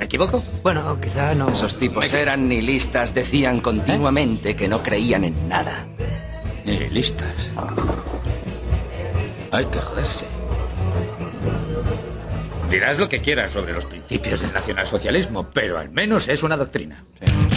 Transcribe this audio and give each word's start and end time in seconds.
¿Me 0.00 0.06
equivoco? 0.06 0.42
Bueno, 0.62 0.98
quizá 0.98 1.34
no. 1.34 1.50
Esos 1.50 1.76
tipos 1.76 2.10
eran 2.14 2.48
nihilistas, 2.48 3.12
decían 3.12 3.60
continuamente 3.60 4.56
que 4.56 4.66
no 4.66 4.82
creían 4.82 5.24
en 5.24 5.46
nada. 5.46 5.86
Nihilistas. 6.64 7.52
Hay 9.50 9.66
que 9.66 9.78
joderse. 9.78 10.24
Dirás 12.70 12.98
lo 12.98 13.10
que 13.10 13.20
quieras 13.20 13.50
sobre 13.50 13.74
los 13.74 13.84
principios 13.84 14.40
del 14.40 14.54
nacionalsocialismo, 14.54 15.50
pero 15.50 15.78
al 15.78 15.90
menos 15.90 16.28
es 16.28 16.42
una 16.42 16.56
doctrina. 16.56 17.04
Cansados 17.20 17.49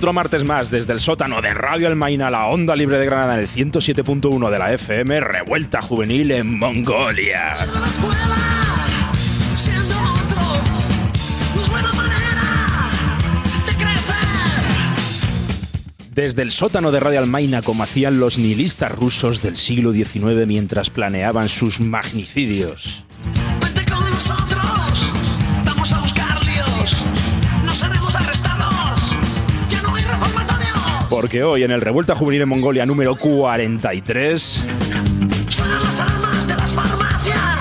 otro 0.00 0.12
martes 0.14 0.44
más 0.44 0.70
desde 0.70 0.94
el 0.94 0.98
sótano 0.98 1.42
de 1.42 1.52
Radio 1.52 1.86
Almaina, 1.86 2.30
la 2.30 2.46
onda 2.46 2.74
libre 2.74 2.98
de 2.98 3.04
Granada 3.04 3.34
en 3.34 3.40
el 3.40 3.48
107.1 3.48 4.50
de 4.50 4.58
la 4.58 4.72
FM, 4.72 5.20
revuelta 5.20 5.82
juvenil 5.82 6.30
en 6.30 6.58
Mongolia. 6.58 7.58
Desde 16.14 16.40
el 16.40 16.50
sótano 16.50 16.92
de 16.92 17.00
Radio 17.00 17.18
Almaina, 17.18 17.60
como 17.60 17.82
hacían 17.82 18.20
los 18.20 18.38
nihilistas 18.38 18.90
rusos 18.92 19.42
del 19.42 19.58
siglo 19.58 19.92
XIX 19.92 20.46
mientras 20.46 20.88
planeaban 20.88 21.50
sus 21.50 21.78
magnicidios. 21.78 23.04
Porque 31.20 31.44
hoy 31.44 31.64
en 31.64 31.70
el 31.70 31.82
Revuelta 31.82 32.14
Juvenil 32.14 32.40
en 32.40 32.48
Mongolia 32.48 32.86
número 32.86 33.14
43 33.14 34.64
Suenan 35.50 35.84
las 35.84 36.00
alarmas 36.00 36.46
de 36.46 36.54
las 36.54 36.72
farmacias. 36.72 37.58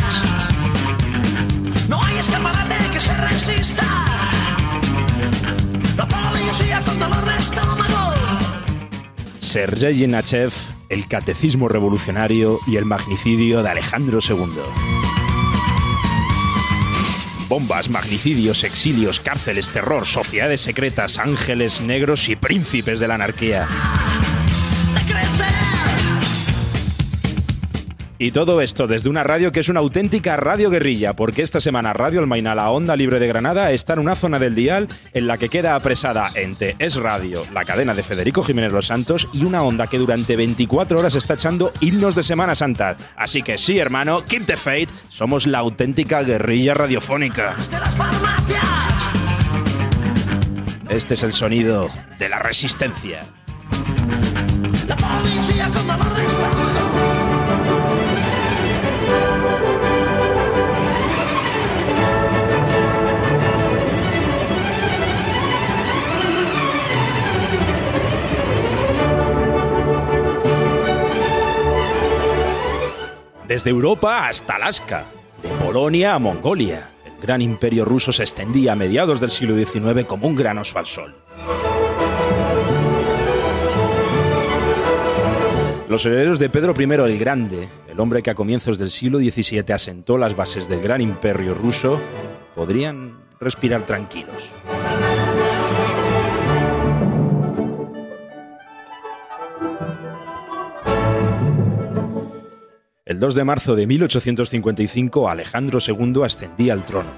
No 1.90 2.02
hay 2.02 2.20
escaparate 2.20 2.76
que 2.94 3.00
se 3.02 3.18
resista. 3.18 3.84
La 5.98 6.08
policía 6.08 6.82
con 6.86 7.00
dolor 7.00 7.26
de 7.26 7.38
estómago. 7.38 8.14
Sergei 9.42 9.94
Yenachev, 9.94 10.54
el 10.88 11.10
catecismo 11.10 11.68
revolucionario 11.68 12.60
y 12.66 12.78
el 12.78 12.86
magnicidio 12.86 13.62
de 13.62 13.72
Alejandro 13.72 14.20
II. 14.26 14.99
Bombas, 17.50 17.90
magnicidios, 17.90 18.64
exilios, 18.64 19.20
cárceles, 19.20 19.70
terror, 19.70 20.06
sociedades 20.06 20.62
secretas, 20.62 21.18
ángeles 21.18 21.82
negros 21.82 22.30
y 22.30 22.36
príncipes 22.36 23.00
de 23.00 23.08
la 23.08 23.16
anarquía. 23.16 23.68
Y 28.22 28.32
todo 28.32 28.60
esto 28.60 28.86
desde 28.86 29.08
una 29.08 29.24
radio 29.24 29.54
que 29.54 29.62
es 29.62 29.70
una 29.70 29.80
auténtica 29.80 30.36
radio 30.36 30.70
guerrilla, 30.70 31.14
porque 31.14 31.42
esta 31.42 31.62
semana 31.62 31.94
Radio 31.94 32.20
Almaina, 32.20 32.54
la 32.54 32.70
onda 32.70 32.98
libre 32.98 33.18
de 33.18 33.28
Granada, 33.28 33.72
está 33.72 33.94
en 33.94 34.00
una 34.00 34.18
zona 34.18 34.40
del 34.40 34.56
dial 34.56 34.90
en 35.14 35.26
la 35.26 35.38
que 35.38 35.48
queda 35.48 35.74
apresada 35.74 36.30
entre 36.36 36.76
Es 36.80 36.98
Radio, 36.98 37.46
la 37.54 37.64
cadena 37.64 37.94
de 37.94 38.04
Federico 38.04 38.44
Jiménez 38.44 38.74
Los 38.74 38.88
Santos, 38.88 39.30
y 39.32 39.46
una 39.46 39.64
onda 39.64 39.88
que 39.88 39.98
durante 39.98 40.36
24 40.36 41.00
horas 41.00 41.16
está 41.16 41.36
echando 41.36 41.72
himnos 41.80 42.14
de 42.14 42.24
Semana 42.24 42.56
Santa. 42.56 42.98
Así 43.16 43.42
que 43.42 43.58
sí, 43.58 43.80
hermano, 43.80 44.26
keep 44.26 44.46
the 44.46 44.58
faith, 44.58 44.90
somos 45.08 45.48
la 45.48 45.60
auténtica 45.60 46.22
guerrilla 46.22 46.74
radiofónica. 46.74 47.56
Este 50.90 51.14
es 51.14 51.24
el 51.24 51.32
sonido 51.32 51.88
de 52.18 52.28
la 52.28 52.40
resistencia. 52.40 53.22
Desde 73.50 73.72
Europa 73.72 74.28
hasta 74.28 74.58
Alaska, 74.58 75.06
de 75.42 75.50
Polonia 75.66 76.14
a 76.14 76.20
Mongolia, 76.20 76.92
el 77.04 77.20
gran 77.20 77.42
imperio 77.42 77.84
ruso 77.84 78.12
se 78.12 78.22
extendía 78.22 78.74
a 78.74 78.76
mediados 78.76 79.20
del 79.20 79.32
siglo 79.32 79.58
XIX 79.58 80.06
como 80.06 80.28
un 80.28 80.36
gran 80.36 80.60
oso 80.60 80.78
al 80.78 80.86
sol. 80.86 81.16
Los 85.90 86.06
herederos 86.06 86.38
de 86.38 86.52
Pedro 86.52 86.76
I 86.80 86.84
el 87.12 87.18
Grande, 87.18 87.68
el 87.90 88.00
hombre 88.00 88.22
que 88.22 88.30
a 88.30 88.36
comienzos 88.36 88.78
del 88.78 88.92
siglo 88.92 89.18
XVII 89.18 89.74
asentó 89.74 90.20
las 90.20 90.36
bases 90.36 90.70
del 90.70 90.82
gran 90.82 91.02
imperio 91.02 91.56
ruso, 91.56 92.00
podrían 92.54 93.18
respirar 93.40 93.84
tranquilos. 93.84 94.52
El 103.10 103.18
2 103.18 103.34
de 103.34 103.44
marzo 103.44 103.76
de 103.76 103.88
1855 103.88 105.32
Alejandro 105.32 105.80
II 105.84 106.22
ascendía 106.24 106.74
al 106.74 106.86
trono. 106.86 107.10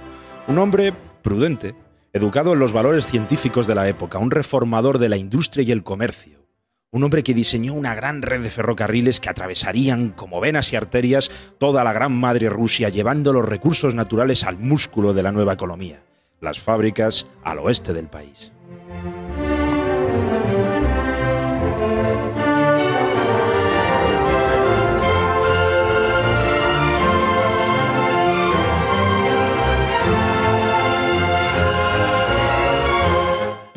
Un 0.47 0.57
hombre 0.57 0.94
prudente, 1.22 1.75
educado 2.13 2.53
en 2.53 2.59
los 2.59 2.72
valores 2.72 3.06
científicos 3.07 3.68
de 3.68 3.75
la 3.75 3.90
época, 3.90 4.18
un 4.18 4.31
reformador 4.31 5.00
de 5.00 5.09
la 5.09 5.18
industria 5.18 5.66
y 5.66 5.74
el 5.74 5.84
comercio. 5.84 6.47
Un 6.91 7.03
hombre 7.03 7.24
que 7.24 7.34
diseñó 7.34 7.74
una 7.74 7.94
gran 7.94 8.22
red 8.22 8.41
de 8.41 8.50
ferrocarriles 8.50 9.19
que 9.19 9.30
atravesarían 9.30 10.12
como 10.12 10.40
venas 10.40 10.72
y 10.72 10.78
arterias 10.78 11.30
toda 11.57 11.84
la 11.84 11.91
gran 11.91 12.13
madre 12.13 12.47
Rusia, 12.47 12.88
llevando 12.88 13.34
los 13.34 13.44
recursos 13.44 13.94
naturales 13.94 14.46
al 14.46 14.57
músculo 14.57 15.12
de 15.12 15.24
la 15.24 15.34
nueva 15.34 15.51
economía, 15.51 16.06
las 16.40 16.62
fábricas 16.62 17.28
al 17.44 17.59
oeste 17.59 17.91
del 17.91 18.07
país. 18.07 18.53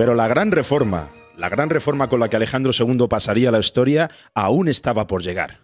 Pero 0.05 0.15
la 0.15 0.29
gran 0.29 0.51
reforma, 0.51 1.11
la 1.35 1.49
gran 1.49 1.71
reforma 1.71 2.11
con 2.11 2.21
la 2.21 2.29
que 2.29 2.37
Alejandro 2.37 2.73
II 2.79 3.07
pasaría 3.09 3.51
la 3.51 3.59
historia, 3.59 4.11
aún 4.35 4.69
estaba 4.69 5.07
por 5.07 5.23
llegar. 5.23 5.61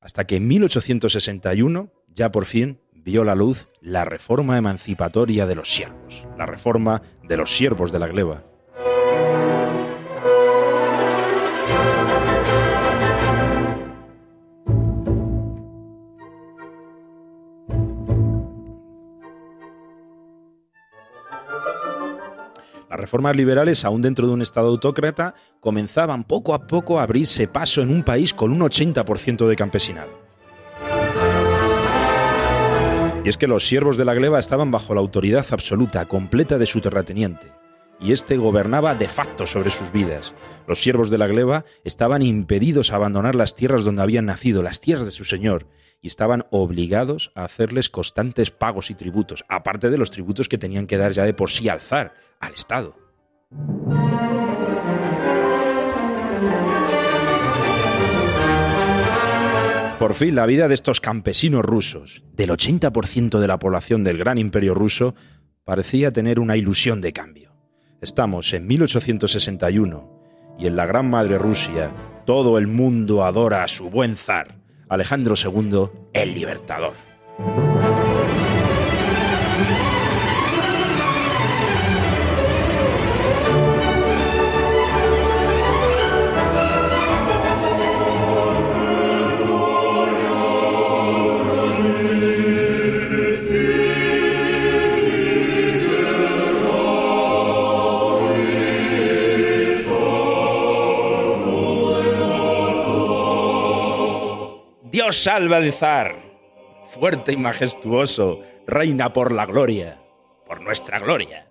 Hasta 0.00 0.26
que 0.26 0.34
en 0.34 0.48
1861, 0.48 1.92
ya 2.08 2.32
por 2.32 2.44
fin, 2.44 2.80
vio 2.92 3.22
la 3.22 3.36
luz 3.36 3.68
la 3.80 4.04
reforma 4.04 4.58
emancipatoria 4.58 5.46
de 5.46 5.54
los 5.54 5.72
siervos, 5.72 6.26
la 6.36 6.46
reforma 6.46 7.02
de 7.22 7.36
los 7.36 7.56
siervos 7.56 7.92
de 7.92 8.00
la 8.00 8.08
gleba. 8.08 8.42
Reformas 23.00 23.36
liberales, 23.36 23.84
aún 23.84 24.02
dentro 24.02 24.26
de 24.26 24.34
un 24.34 24.42
Estado 24.42 24.68
autócrata, 24.68 25.34
comenzaban 25.60 26.24
poco 26.24 26.54
a 26.54 26.66
poco 26.66 26.98
a 26.98 27.02
abrirse 27.02 27.48
paso 27.48 27.82
en 27.82 27.90
un 27.90 28.02
país 28.02 28.34
con 28.34 28.52
un 28.52 28.60
80% 28.60 29.48
de 29.48 29.56
campesinado. 29.56 30.10
Y 33.24 33.28
es 33.28 33.36
que 33.36 33.46
los 33.46 33.66
siervos 33.66 33.96
de 33.96 34.04
la 34.04 34.14
gleba 34.14 34.38
estaban 34.38 34.70
bajo 34.70 34.94
la 34.94 35.00
autoridad 35.00 35.46
absoluta, 35.50 36.06
completa 36.06 36.56
de 36.56 36.66
su 36.66 36.80
terrateniente, 36.80 37.52
y 38.00 38.12
éste 38.12 38.36
gobernaba 38.36 38.94
de 38.94 39.08
facto 39.08 39.46
sobre 39.46 39.70
sus 39.70 39.92
vidas. 39.92 40.34
Los 40.66 40.80
siervos 40.80 41.10
de 41.10 41.18
la 41.18 41.26
gleba 41.26 41.64
estaban 41.84 42.22
impedidos 42.22 42.92
a 42.92 42.96
abandonar 42.96 43.34
las 43.34 43.54
tierras 43.54 43.84
donde 43.84 44.02
habían 44.02 44.26
nacido, 44.26 44.62
las 44.62 44.80
tierras 44.80 45.04
de 45.04 45.12
su 45.12 45.24
señor, 45.24 45.66
y 46.02 46.06
estaban 46.06 46.44
obligados 46.50 47.32
a 47.34 47.44
hacerles 47.44 47.88
constantes 47.88 48.50
pagos 48.50 48.90
y 48.90 48.94
tributos, 48.94 49.44
aparte 49.48 49.90
de 49.90 49.98
los 49.98 50.10
tributos 50.10 50.48
que 50.48 50.58
tenían 50.58 50.86
que 50.86 50.96
dar 50.96 51.12
ya 51.12 51.24
de 51.24 51.34
por 51.34 51.50
sí 51.50 51.68
al 51.68 51.80
zar, 51.80 52.14
al 52.40 52.54
Estado. 52.54 52.94
Por 59.98 60.14
fin 60.14 60.34
la 60.34 60.46
vida 60.46 60.66
de 60.66 60.74
estos 60.74 61.00
campesinos 61.00 61.62
rusos, 61.62 62.22
del 62.32 62.50
80% 62.50 63.38
de 63.38 63.46
la 63.46 63.58
población 63.58 64.02
del 64.02 64.16
gran 64.16 64.38
imperio 64.38 64.72
ruso, 64.72 65.14
parecía 65.64 66.10
tener 66.10 66.40
una 66.40 66.56
ilusión 66.56 67.02
de 67.02 67.12
cambio. 67.12 67.52
Estamos 68.00 68.54
en 68.54 68.66
1861 68.66 70.56
y 70.58 70.66
en 70.66 70.76
la 70.76 70.86
gran 70.86 71.10
madre 71.10 71.36
Rusia 71.36 71.90
todo 72.24 72.56
el 72.56 72.66
mundo 72.66 73.24
adora 73.24 73.62
a 73.62 73.68
su 73.68 73.90
buen 73.90 74.16
zar, 74.16 74.59
Alejandro 74.90 75.34
II, 75.36 75.88
el 76.12 76.34
libertador. 76.34 76.94
Dios 104.90 105.22
salva 105.22 105.58
al 105.58 105.72
zar, 105.72 106.16
fuerte 106.88 107.32
y 107.32 107.36
majestuoso, 107.36 108.40
reina 108.66 109.12
por 109.12 109.30
la 109.30 109.46
gloria, 109.46 110.00
por 110.44 110.60
nuestra 110.60 110.98
gloria. 110.98 111.46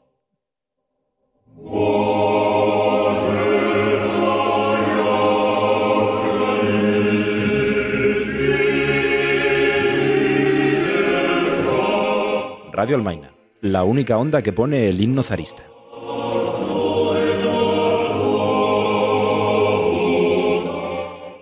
Radio 12.73 12.95
Almaina, 12.97 13.33
la 13.61 13.85
única 13.85 14.17
onda 14.17 14.41
que 14.41 14.51
pone 14.51 14.89
el 14.89 14.99
himno 14.99 15.23
zarista. 15.23 15.68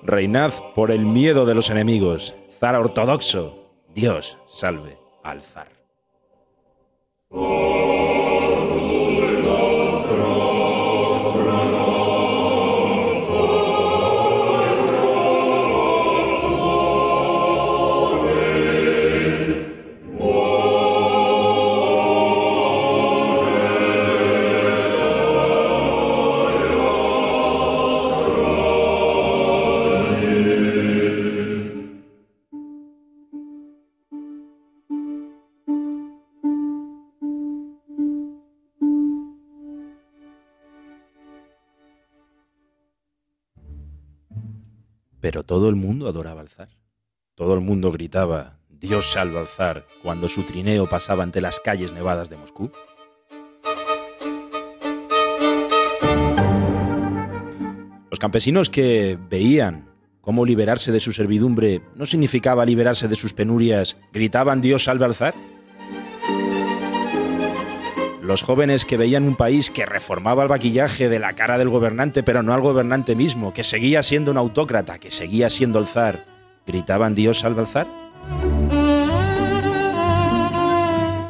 Reinad 0.08 0.54
por 0.74 0.90
el 0.92 1.06
miedo 1.06 1.46
de 1.46 1.54
los 1.54 1.70
enemigos, 1.70 2.34
zar 2.62 2.76
ortodoxo. 2.76 3.74
Dios 3.94 4.38
salve 4.48 4.98
al 5.22 5.42
zar. 5.42 5.68
Todo 45.48 45.70
el 45.70 45.76
mundo 45.76 46.08
adoraba 46.08 46.42
al 46.42 46.50
zar. 46.50 46.70
Todo 47.34 47.56
el 47.56 47.62
mundo 47.62 47.92
gritaba 47.92 48.60
Dios 48.70 49.12
salva 49.14 49.40
al 49.40 49.48
zar 49.48 49.88
cuando 50.04 50.28
su 50.28 50.44
trineo 50.44 50.88
pasaba 50.88 51.24
ante 51.24 51.42
las 51.42 51.60
calles 51.62 51.94
nevadas 51.94 52.30
de 52.30 52.38
Moscú. 52.38 52.70
Los 58.12 58.20
campesinos 58.20 58.70
que 58.70 59.18
veían 59.30 59.90
cómo 60.22 60.46
liberarse 60.46 60.92
de 60.92 61.00
su 61.00 61.14
servidumbre 61.14 61.82
no 61.96 62.06
significaba 62.06 62.66
liberarse 62.66 63.08
de 63.08 63.16
sus 63.16 63.34
penurias, 63.34 63.98
gritaban 64.12 64.60
Dios 64.60 64.84
salve 64.84 65.06
al 65.06 65.16
zar. 65.16 65.34
Los 68.28 68.44
jóvenes 68.44 68.84
que 68.84 68.98
veían 68.98 69.24
un 69.24 69.36
país 69.36 69.72
que 69.72 69.86
reformaba 69.86 70.44
el 70.44 70.50
vaquillaje 70.50 71.08
de 71.08 71.18
la 71.18 71.32
cara 71.32 71.58
del 71.58 71.70
gobernante, 71.70 72.24
pero 72.24 72.44
no 72.44 72.54
al 72.54 72.60
gobernante 72.60 73.16
mismo, 73.16 73.54
que 73.54 73.64
seguía 73.64 74.04
siendo 74.04 74.32
un 74.32 74.38
autócrata, 74.38 75.00
que 75.00 75.12
seguía 75.12 75.50
siendo 75.50 75.80
el 75.80 75.88
zar, 75.88 76.26
gritaban 76.66 77.16
Dios 77.16 77.40
salve 77.40 77.62
al 77.62 77.68
zar. 77.68 77.88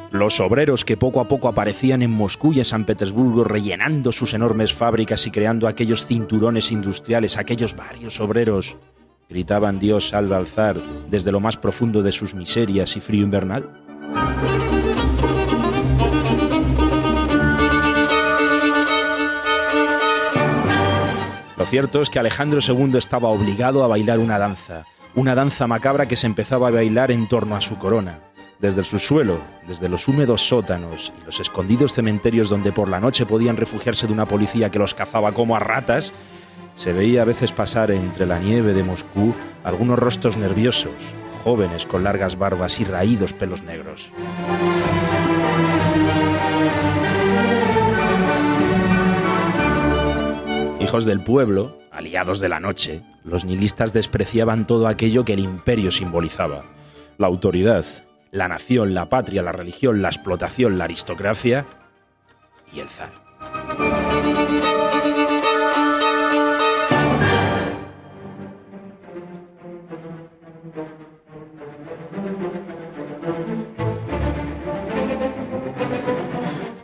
Los 0.09 0.39
obreros 0.39 0.83
que 0.83 0.97
poco 0.97 1.19
a 1.21 1.27
poco 1.27 1.47
aparecían 1.47 2.01
en 2.01 2.09
Moscú 2.09 2.53
y 2.53 2.57
en 2.57 2.65
San 2.65 2.83
Petersburgo 2.83 3.43
rellenando 3.43 4.11
sus 4.11 4.33
enormes 4.33 4.73
fábricas 4.73 5.27
y 5.27 5.29
creando 5.29 5.67
aquellos 5.67 6.07
cinturones 6.07 6.71
industriales, 6.71 7.37
aquellos 7.37 7.75
varios 7.75 8.19
obreros, 8.19 8.75
gritaban 9.29 9.77
Dios 9.77 10.09
salve 10.09 10.35
al 10.35 10.47
zar 10.47 10.81
desde 11.11 11.31
lo 11.31 11.41
más 11.41 11.57
profundo 11.57 12.01
de 12.01 12.11
sus 12.11 12.33
miserias 12.33 12.97
y 12.97 13.01
frío 13.01 13.21
invernal. 13.21 13.69
Cierto 21.69 22.01
es 22.01 22.09
que 22.09 22.19
Alejandro 22.19 22.59
II 22.65 22.97
estaba 22.97 23.27
obligado 23.27 23.83
a 23.83 23.87
bailar 23.87 24.19
una 24.19 24.39
danza, 24.39 24.85
una 25.15 25.35
danza 25.35 25.67
macabra 25.67 26.07
que 26.07 26.15
se 26.15 26.25
empezaba 26.25 26.69
a 26.69 26.71
bailar 26.71 27.11
en 27.11 27.27
torno 27.27 27.57
a 27.57 27.61
su 27.61 27.77
corona. 27.77 28.21
Desde 28.59 28.79
el 28.79 28.85
subsuelo, 28.85 29.39
desde 29.67 29.89
los 29.89 30.07
húmedos 30.07 30.41
sótanos 30.47 31.11
y 31.21 31.25
los 31.25 31.41
escondidos 31.41 31.93
cementerios 31.93 32.49
donde 32.49 32.71
por 32.71 32.87
la 32.87 33.01
noche 33.01 33.25
podían 33.25 33.57
refugiarse 33.57 34.07
de 34.07 34.13
una 34.13 34.25
policía 34.25 34.71
que 34.71 34.79
los 34.79 34.93
cazaba 34.93 35.33
como 35.33 35.57
a 35.57 35.59
ratas, 35.59 36.13
se 36.73 36.93
veía 36.93 37.23
a 37.23 37.25
veces 37.25 37.51
pasar 37.51 37.91
entre 37.91 38.25
la 38.25 38.39
nieve 38.39 38.73
de 38.73 38.83
Moscú 38.83 39.35
algunos 39.63 39.99
rostros 39.99 40.37
nerviosos, 40.37 41.15
jóvenes 41.43 41.85
con 41.85 42.03
largas 42.03 42.37
barbas 42.37 42.79
y 42.79 42.85
raídos 42.85 43.33
pelos 43.33 43.63
negros. 43.63 44.11
Hijos 50.87 51.03
del 51.03 51.21
pueblo, 51.21 51.77
aliados 51.91 52.39
de 52.39 52.47
la 52.47 52.61
noche, 52.61 53.01
los 53.25 53.43
nihilistas 53.43 53.91
despreciaban 53.91 54.65
todo 54.65 54.87
aquello 54.87 55.25
que 55.25 55.33
el 55.33 55.39
imperio 55.39 55.91
simbolizaba. 55.91 56.63
La 57.17 57.27
autoridad, 57.27 57.83
la 58.31 58.47
nación, 58.47 58.93
la 58.93 59.09
patria, 59.09 59.43
la 59.43 59.51
religión, 59.51 60.01
la 60.01 60.07
explotación, 60.07 60.77
la 60.77 60.85
aristocracia 60.85 61.65
y 62.71 62.79
el 62.79 62.87
zar. 62.87 63.26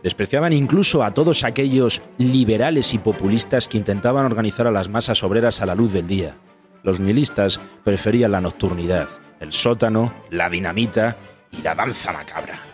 Despreciaban 0.03 0.51
incluso 0.51 1.01
a 1.01 1.13
todos 1.13 1.45
aquellos 1.45 2.01
liberales 2.17 2.93
y 2.93 2.97
populistas 2.97 3.69
que 3.69 3.77
intentaban 3.77 4.25
organizar 4.25 4.67
a 4.67 4.71
las 4.71 4.89
masas 4.89 5.23
obreras 5.23 5.61
a 5.61 5.65
la 5.65 5.75
luz 5.75 5.93
del 5.93 6.07
día. 6.07 6.35
Los 6.83 6.99
nihilistas 6.99 7.61
preferían 7.85 8.33
la 8.33 8.41
nocturnidad, 8.41 9.07
el 9.39 9.53
sótano, 9.53 10.13
la 10.29 10.49
dinamita 10.49 11.15
y 11.51 11.61
la 11.61 11.73
danza 11.73 12.11
macabra. 12.11 12.72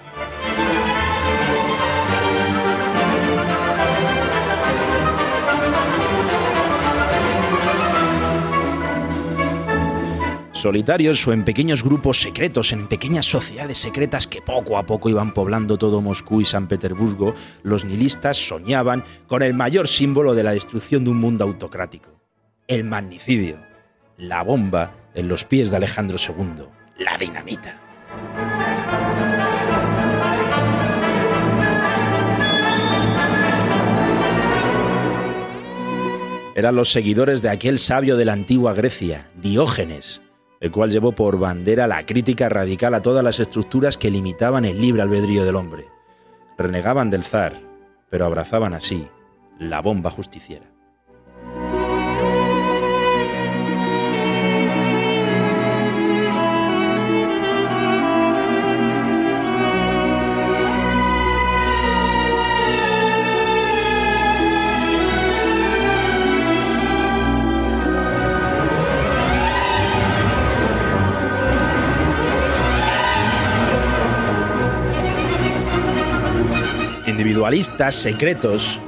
Solitarios 10.59 11.25
o 11.27 11.33
en 11.33 11.45
pequeños 11.45 11.83
grupos 11.83 12.19
secretos, 12.19 12.71
en 12.73 12.87
pequeñas 12.87 13.25
sociedades 13.25 13.77
secretas 13.77 14.27
que 14.27 14.41
poco 14.41 14.77
a 14.77 14.85
poco 14.85 15.09
iban 15.09 15.33
poblando 15.33 15.77
todo 15.77 16.01
Moscú 16.01 16.41
y 16.41 16.45
San 16.45 16.67
Petersburgo, 16.67 17.33
los 17.63 17.85
nihilistas 17.85 18.37
soñaban 18.37 19.03
con 19.27 19.41
el 19.41 19.53
mayor 19.53 19.87
símbolo 19.87 20.35
de 20.35 20.43
la 20.43 20.51
destrucción 20.51 21.05
de 21.05 21.11
un 21.11 21.17
mundo 21.17 21.45
autocrático, 21.45 22.09
el 22.67 22.83
magnicidio, 22.83 23.57
la 24.17 24.43
bomba 24.43 24.95
en 25.15 25.29
los 25.29 25.45
pies 25.45 25.69
de 25.69 25.77
Alejandro 25.77 26.17
II, 26.17 26.65
la 26.97 27.17
dinamita. 27.17 27.79
Eran 36.55 36.75
los 36.75 36.91
seguidores 36.91 37.41
de 37.41 37.49
aquel 37.49 37.79
sabio 37.79 38.17
de 38.17 38.25
la 38.25 38.33
antigua 38.33 38.73
Grecia, 38.73 39.29
Diógenes, 39.35 40.21
el 40.59 40.71
cual 40.71 40.91
llevó 40.91 41.13
por 41.13 41.39
bandera 41.39 41.87
la 41.87 42.05
crítica 42.05 42.49
radical 42.49 42.93
a 42.93 43.01
todas 43.01 43.23
las 43.23 43.39
estructuras 43.39 43.97
que 43.97 44.11
limitaban 44.11 44.65
el 44.65 44.81
libre 44.81 45.01
albedrío 45.01 45.45
del 45.45 45.55
hombre. 45.55 45.87
Renegaban 46.57 47.09
del 47.09 47.23
zar, 47.23 47.53
pero 48.09 48.25
abrazaban 48.25 48.73
así 48.73 49.07
la 49.57 49.81
bomba 49.81 50.09
justiciera. 50.11 50.65
Individualistas, 77.19 77.95
secretos, 77.95 78.79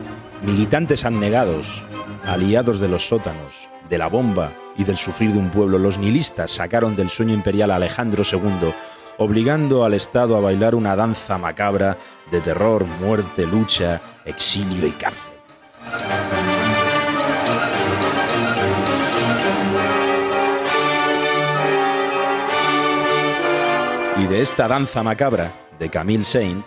militantes 0.41 1.03
abnegados, 1.03 1.83
aliados 2.23 2.79
de 2.79 2.87
los 2.87 3.05
sótanos, 3.05 3.67
de 3.89 3.97
la 3.97 4.07
bomba 4.07 4.53
y 4.77 4.85
del 4.85 4.95
sufrir 4.95 5.33
de 5.33 5.39
un 5.39 5.49
pueblo, 5.49 5.77
los 5.77 5.97
nihilistas 5.97 6.51
sacaron 6.51 6.95
del 6.95 7.09
sueño 7.09 7.33
imperial 7.33 7.71
a 7.71 7.75
Alejandro 7.75 8.23
II, 8.23 8.73
obligando 9.17 9.83
al 9.83 9.95
Estado 9.95 10.37
a 10.37 10.39
bailar 10.39 10.75
una 10.75 10.95
danza 10.95 11.37
macabra 11.37 11.97
de 12.31 12.39
terror, 12.39 12.85
muerte, 13.01 13.45
lucha, 13.45 13.99
exilio 14.23 14.87
y 14.87 14.91
cárcel. 14.91 15.33
Y 24.17 24.25
de 24.27 24.41
esta 24.41 24.69
danza 24.69 25.03
macabra 25.03 25.51
de 25.77 25.89
Camille 25.89 26.23
Saint 26.23 26.65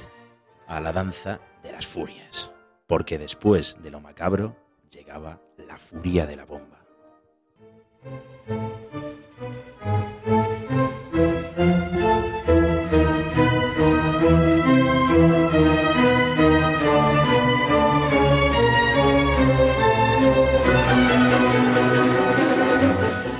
a 0.68 0.78
la 0.78 0.92
danza 0.92 1.40
de 1.64 1.73
las 1.73 1.87
furias, 1.87 2.52
porque 2.87 3.18
después 3.18 3.83
de 3.83 3.90
lo 3.90 4.00
macabro 4.00 4.54
llegaba 4.88 5.40
la 5.66 5.78
furia 5.78 6.26
de 6.26 6.37
la 6.37 6.44
bomba. 6.44 6.85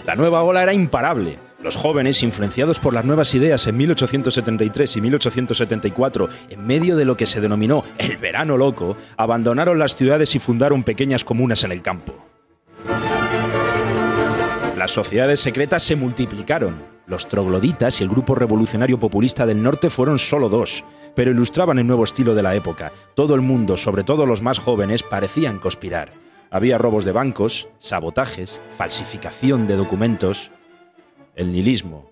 La 0.07 0.17
nueva 0.17 0.43
ola 0.43 0.63
era 0.63 0.73
imparable. 0.73 1.44
Los 1.65 1.77
jóvenes, 1.77 2.23
influenciados 2.23 2.79
por 2.79 2.93
las 2.93 3.07
nuevas 3.07 3.35
ideas 3.35 3.67
en 3.67 3.79
1873 3.79 4.97
y 4.97 5.01
1874, 5.01 6.29
en 6.51 6.67
medio 6.67 6.95
de 6.95 7.07
lo 7.07 7.17
que 7.17 7.25
se 7.25 7.41
denominó 7.41 7.85
el 7.97 8.19
verano 8.19 8.59
loco, 8.59 8.99
abandonaron 9.17 9.79
las 9.79 9.97
ciudades 9.97 10.35
y 10.35 10.41
fundaron 10.41 10.83
pequeñas 10.83 11.25
comunas 11.25 11.65
en 11.65 11.73
el 11.73 11.81
campo. 11.81 12.15
Las 14.77 14.91
sociedades 14.91 15.41
secretas 15.41 15.83
se 15.83 15.97
multiplicaron. 15.97 16.83
Los 17.07 17.29
trogloditas 17.29 17.99
y 17.99 18.05
el 18.05 18.11
grupo 18.11 18.35
revolucionario 18.35 19.01
populista 19.01 19.47
del 19.47 19.63
norte 19.63 19.89
fueron 19.89 20.19
solo 20.19 20.51
dos, 20.51 20.85
pero 21.15 21.31
ilustraban 21.31 21.79
el 21.79 21.87
nuevo 21.87 22.05
estilo 22.05 22.35
de 22.35 22.43
la 22.43 22.55
época. 22.55 22.93
Todo 23.15 23.35
el 23.35 23.41
mundo, 23.41 23.79
sobre 23.79 24.05
todo 24.05 24.27
los 24.27 24.43
más 24.43 24.59
jóvenes, 24.59 25.03
parecían 25.03 25.59
conspirar. 25.59 26.13
Había 26.51 26.77
robos 26.77 27.07
de 27.07 27.13
bancos, 27.13 27.69
sabotajes, 27.79 28.61
falsificación 28.77 29.67
de 29.67 29.77
documentos. 29.77 30.51
El 31.37 31.51
nihilismo, 31.51 32.11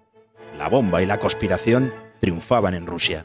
la 0.58 0.68
bomba 0.68 1.02
y 1.02 1.06
la 1.06 1.18
conspiración 1.18 1.92
triunfaban 2.18 2.74
en 2.74 2.86
Rusia. 2.86 3.24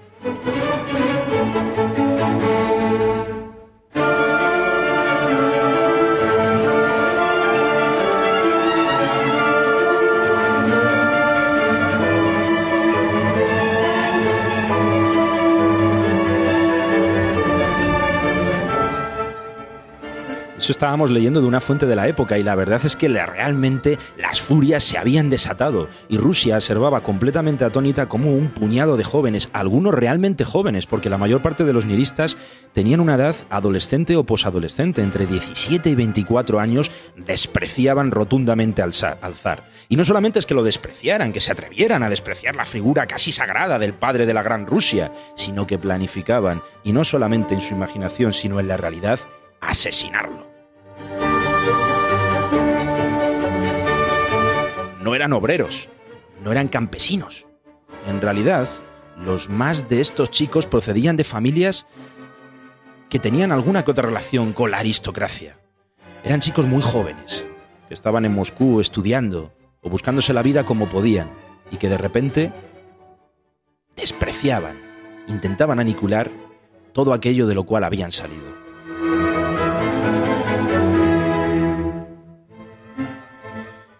Eso 20.67 20.73
estábamos 20.73 21.11
leyendo 21.11 21.39
de 21.39 21.47
una 21.47 21.61
fuente 21.61 21.85
de 21.85 21.95
la 21.95 22.09
época 22.09 22.37
y 22.37 22.43
la 22.43 22.53
verdad 22.53 22.81
es 22.83 22.97
que 22.97 23.07
realmente 23.07 23.97
las 24.17 24.41
furias 24.41 24.83
se 24.83 24.97
habían 24.97 25.29
desatado 25.29 25.87
y 26.09 26.17
Rusia 26.17 26.57
observaba 26.57 26.99
completamente 26.99 27.63
atónita 27.63 28.09
como 28.09 28.33
un 28.33 28.49
puñado 28.49 28.97
de 28.97 29.05
jóvenes, 29.05 29.49
algunos 29.53 29.93
realmente 29.93 30.43
jóvenes, 30.43 30.85
porque 30.85 31.09
la 31.09 31.17
mayor 31.17 31.41
parte 31.41 31.63
de 31.63 31.71
los 31.71 31.85
nihilistas 31.85 32.35
tenían 32.73 32.99
una 32.99 33.15
edad 33.15 33.33
adolescente 33.49 34.17
o 34.17 34.25
posadolescente, 34.25 35.01
entre 35.01 35.25
17 35.25 35.89
y 35.89 35.95
24 35.95 36.59
años, 36.59 36.91
despreciaban 37.15 38.11
rotundamente 38.11 38.81
al 38.81 38.91
zar. 38.91 39.63
Y 39.87 39.95
no 39.95 40.03
solamente 40.03 40.39
es 40.39 40.45
que 40.45 40.53
lo 40.53 40.63
despreciaran, 40.63 41.31
que 41.31 41.39
se 41.39 41.53
atrevieran 41.53 42.03
a 42.03 42.09
despreciar 42.09 42.57
la 42.57 42.65
figura 42.65 43.07
casi 43.07 43.31
sagrada 43.31 43.79
del 43.79 43.93
padre 43.93 44.25
de 44.25 44.33
la 44.33 44.43
gran 44.43 44.67
Rusia, 44.67 45.13
sino 45.37 45.65
que 45.65 45.77
planificaban, 45.77 46.61
y 46.83 46.91
no 46.91 47.05
solamente 47.05 47.53
en 47.53 47.61
su 47.61 47.73
imaginación, 47.73 48.33
sino 48.33 48.59
en 48.59 48.67
la 48.67 48.75
realidad, 48.75 49.21
asesinarlo. 49.61 50.46
No 55.07 55.15
eran 55.15 55.31
obreros, 55.31 55.87
no 56.43 56.51
eran 56.51 56.67
campesinos. 56.67 57.47
En 58.09 58.19
realidad, 58.19 58.67
los 59.17 59.47
más 59.47 59.87
de 59.87 60.01
estos 60.01 60.31
chicos 60.31 60.65
procedían 60.65 61.15
de 61.15 61.23
familias 61.23 61.87
que 63.09 63.17
tenían 63.17 63.53
alguna 63.53 63.85
que 63.85 63.91
otra 63.91 64.05
relación 64.05 64.51
con 64.51 64.69
la 64.69 64.79
aristocracia. 64.79 65.61
Eran 66.25 66.41
chicos 66.41 66.65
muy 66.65 66.81
jóvenes, 66.81 67.45
que 67.87 67.93
estaban 67.93 68.25
en 68.25 68.35
Moscú 68.35 68.81
estudiando 68.81 69.53
o 69.81 69.89
buscándose 69.89 70.33
la 70.33 70.43
vida 70.43 70.65
como 70.65 70.89
podían 70.89 71.29
y 71.71 71.77
que 71.77 71.87
de 71.87 71.97
repente 71.97 72.51
despreciaban, 73.95 74.75
intentaban 75.29 75.79
aniquilar 75.79 76.29
todo 76.91 77.13
aquello 77.13 77.47
de 77.47 77.55
lo 77.55 77.63
cual 77.63 77.85
habían 77.85 78.11
salido. 78.11 78.66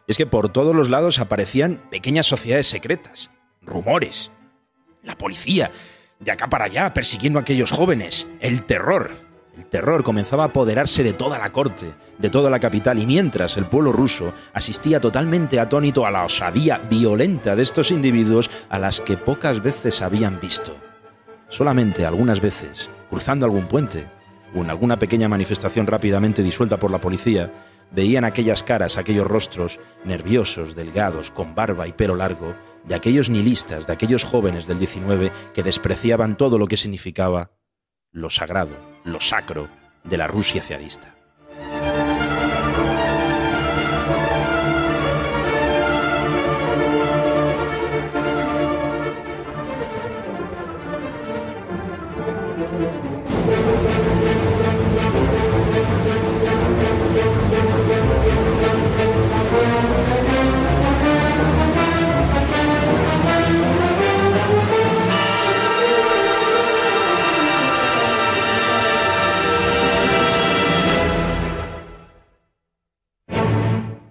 Es 0.07 0.15
que 0.15 0.25
por 0.25 0.49
todos 0.49 0.73
los 0.73 0.89
lados 0.89 1.19
aparecían 1.19 1.81
pequeñas 1.91 2.25
sociedades 2.25 2.67
secretas, 2.67 3.29
rumores, 3.61 4.31
la 5.03 5.17
policía, 5.17 5.69
de 6.19 6.31
acá 6.31 6.49
para 6.49 6.65
allá, 6.65 6.93
persiguiendo 6.93 7.39
a 7.39 7.41
aquellos 7.41 7.71
jóvenes, 7.71 8.25
el 8.39 8.63
terror. 8.63 9.11
El 9.57 9.65
terror 9.65 10.03
comenzaba 10.03 10.43
a 10.43 10.47
apoderarse 10.47 11.03
de 11.03 11.11
toda 11.11 11.37
la 11.37 11.51
corte, 11.51 11.93
de 12.19 12.29
toda 12.29 12.49
la 12.49 12.59
capital, 12.59 12.99
y 12.99 13.05
mientras 13.05 13.57
el 13.57 13.65
pueblo 13.65 13.91
ruso 13.91 14.33
asistía 14.53 15.01
totalmente 15.01 15.59
atónito 15.59 16.05
a 16.05 16.11
la 16.11 16.23
osadía 16.23 16.77
violenta 16.77 17.55
de 17.55 17.63
estos 17.63 17.91
individuos 17.91 18.49
a 18.69 18.79
las 18.79 19.01
que 19.01 19.17
pocas 19.17 19.61
veces 19.61 20.01
habían 20.01 20.39
visto. 20.39 20.73
Solamente 21.49 22.05
algunas 22.05 22.39
veces, 22.39 22.89
cruzando 23.09 23.45
algún 23.45 23.67
puente, 23.67 24.05
o 24.55 24.61
en 24.61 24.69
alguna 24.69 24.97
pequeña 24.97 25.27
manifestación 25.27 25.85
rápidamente 25.85 26.43
disuelta 26.43 26.77
por 26.77 26.91
la 26.91 26.99
policía, 26.99 27.51
veían 27.91 28.25
aquellas 28.25 28.63
caras, 28.63 28.98
aquellos 28.98 29.27
rostros 29.27 29.79
nerviosos, 30.03 30.75
delgados, 30.75 31.32
con 31.32 31.56
barba 31.56 31.88
y 31.88 31.94
pelo 31.94 32.15
largo, 32.15 32.56
de 32.86 32.96
aquellos 32.96 33.29
nihilistas, 33.29 33.88
de 33.88 33.94
aquellos 33.94 34.24
jóvenes 34.24 34.67
del 34.67 34.79
19 34.79 35.32
que 35.53 35.63
despreciaban 35.63 36.38
todo 36.38 36.58
lo 36.58 36.67
que 36.67 36.77
significaba 36.77 37.51
lo 38.12 38.29
sagrado, 38.29 38.75
lo 39.03 39.20
sacro 39.20 39.67
de 40.03 40.17
la 40.17 40.27
Rusia 40.27 40.62
zarista. 40.62 41.16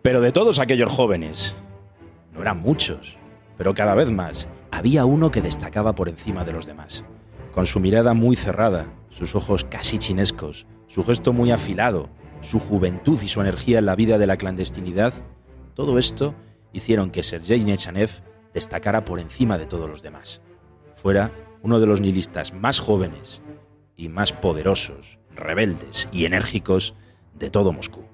Pero 0.06 0.20
de 0.20 0.30
todos 0.30 0.60
aquellos 0.60 0.92
jóvenes, 0.92 1.56
no 2.32 2.40
eran 2.40 2.60
muchos, 2.60 3.16
pero 3.58 3.75
cada 3.75 3.96
vez 3.96 4.08
más, 4.08 4.48
había 4.70 5.04
uno 5.04 5.32
que 5.32 5.42
destacaba 5.42 5.96
por 5.96 6.08
encima 6.08 6.44
de 6.44 6.52
los 6.52 6.64
demás. 6.64 7.04
Con 7.52 7.66
su 7.66 7.80
mirada 7.80 8.14
muy 8.14 8.36
cerrada, 8.36 8.86
sus 9.10 9.34
ojos 9.34 9.64
casi 9.68 9.98
chinescos, 9.98 10.64
su 10.86 11.02
gesto 11.02 11.32
muy 11.32 11.50
afilado, 11.50 12.08
su 12.40 12.60
juventud 12.60 13.20
y 13.20 13.26
su 13.26 13.40
energía 13.40 13.80
en 13.80 13.86
la 13.86 13.96
vida 13.96 14.16
de 14.16 14.28
la 14.28 14.36
clandestinidad, 14.36 15.12
todo 15.75 15.98
esto 15.98 16.36
hicieron 16.72 17.10
que 17.10 17.25
Sergei 17.25 17.64
Nechanev 17.64 18.22
destacara 18.54 19.04
por 19.04 19.18
encima 19.18 19.58
de 19.58 19.66
todos 19.66 19.90
los 19.90 20.02
demás. 20.02 20.40
Fuera 20.94 21.32
uno 21.62 21.80
de 21.80 21.86
los 21.86 22.00
nihilistas 22.00 22.54
más 22.54 22.78
jóvenes 22.78 23.42
y 23.96 24.08
más 24.08 24.32
poderosos, 24.32 25.18
rebeldes 25.34 26.08
y 26.12 26.26
enérgicos 26.26 26.94
de 27.34 27.50
todo 27.50 27.72
Moscú. 27.72 28.04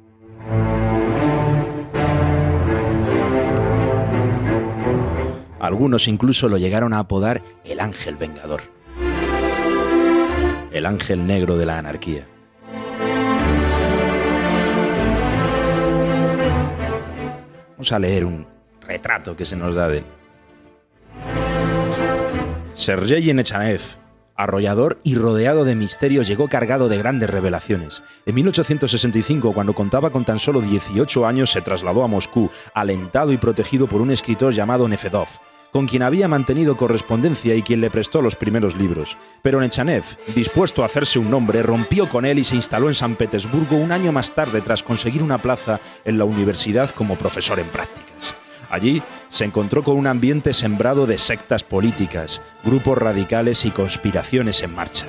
Algunos 5.63 6.09
incluso 6.09 6.49
lo 6.49 6.59
llegaron 6.59 6.93
a 6.93 6.99
apodar 6.99 7.41
el 7.63 7.79
ángel 7.79 8.17
vengador. 8.17 8.63
El 10.73 10.87
ángel 10.87 11.25
negro 11.25 11.57
de 11.57 11.67
la 11.67 11.79
anarquía. 11.79 12.27
Vamos 17.71 17.93
a 17.93 17.99
leer 18.01 18.25
un 18.25 18.45
retrato 18.81 19.37
que 19.37 19.45
se 19.45 19.55
nos 19.55 19.77
da 19.77 19.87
de 19.87 19.99
él. 19.99 20.05
Sergei 22.75 23.33
Nechanev, 23.33 23.83
Arrollador 24.35 24.99
y 25.05 25.15
rodeado 25.15 25.65
de 25.65 25.77
misterios, 25.77 26.27
llegó 26.27 26.49
cargado 26.49 26.89
de 26.89 26.99
grandes 26.99 27.31
revelaciones. 27.31 28.03
En 28.27 28.35
1865, 28.35 29.53
cuando 29.53 29.75
contaba 29.75 30.11
con 30.11 30.25
tan 30.25 30.41
solo 30.41 30.61
18 30.61 31.25
años, 31.25 31.53
se 31.53 31.61
trasladó 31.61 32.03
a 32.03 32.09
Moscú, 32.09 32.51
alentado 32.75 33.31
y 33.31 33.37
protegido 33.37 33.87
por 33.87 34.01
un 34.01 34.11
escritor 34.11 34.53
llamado 34.53 34.89
Nefedov, 34.89 35.29
con 35.73 35.87
quien 35.87 36.03
había 36.03 36.29
mantenido 36.29 36.77
correspondencia 36.77 37.55
y 37.55 37.63
quien 37.63 37.81
le 37.81 37.91
prestó 37.91 38.21
los 38.21 38.37
primeros 38.37 38.77
libros. 38.77 39.17
Pero 39.41 39.59
Nechanev, 39.59 40.05
dispuesto 40.35 40.83
a 40.83 40.87
hacerse 40.87 41.19
un 41.19 41.31
nombre, 41.31 41.63
rompió 41.63 42.09
con 42.09 42.27
él 42.27 42.39
y 42.39 42.45
se 42.45 42.55
instaló 42.55 42.89
en 42.89 42.95
San 42.95 43.17
Petersburgo 43.17 43.77
un 43.77 43.91
año 43.91 44.13
más 44.13 44.35
tarde 44.35 44.61
tras 44.61 44.83
conseguir 44.83 45.23
una 45.23 45.39
plaza 45.39 45.81
en 46.05 46.19
la 46.19 46.25
universidad 46.25 46.91
como 46.91 47.17
profesor 47.17 47.59
en 47.59 47.67
prácticas. 47.67 48.35
Allí 48.71 49.03
se 49.29 49.45
encontró 49.45 49.83
con 49.83 49.97
un 49.97 50.07
ambiente 50.07 50.55
sembrado 50.55 51.07
de 51.07 51.19
sectas 51.19 51.65
políticas, 51.65 52.41
grupos 52.65 52.99
radicales 52.99 53.65
y 53.65 53.71
conspiraciones 53.71 54.63
en 54.63 54.75
marcha. 54.75 55.07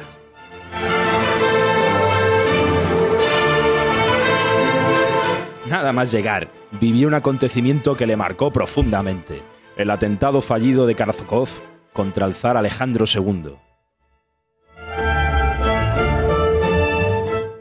Nada 5.70 5.91
más 5.91 6.12
llegar, 6.12 6.48
vivió 6.79 7.08
un 7.08 7.13
acontecimiento 7.13 7.96
que 7.96 8.05
le 8.05 8.15
marcó 8.15 8.51
profundamente, 8.51 9.41
el 9.75 9.89
atentado 9.89 10.42
fallido 10.42 10.86
de 10.86 10.96
Karazokov 10.96 11.50
contra 11.94 12.25
el 12.25 12.36
zar 12.36 12.58
Alejandro 12.58 13.06
II. 13.06 13.56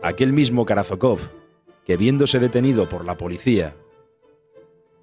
Aquel 0.03 0.33
mismo 0.33 0.65
Karazokov, 0.65 1.21
que 1.87 1.97
viéndose 1.97 2.39
detenido 2.39 2.89
por 2.89 3.05
la 3.05 3.17
policía 3.17 3.77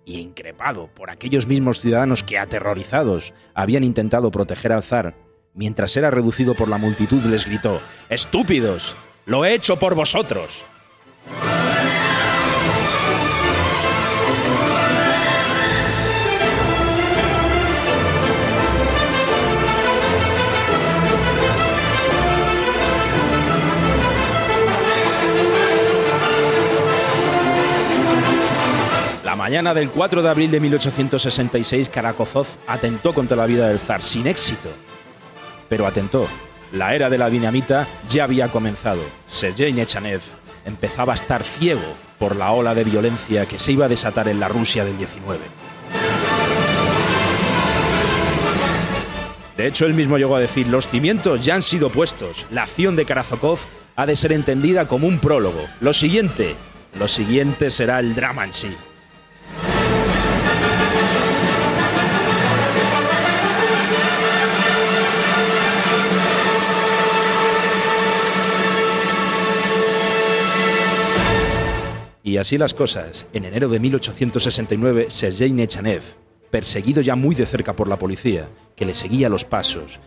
y 0.06 0.20
increpado 0.20 0.88
por 0.88 1.10
aquellos 1.10 1.46
mismos 1.46 1.82
ciudadanos 1.82 2.24
que 2.24 2.38
aterrorizados 2.38 3.34
habían 3.54 3.84
intentado 3.84 4.32
proteger 4.32 4.72
al 4.72 4.84
zar, 4.84 5.16
mientras 5.54 5.96
era 5.98 6.12
reducido 6.12 6.56
por 6.56 6.68
la 6.68 6.78
multitud 6.78 7.24
les 7.26 7.46
gritó, 7.46 7.80
¡Estúpidos! 8.10 8.96
¡Lo 9.26 9.46
he 9.46 9.54
hecho 9.54 9.78
por 9.78 9.96
vosotros! 9.96 10.64
Mañana 29.40 29.74
del 29.74 29.90
4 29.90 30.22
de 30.22 30.28
abril 30.28 30.52
de 30.52 30.60
1866, 30.60 31.88
Karakozov 31.88 32.46
atentó 32.68 33.14
contra 33.14 33.38
la 33.38 33.46
vida 33.46 33.70
del 33.70 33.80
zar 33.80 34.04
sin 34.04 34.28
éxito. 34.28 34.68
Pero 35.70 35.88
atentó. 35.88 36.28
La 36.74 36.94
era 36.94 37.10
de 37.10 37.18
la 37.18 37.30
dinamita 37.30 37.88
ya 38.10 38.26
había 38.26 38.50
comenzado. 38.50 39.00
Sergei 39.30 39.72
Nechanev 39.72 40.20
empezaba 40.66 41.14
a 41.14 41.16
estar 41.16 41.42
ciego 41.42 41.96
por 42.20 42.36
la 42.36 42.52
ola 42.52 42.76
de 42.76 42.84
violencia 42.84 43.46
que 43.46 43.60
se 43.60 43.72
iba 43.72 43.86
a 43.86 43.88
desatar 43.88 44.28
en 44.28 44.42
la 44.42 44.50
Rusia 44.50 44.84
del 44.84 44.98
19. 44.98 45.40
De 49.56 49.68
hecho, 49.68 49.86
él 49.86 49.94
mismo 49.94 50.18
llegó 50.18 50.36
a 50.36 50.42
decir, 50.42 50.68
los 50.68 50.90
cimientos 50.90 51.46
ya 51.46 51.56
han 51.56 51.64
sido 51.64 51.90
puestos. 51.90 52.46
La 52.52 52.64
acción 52.64 52.98
de 52.98 53.06
Karazokov 53.06 53.60
ha 53.96 54.06
de 54.06 54.18
ser 54.18 54.34
entendida 54.34 54.86
como 54.90 55.08
un 55.08 55.20
prólogo. 55.20 55.66
Lo 55.80 55.94
siguiente, 55.94 56.58
lo 57.00 57.08
siguiente 57.08 57.70
será 57.70 58.02
el 58.02 58.16
drama 58.16 58.44
en 58.44 58.54
sí. 58.54 58.76
Y 72.30 72.38
así 72.38 72.60
las 72.60 72.76
cosas, 72.76 73.26
en 73.34 73.46
enero 73.46 73.70
de 73.70 73.80
1869, 73.80 75.08
Sergei 75.10 75.52
Nechanev, 75.52 76.04
perseguido 76.52 77.02
ya 77.02 77.16
muy 77.16 77.34
de 77.34 77.48
cerca 77.48 77.76
por 77.76 77.88
la 77.88 77.98
policía, 77.98 78.48
que 78.76 78.86
le 78.86 78.94
seguía 78.94 79.30
los 79.30 79.46
pasos, 79.46 80.00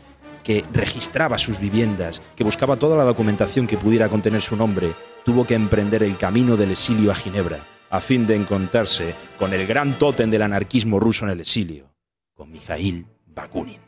que 0.45 0.65
registraba 0.73 1.37
sus 1.37 1.59
viviendas, 1.59 2.23
que 2.37 2.45
buscaba 2.45 2.77
toda 2.77 2.97
la 2.97 3.03
documentación 3.03 3.67
que 3.67 3.77
pudiera 3.77 4.09
contener 4.09 4.41
su 4.41 4.55
nombre, 4.55 4.93
tuvo 5.25 5.45
que 5.45 5.55
emprender 5.55 6.05
el 6.05 6.17
camino 6.17 6.57
del 6.57 6.71
exilio 6.71 7.11
a 7.11 7.17
Ginebra, 7.17 7.67
a 7.91 8.01
fin 8.01 8.25
de 8.25 8.37
encontrarse 8.37 9.17
con 9.37 9.53
el 9.53 9.67
gran 9.67 9.95
tótem 9.95 10.31
del 10.31 10.43
anarquismo 10.43 11.01
ruso 11.01 11.25
en 11.25 11.33
el 11.33 11.41
exilio, 11.41 11.93
con 12.37 12.53
Mikhail 12.53 13.05
Bakunin. 13.27 13.81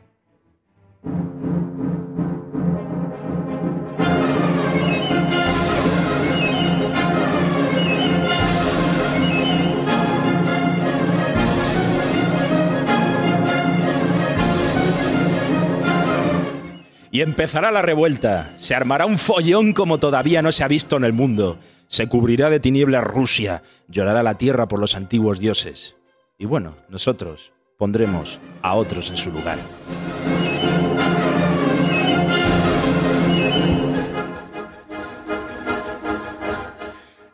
Y 17.15 17.21
empezará 17.21 17.71
la 17.71 17.81
revuelta. 17.81 18.51
Se 18.57 18.75
armará 18.75 19.05
un 19.05 19.17
follón 19.17 19.71
como 19.71 19.99
todavía 19.99 20.41
no 20.41 20.51
se 20.51 20.65
ha 20.65 20.67
visto 20.67 20.97
en 20.97 21.05
el 21.05 21.13
mundo. 21.13 21.57
Se 21.87 22.07
cubrirá 22.07 22.49
de 22.49 22.59
tinieblas 22.59 23.05
Rusia. 23.05 23.63
Llorará 23.87 24.21
la 24.21 24.37
tierra 24.37 24.67
por 24.67 24.81
los 24.81 24.95
antiguos 24.95 25.39
dioses. 25.39 25.95
Y 26.37 26.45
bueno, 26.45 26.75
nosotros 26.89 27.53
pondremos 27.77 28.37
a 28.61 28.75
otros 28.75 29.11
en 29.11 29.15
su 29.15 29.31
lugar. 29.31 29.57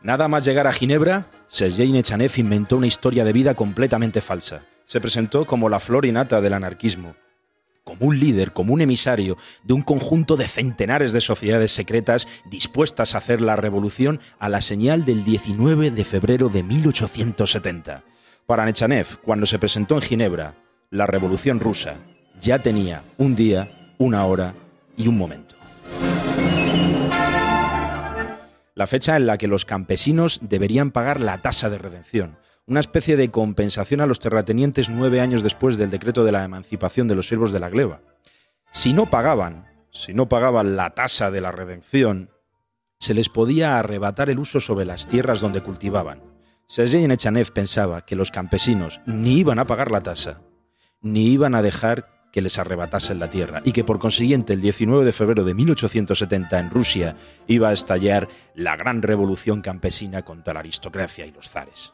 Nada 0.04 0.28
más 0.28 0.46
llegar 0.46 0.68
a 0.68 0.74
Ginebra, 0.74 1.26
Sergei 1.48 1.92
Nechanev 1.92 2.34
inventó 2.38 2.78
una 2.78 2.86
historia 2.86 3.26
de 3.26 3.34
vida 3.34 3.56
completamente 3.56 4.22
falsa. 4.22 4.62
Se 4.86 5.02
presentó 5.02 5.46
como 5.46 5.70
la 5.70 5.80
flor 5.80 6.06
innata 6.06 6.40
del 6.40 6.54
anarquismo, 6.54 7.16
como 7.84 8.08
un 8.08 8.20
líder, 8.20 8.54
como 8.54 8.74
un 8.74 8.82
emisario 8.82 9.38
de 9.64 9.74
un 9.74 9.82
conjunto 9.82 10.38
de 10.38 10.48
centenares 10.48 11.14
de 11.14 11.22
sociedades 11.22 11.72
secretas 11.72 12.28
dispuestas 12.50 13.16
a 13.16 13.18
hacer 13.18 13.42
la 13.42 13.56
revolución 13.56 14.20
a 14.40 14.50
la 14.50 14.62
señal 14.62 15.06
del 15.06 15.24
19 15.24 15.92
de 15.92 16.06
febrero 16.06 16.50
de 16.50 16.64
1870. 16.64 18.04
Para 18.46 18.66
Nechanev, 18.66 19.18
cuando 19.24 19.46
se 19.46 19.60
presentó 19.60 19.96
en 19.96 20.02
Ginebra, 20.02 20.56
la 20.90 21.08
revolución 21.08 21.60
rusa 21.60 21.96
ya 22.40 22.60
tenía 22.60 23.04
un 23.18 23.36
día, 23.36 23.94
una 23.98 24.26
hora 24.26 24.54
y 24.98 25.08
un 25.08 25.18
momento. 25.18 25.56
La 28.74 28.88
fecha 28.88 29.16
en 29.16 29.26
la 29.26 29.38
que 29.38 29.48
los 29.48 29.66
campesinos 29.66 30.40
deberían 30.42 30.92
pagar 30.92 31.22
la 31.22 31.42
tasa 31.42 31.70
de 31.70 31.78
redención, 31.78 32.38
una 32.68 32.80
especie 32.80 33.18
de 33.18 33.32
compensación 33.32 34.02
a 34.02 34.06
los 34.06 34.20
terratenientes 34.20 34.90
nueve 34.90 35.20
años 35.20 35.44
después 35.44 35.78
del 35.78 35.90
decreto 35.90 36.24
de 36.24 36.32
la 36.32 36.44
emancipación 36.44 37.08
de 37.08 37.16
los 37.16 37.28
siervos 37.28 37.52
de 37.52 37.60
la 37.60 37.70
gleba. 37.70 38.02
Si 38.72 38.94
no 38.94 39.10
pagaban, 39.10 39.68
si 39.92 40.14
no 40.14 40.30
pagaban 40.30 40.76
la 40.76 40.92
tasa 40.92 41.32
de 41.32 41.42
la 41.42 41.52
redención, 41.52 42.30
se 43.00 43.14
les 43.14 43.30
podía 43.30 43.80
arrebatar 43.80 44.30
el 44.30 44.40
uso 44.40 44.60
sobre 44.60 44.86
las 44.86 45.08
tierras 45.08 45.42
donde 45.42 45.62
cultivaban. 45.62 46.22
Sergei 46.68 47.06
Nechanev 47.08 47.52
pensaba 47.52 48.06
que 48.06 48.16
los 48.16 48.32
campesinos 48.32 49.02
ni 49.06 49.40
iban 49.40 49.60
a 49.60 49.66
pagar 49.66 49.92
la 49.92 50.02
tasa, 50.02 50.42
ni 51.02 51.28
iban 51.34 51.56
a 51.56 51.62
dejar 51.62 52.30
que 52.32 52.42
les 52.42 52.58
arrebatasen 52.60 53.20
la 53.20 53.28
tierra, 53.28 53.62
y 53.66 53.74
que 53.74 53.84
por 53.84 54.00
consiguiente 54.00 54.54
el 54.54 54.62
19 54.62 55.04
de 55.04 55.12
febrero 55.12 55.44
de 55.44 55.54
1870 55.54 56.60
en 56.60 56.70
Rusia 56.70 57.18
iba 57.48 57.70
a 57.70 57.74
estallar 57.74 58.30
la 58.56 58.78
gran 58.78 59.02
revolución 59.02 59.62
campesina 59.62 60.24
contra 60.24 60.54
la 60.54 60.62
aristocracia 60.62 61.26
y 61.26 61.32
los 61.32 61.50
zares. 61.50 61.94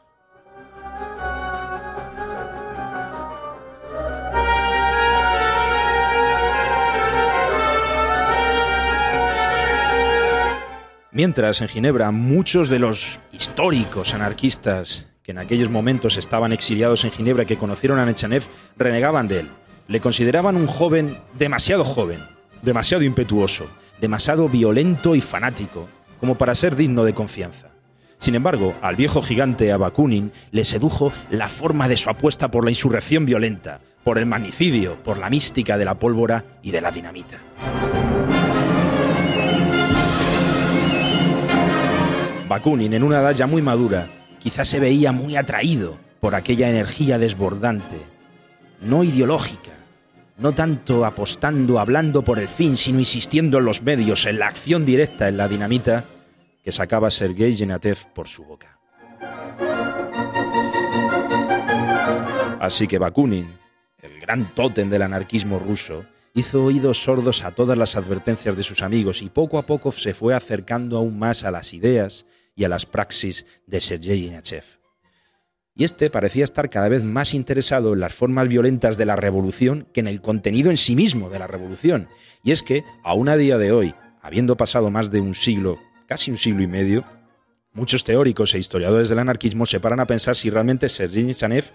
Mientras, 11.18 11.60
en 11.62 11.66
Ginebra, 11.66 12.12
muchos 12.12 12.68
de 12.68 12.78
los 12.78 13.18
históricos 13.32 14.14
anarquistas 14.14 15.08
que 15.24 15.32
en 15.32 15.38
aquellos 15.38 15.68
momentos 15.68 16.16
estaban 16.16 16.52
exiliados 16.52 17.04
en 17.04 17.10
Ginebra 17.10 17.44
que 17.44 17.56
conocieron 17.56 17.98
a 17.98 18.06
Nechanev 18.06 18.44
renegaban 18.76 19.26
de 19.26 19.40
él. 19.40 19.48
Le 19.88 19.98
consideraban 19.98 20.54
un 20.54 20.68
joven 20.68 21.18
demasiado 21.36 21.82
joven, 21.82 22.20
demasiado 22.62 23.02
impetuoso, 23.02 23.66
demasiado 24.00 24.48
violento 24.48 25.16
y 25.16 25.20
fanático, 25.20 25.88
como 26.20 26.36
para 26.36 26.54
ser 26.54 26.76
digno 26.76 27.02
de 27.02 27.14
confianza. 27.14 27.70
Sin 28.18 28.36
embargo, 28.36 28.76
al 28.80 28.94
viejo 28.94 29.20
gigante 29.20 29.72
Abakunin 29.72 30.30
le 30.52 30.64
sedujo 30.64 31.12
la 31.30 31.48
forma 31.48 31.88
de 31.88 31.96
su 31.96 32.10
apuesta 32.10 32.48
por 32.48 32.64
la 32.64 32.70
insurrección 32.70 33.26
violenta, 33.26 33.80
por 34.04 34.18
el 34.18 34.26
magnicidio, 34.26 35.02
por 35.02 35.18
la 35.18 35.30
mística 35.30 35.76
de 35.78 35.84
la 35.84 35.98
pólvora 35.98 36.44
y 36.62 36.70
de 36.70 36.80
la 36.80 36.92
dinamita. 36.92 37.40
Bakunin, 42.48 42.94
en 42.94 43.02
una 43.02 43.20
edad 43.20 43.34
ya 43.34 43.46
muy 43.46 43.60
madura, 43.60 44.08
quizás 44.38 44.68
se 44.68 44.80
veía 44.80 45.12
muy 45.12 45.36
atraído 45.36 45.98
por 46.18 46.34
aquella 46.34 46.70
energía 46.70 47.18
desbordante, 47.18 48.00
no 48.80 49.04
ideológica, 49.04 49.72
no 50.38 50.52
tanto 50.52 51.04
apostando, 51.04 51.78
hablando 51.78 52.24
por 52.24 52.38
el 52.38 52.48
fin, 52.48 52.76
sino 52.76 53.00
insistiendo 53.00 53.58
en 53.58 53.66
los 53.66 53.82
medios, 53.82 54.24
en 54.24 54.38
la 54.38 54.46
acción 54.46 54.86
directa, 54.86 55.28
en 55.28 55.36
la 55.36 55.46
dinamita 55.46 56.04
que 56.64 56.72
sacaba 56.72 57.10
Sergei 57.10 57.52
Genatev 57.52 57.98
por 58.14 58.28
su 58.28 58.44
boca. 58.44 58.78
Así 62.60 62.88
que 62.88 62.98
Bakunin, 62.98 63.52
el 64.00 64.20
gran 64.20 64.54
tótem 64.54 64.88
del 64.88 65.02
anarquismo 65.02 65.58
ruso, 65.58 66.04
hizo 66.34 66.64
oídos 66.64 67.02
sordos 67.02 67.44
a 67.44 67.50
todas 67.50 67.76
las 67.76 67.96
advertencias 67.96 68.56
de 68.56 68.62
sus 68.62 68.82
amigos 68.82 69.22
y 69.22 69.28
poco 69.28 69.58
a 69.58 69.66
poco 69.66 69.92
se 69.92 70.14
fue 70.14 70.34
acercando 70.34 70.96
aún 70.96 71.18
más 71.18 71.44
a 71.44 71.50
las 71.50 71.74
ideas 71.74 72.24
y 72.58 72.64
a 72.64 72.68
las 72.68 72.86
praxis 72.86 73.46
de 73.68 73.80
Sergei 73.80 74.26
Inachev. 74.26 74.64
Y 75.76 75.84
este 75.84 76.10
parecía 76.10 76.42
estar 76.42 76.68
cada 76.68 76.88
vez 76.88 77.04
más 77.04 77.32
interesado 77.32 77.92
en 77.92 78.00
las 78.00 78.12
formas 78.12 78.48
violentas 78.48 78.98
de 78.98 79.06
la 79.06 79.14
revolución 79.14 79.86
que 79.94 80.00
en 80.00 80.08
el 80.08 80.20
contenido 80.20 80.68
en 80.70 80.76
sí 80.76 80.96
mismo 80.96 81.30
de 81.30 81.38
la 81.38 81.46
revolución. 81.46 82.08
Y 82.42 82.50
es 82.50 82.64
que, 82.64 82.82
aún 83.04 83.28
a 83.28 83.36
día 83.36 83.58
de 83.58 83.70
hoy, 83.70 83.94
habiendo 84.20 84.56
pasado 84.56 84.90
más 84.90 85.12
de 85.12 85.20
un 85.20 85.36
siglo, 85.36 85.78
casi 86.08 86.32
un 86.32 86.36
siglo 86.36 86.64
y 86.64 86.66
medio, 86.66 87.04
muchos 87.72 88.02
teóricos 88.02 88.52
e 88.54 88.58
historiadores 88.58 89.08
del 89.08 89.20
anarquismo 89.20 89.64
se 89.64 89.78
paran 89.78 90.00
a 90.00 90.08
pensar 90.08 90.34
si 90.34 90.50
realmente 90.50 90.88
Sergei 90.88 91.22
Nechanev 91.22 91.66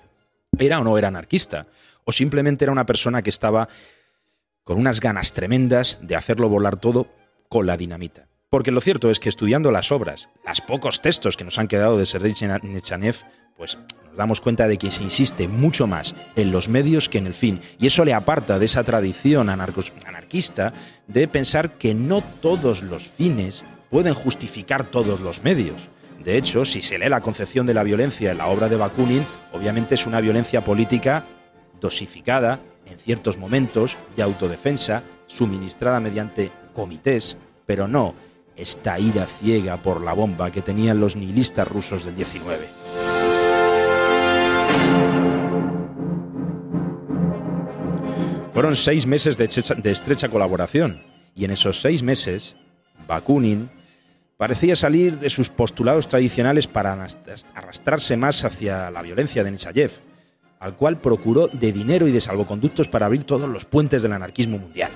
era 0.60 0.82
o 0.82 0.84
no 0.84 0.98
era 0.98 1.08
anarquista, 1.08 1.68
o 2.04 2.12
simplemente 2.12 2.66
era 2.66 2.74
una 2.74 2.86
persona 2.86 3.22
que 3.22 3.30
estaba 3.30 3.70
con 4.66 4.78
unas 4.78 5.00
ganas 5.00 5.32
tremendas 5.32 6.00
de 6.02 6.18
hacerlo 6.18 6.50
volar 6.50 6.76
todo 6.76 7.08
con 7.48 7.66
la 7.68 7.78
dinamita. 7.78 8.28
Porque 8.54 8.70
lo 8.70 8.82
cierto 8.82 9.10
es 9.10 9.20
que 9.20 9.30
estudiando 9.30 9.72
las 9.72 9.92
obras, 9.92 10.30
los 10.48 10.62
pocos 10.62 11.02
textos 11.02 11.36
que 11.38 11.44
nos 11.44 11.58
han 11.58 11.68
quedado 11.68 11.98
de 11.98 12.06
Sergei 12.06 12.36
Nechanev, 12.62 13.16
pues 13.58 13.80
nos 14.06 14.16
damos 14.16 14.42
cuenta 14.42 14.68
de 14.68 14.78
que 14.78 14.92
se 14.92 15.02
insiste 15.02 15.48
mucho 15.48 15.88
más 15.88 16.14
en 16.36 16.52
los 16.52 16.70
medios 16.70 17.10
que 17.10 17.18
en 17.18 17.26
el 17.26 17.34
fin. 17.34 17.62
Y 17.80 17.88
eso 17.88 18.06
le 18.06 18.14
aparta 18.14 18.60
de 18.60 18.66
esa 18.66 18.84
tradición 18.84 19.50
anarquista 19.50 20.72
de 21.08 21.28
pensar 21.28 21.80
que 21.80 21.96
no 21.96 22.22
todos 22.44 22.84
los 22.84 23.08
fines 23.08 23.66
pueden 23.90 24.14
justificar 24.14 24.84
todos 24.84 25.20
los 25.20 25.44
medios. 25.44 25.90
De 26.24 26.38
hecho, 26.38 26.64
si 26.64 26.84
se 26.84 27.00
lee 27.00 27.10
la 27.10 27.22
concepción 27.22 27.66
de 27.66 27.74
la 27.74 27.82
violencia 27.82 28.34
en 28.34 28.38
la 28.38 28.46
obra 28.46 28.70
de 28.70 28.76
Bakunin, 28.76 29.26
obviamente 29.52 29.96
es 29.96 30.06
una 30.06 30.22
violencia 30.22 30.64
política 30.64 31.24
dosificada 31.82 32.60
en 32.86 33.00
ciertos 33.00 33.36
momentos 33.36 33.98
de 34.16 34.22
autodefensa, 34.22 35.02
suministrada 35.26 36.00
mediante 36.00 36.52
comités, 36.76 37.36
pero 37.66 37.88
no 37.88 38.14
esta 38.56 39.00
ira 39.00 39.26
ciega 39.26 39.78
por 39.78 40.02
la 40.02 40.14
bomba 40.14 40.52
que 40.52 40.62
tenían 40.62 41.00
los 41.00 41.16
nihilistas 41.16 41.68
rusos 41.68 42.06
del 42.06 42.16
19. 42.16 42.68
Fueron 48.54 48.76
seis 48.76 49.08
meses 49.08 49.38
de, 49.38 49.46
estrecha 49.92 50.30
colaboración, 50.30 51.02
y 51.36 51.46
en 51.46 51.52
esos 51.52 51.82
seis 51.82 52.04
meses, 52.04 52.56
Bakunin 53.08 53.72
parecía 54.38 54.76
salir 54.76 55.18
de 55.18 55.32
sus 55.32 55.50
postulados 55.50 56.08
tradicionales 56.08 56.68
para 56.68 56.94
arrastrarse 57.56 58.16
más 58.16 58.46
hacia 58.46 58.92
la 58.92 59.02
violencia 59.02 59.44
de 59.44 59.52
Nechayev, 59.52 59.92
al 60.60 60.78
cual 60.78 61.02
procuró 61.02 61.48
de 61.48 61.74
dinero 61.74 62.08
y 62.08 62.12
de 62.12 62.22
salvoconductos 62.22 62.88
para 62.88 63.08
abrir 63.08 63.24
todos 63.24 63.50
los 63.50 63.66
puentes 63.66 64.04
del 64.04 64.14
anarquismo 64.14 64.60
mundial. 64.60 64.92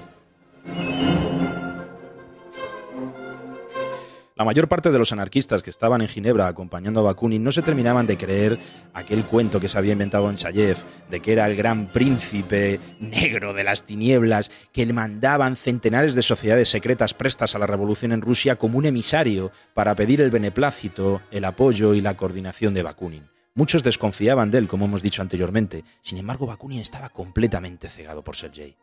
La 4.38 4.46
mayor 4.46 4.68
parte 4.68 4.92
de 4.92 5.00
los 5.00 5.12
anarquistas 5.12 5.64
que 5.64 5.72
estaban 5.72 6.02
en 6.02 6.08
Ginebra 6.08 6.48
acompañando 6.48 7.00
a 7.00 7.04
Bakunin 7.04 7.44
no 7.44 7.52
se 7.52 7.64
terminaban 7.64 8.06
de 8.06 8.20
creer 8.20 8.60
aquel 8.94 9.24
cuento 9.24 9.60
que 9.60 9.68
se 9.68 9.80
había 9.80 9.94
inventado 9.94 10.30
en 10.30 10.36
Chayev, 10.36 10.78
de 11.10 11.22
que 11.22 11.34
era 11.34 11.48
el 11.48 11.56
gran 11.56 11.88
príncipe 11.88 12.80
negro 13.00 13.56
de 13.56 13.64
las 13.64 13.84
tinieblas, 13.84 14.52
que 14.72 14.86
le 14.86 14.94
mandaban 14.94 15.56
centenares 15.56 16.14
de 16.14 16.22
sociedades 16.22 16.70
secretas 16.70 17.16
prestas 17.16 17.56
a 17.56 17.60
la 17.60 17.66
revolución 17.66 18.12
en 18.12 18.22
Rusia 18.22 18.58
como 18.58 18.78
un 18.78 18.86
emisario 18.86 19.52
para 19.74 19.96
pedir 19.96 20.22
el 20.22 20.30
beneplácito, 20.30 21.24
el 21.32 21.44
apoyo 21.44 21.96
y 21.96 22.02
la 22.02 22.16
coordinación 22.16 22.76
de 22.76 22.84
Bakunin. 22.84 23.30
Muchos 23.56 23.82
desconfiaban 23.82 24.52
de 24.52 24.60
él, 24.60 24.68
como 24.68 24.86
hemos 24.86 25.02
dicho 25.02 25.24
anteriormente. 25.24 25.84
Sin 26.02 26.20
embargo, 26.20 26.46
Bakunin 26.46 26.82
estaba 26.82 27.10
completamente 27.10 27.90
cegado 27.90 28.24
por 28.24 28.36
Sergei. 28.36 28.78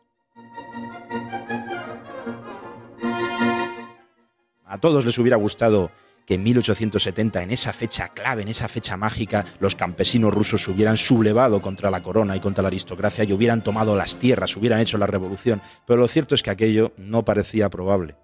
A 4.75 4.77
todos 4.77 5.05
les 5.05 5.17
hubiera 5.17 5.37
gustado 5.37 5.89
que 6.25 6.33
en 6.33 6.43
1870, 6.43 7.41
en 7.41 7.51
esa 7.51 7.71
fecha 7.71 8.09
clave, 8.09 8.41
en 8.41 8.49
esa 8.49 8.67
fecha 8.67 8.97
mágica, 8.97 9.45
los 9.61 9.73
campesinos 9.73 10.33
rusos 10.33 10.63
se 10.63 10.71
hubieran 10.71 10.97
sublevado 10.97 11.61
contra 11.61 11.89
la 11.89 12.03
corona 12.03 12.35
y 12.35 12.41
contra 12.41 12.61
la 12.61 12.67
aristocracia 12.67 13.23
y 13.23 13.31
hubieran 13.31 13.63
tomado 13.63 13.95
las 13.95 14.17
tierras, 14.17 14.57
hubieran 14.57 14.81
hecho 14.81 14.97
la 14.97 15.07
revolución. 15.07 15.61
Pero 15.87 16.01
lo 16.01 16.09
cierto 16.09 16.35
es 16.35 16.43
que 16.43 16.49
aquello 16.49 16.91
no 16.97 17.23
parecía 17.23 17.69
probable. 17.69 18.17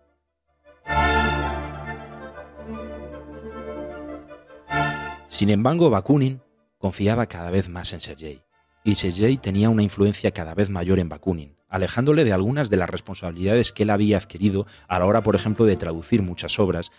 Sin 5.27 5.49
embargo, 5.49 5.89
Bakunin 5.89 6.41
confiaba 6.79 7.27
cada 7.27 7.49
vez 7.49 7.69
más 7.69 7.93
en 7.93 8.01
Sergei, 8.01 8.41
y 8.83 8.95
Sergei 8.95 9.37
tenía 9.37 9.69
una 9.69 9.83
influencia 9.83 10.31
cada 10.31 10.53
vez 10.53 10.69
mayor 10.69 10.99
en 10.99 11.07
Bakunin 11.07 11.60
alejándole 11.71 12.23
de 12.23 12.33
algunas 12.33 12.69
de 12.69 12.77
las 12.77 12.89
responsabilidades 12.89 13.71
que 13.71 13.83
él 13.83 13.89
había 13.89 14.17
adquirido 14.17 14.67
a 14.87 14.99
la 14.99 15.05
hora, 15.05 15.21
por 15.21 15.35
ejemplo, 15.35 15.65
de 15.65 15.77
traducir 15.77 16.21
muchas 16.21 16.59
obras, 16.59 16.91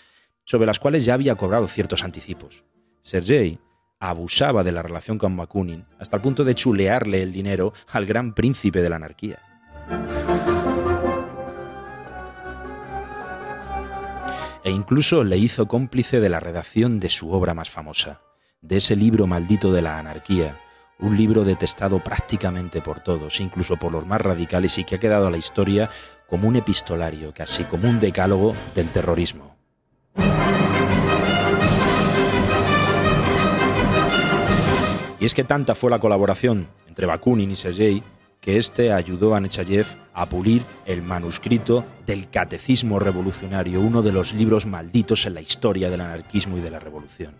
sobre 0.44 0.66
las 0.66 0.80
cuales 0.80 1.04
ya 1.04 1.14
había 1.14 1.37
cobrado 1.37 1.68
ciertos 1.68 2.02
anticipos. 2.02 2.64
Sergei 3.02 3.61
abusaba 4.00 4.64
de 4.64 4.72
la 4.72 4.82
relación 4.82 5.18
con 5.18 5.37
Bakunin 5.37 5.85
hasta 6.00 6.16
el 6.16 6.22
punto 6.22 6.42
de 6.42 6.56
chulearle 6.56 7.22
el 7.22 7.32
dinero 7.32 7.72
al 7.92 8.06
gran 8.06 8.35
príncipe 8.35 8.82
de 8.82 8.90
la 8.90 8.96
anarquía. 8.96 9.38
E 14.64 14.70
incluso 14.70 15.22
le 15.22 15.37
hizo 15.38 15.66
cómplice 15.66 16.20
de 16.20 16.28
la 16.28 16.40
redacción 16.40 16.98
de 16.98 17.11
su 17.11 17.30
obra 17.30 17.52
más 17.52 17.68
famosa, 17.68 18.20
de 18.61 18.78
ese 18.78 18.96
libro 18.96 19.26
maldito 19.26 19.72
de 19.72 19.82
la 19.82 19.98
anarquía, 19.98 20.56
un 20.98 21.16
libro 21.16 21.44
detestado 21.44 21.98
prácticamente 21.98 22.81
por 22.81 23.00
todos, 23.00 23.40
incluso 23.40 23.76
por 23.76 23.92
los 23.92 24.07
más 24.07 24.20
radicales, 24.20 24.78
y 24.78 24.85
que 24.85 24.96
ha 24.96 25.00
quedado 25.00 25.26
a 25.26 25.31
la 25.31 25.38
historia 25.38 25.90
como 26.28 26.48
un 26.48 26.57
epistolario, 26.57 27.33
casi 27.35 27.64
como 27.64 27.88
un 27.88 28.00
decálogo 28.00 28.55
del 28.74 28.88
terrorismo. 28.88 29.57
Y 35.20 35.24
es 35.24 35.35
que 35.35 35.44
tanta 35.44 35.74
fue 35.74 35.90
la 35.90 36.00
colaboración 36.00 36.66
entre 36.88 37.07
Bakunin 37.07 37.50
y 37.50 37.57
Sergei 37.57 38.02
que 38.42 38.57
éste 38.57 38.92
ayudó 38.92 39.37
a 39.37 39.40
Nechayev 39.40 39.87
a 40.12 40.26
pulir 40.26 40.62
el 40.85 41.00
manuscrito 41.00 41.85
del 42.05 42.28
Catecismo 42.28 42.98
Revolucionario, 42.98 43.81
uno 43.81 44.02
de 44.02 44.11
los 44.11 44.35
libros 44.35 44.66
malditos 44.66 45.26
en 45.26 45.35
la 45.35 45.40
historia 45.40 45.88
del 45.88 46.00
anarquismo 46.00 46.59
y 46.59 46.61
de 46.61 46.70
la 46.72 46.81
revolución. 46.81 47.35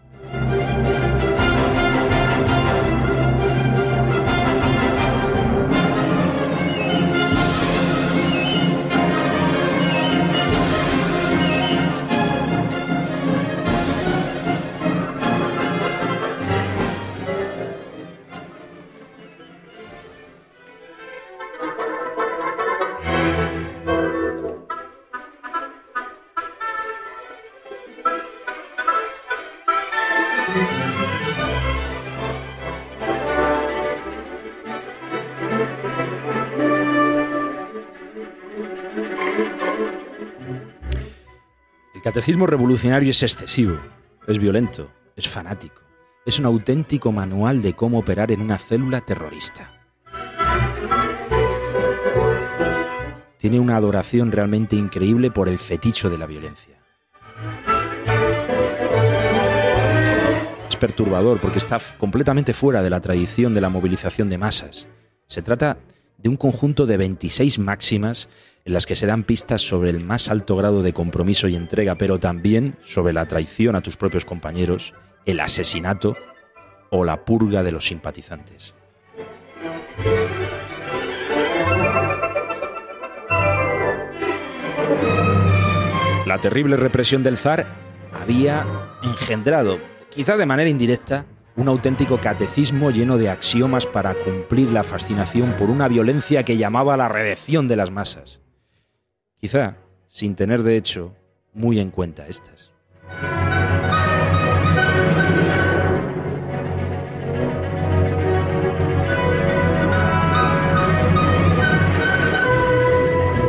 El 41.95 42.03
catecismo 42.03 42.47
revolucionario 42.47 43.11
es 43.11 43.23
excesivo, 43.23 43.77
es 44.27 44.38
violento, 44.41 44.91
es 45.15 45.29
fanático, 45.29 45.83
es 46.27 46.37
un 46.41 46.47
auténtico 46.47 47.12
manual 47.12 47.62
de 47.62 47.75
cómo 47.75 48.01
operar 48.01 48.33
en 48.33 48.41
una 48.41 48.59
célula 48.59 49.03
terrorista. 49.03 49.71
Tiene 53.38 53.61
una 53.61 53.77
adoración 53.77 54.33
realmente 54.33 54.75
increíble 54.75 55.31
por 55.31 55.49
el 55.49 55.61
feticho 55.61 56.11
de 56.11 56.19
la 56.19 56.27
violencia. 56.27 56.82
perturbador 60.83 61.38
porque 61.38 61.59
está 61.59 61.79
completamente 61.97 62.53
fuera 62.53 62.83
de 62.83 62.90
la 62.90 63.01
tradición 63.01 63.55
de 63.55 63.61
la 63.61 63.68
movilización 63.68 64.29
de 64.29 64.37
masas. 64.37 64.88
Se 65.29 65.40
trata 65.40 65.79
de 66.18 66.29
un 66.29 66.37
conjunto 66.37 66.87
de 66.87 66.97
26 66.97 67.61
máximas 67.61 68.29
en 68.64 68.73
las 68.73 68.85
que 68.85 68.97
se 68.97 69.07
dan 69.07 69.23
pistas 69.23 69.62
sobre 69.62 69.90
el 69.90 70.05
más 70.05 70.29
alto 70.29 70.57
grado 70.57 70.83
de 70.83 70.92
compromiso 70.92 71.47
y 71.47 71.55
entrega, 71.55 71.95
pero 71.95 72.18
también 72.18 72.75
sobre 72.83 73.12
la 73.12 73.27
traición 73.27 73.77
a 73.77 73.81
tus 73.81 73.97
propios 73.97 74.25
compañeros, 74.25 74.92
el 75.25 75.38
asesinato 75.38 76.16
o 76.90 77.05
la 77.05 77.25
purga 77.25 77.62
de 77.62 77.71
los 77.71 77.87
simpatizantes. 77.87 78.75
La 86.27 86.40
terrible 86.40 86.77
represión 86.77 87.23
del 87.23 87.37
zar 87.37 87.68
había 88.21 88.66
engendrado 89.05 89.91
quizá 90.14 90.37
de 90.37 90.46
manera 90.46 90.68
indirecta, 90.68 91.25
un 91.57 91.68
auténtico 91.68 92.18
catecismo 92.18 92.90
lleno 92.90 93.18
de 93.18 93.31
axiomas 93.31 93.87
para 93.87 94.14
cumplir 94.14 94.70
la 94.70 94.83
fascinación 94.83 95.55
por 95.59 95.70
una 95.70 95.88
violencia 95.88 96.44
que 96.44 96.57
llamaba 96.57 96.96
la 96.96 97.09
redención 97.09 97.68
de 97.68 97.77
las 97.77 97.90
masas. 97.90 98.40
Quizá 99.38 99.77
sin 100.09 100.35
tener 100.35 100.62
de 100.62 100.77
hecho 100.77 101.14
muy 101.53 101.81
en 101.81 101.90
cuenta 101.90 102.27
estas. 102.27 102.70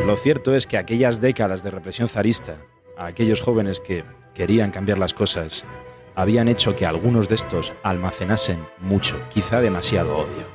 Lo 0.06 0.18
cierto 0.18 0.56
es 0.56 0.68
que 0.68 0.78
aquellas 0.78 1.20
décadas 1.22 1.64
de 1.64 1.72
represión 1.72 2.08
zarista, 2.08 2.58
a 2.98 3.08
aquellos 3.08 3.42
jóvenes 3.42 3.80
que 3.80 4.04
querían 4.34 4.72
cambiar 4.72 4.98
las 4.98 5.14
cosas, 5.14 5.66
habían 6.16 6.48
hecho 6.48 6.76
que 6.76 6.86
algunos 6.86 7.28
de 7.30 7.36
estos 7.36 7.74
almacenasen 7.84 8.60
mucho, 8.80 9.20
quizá 9.34 9.62
demasiado 9.62 10.18
odio. 10.18 10.54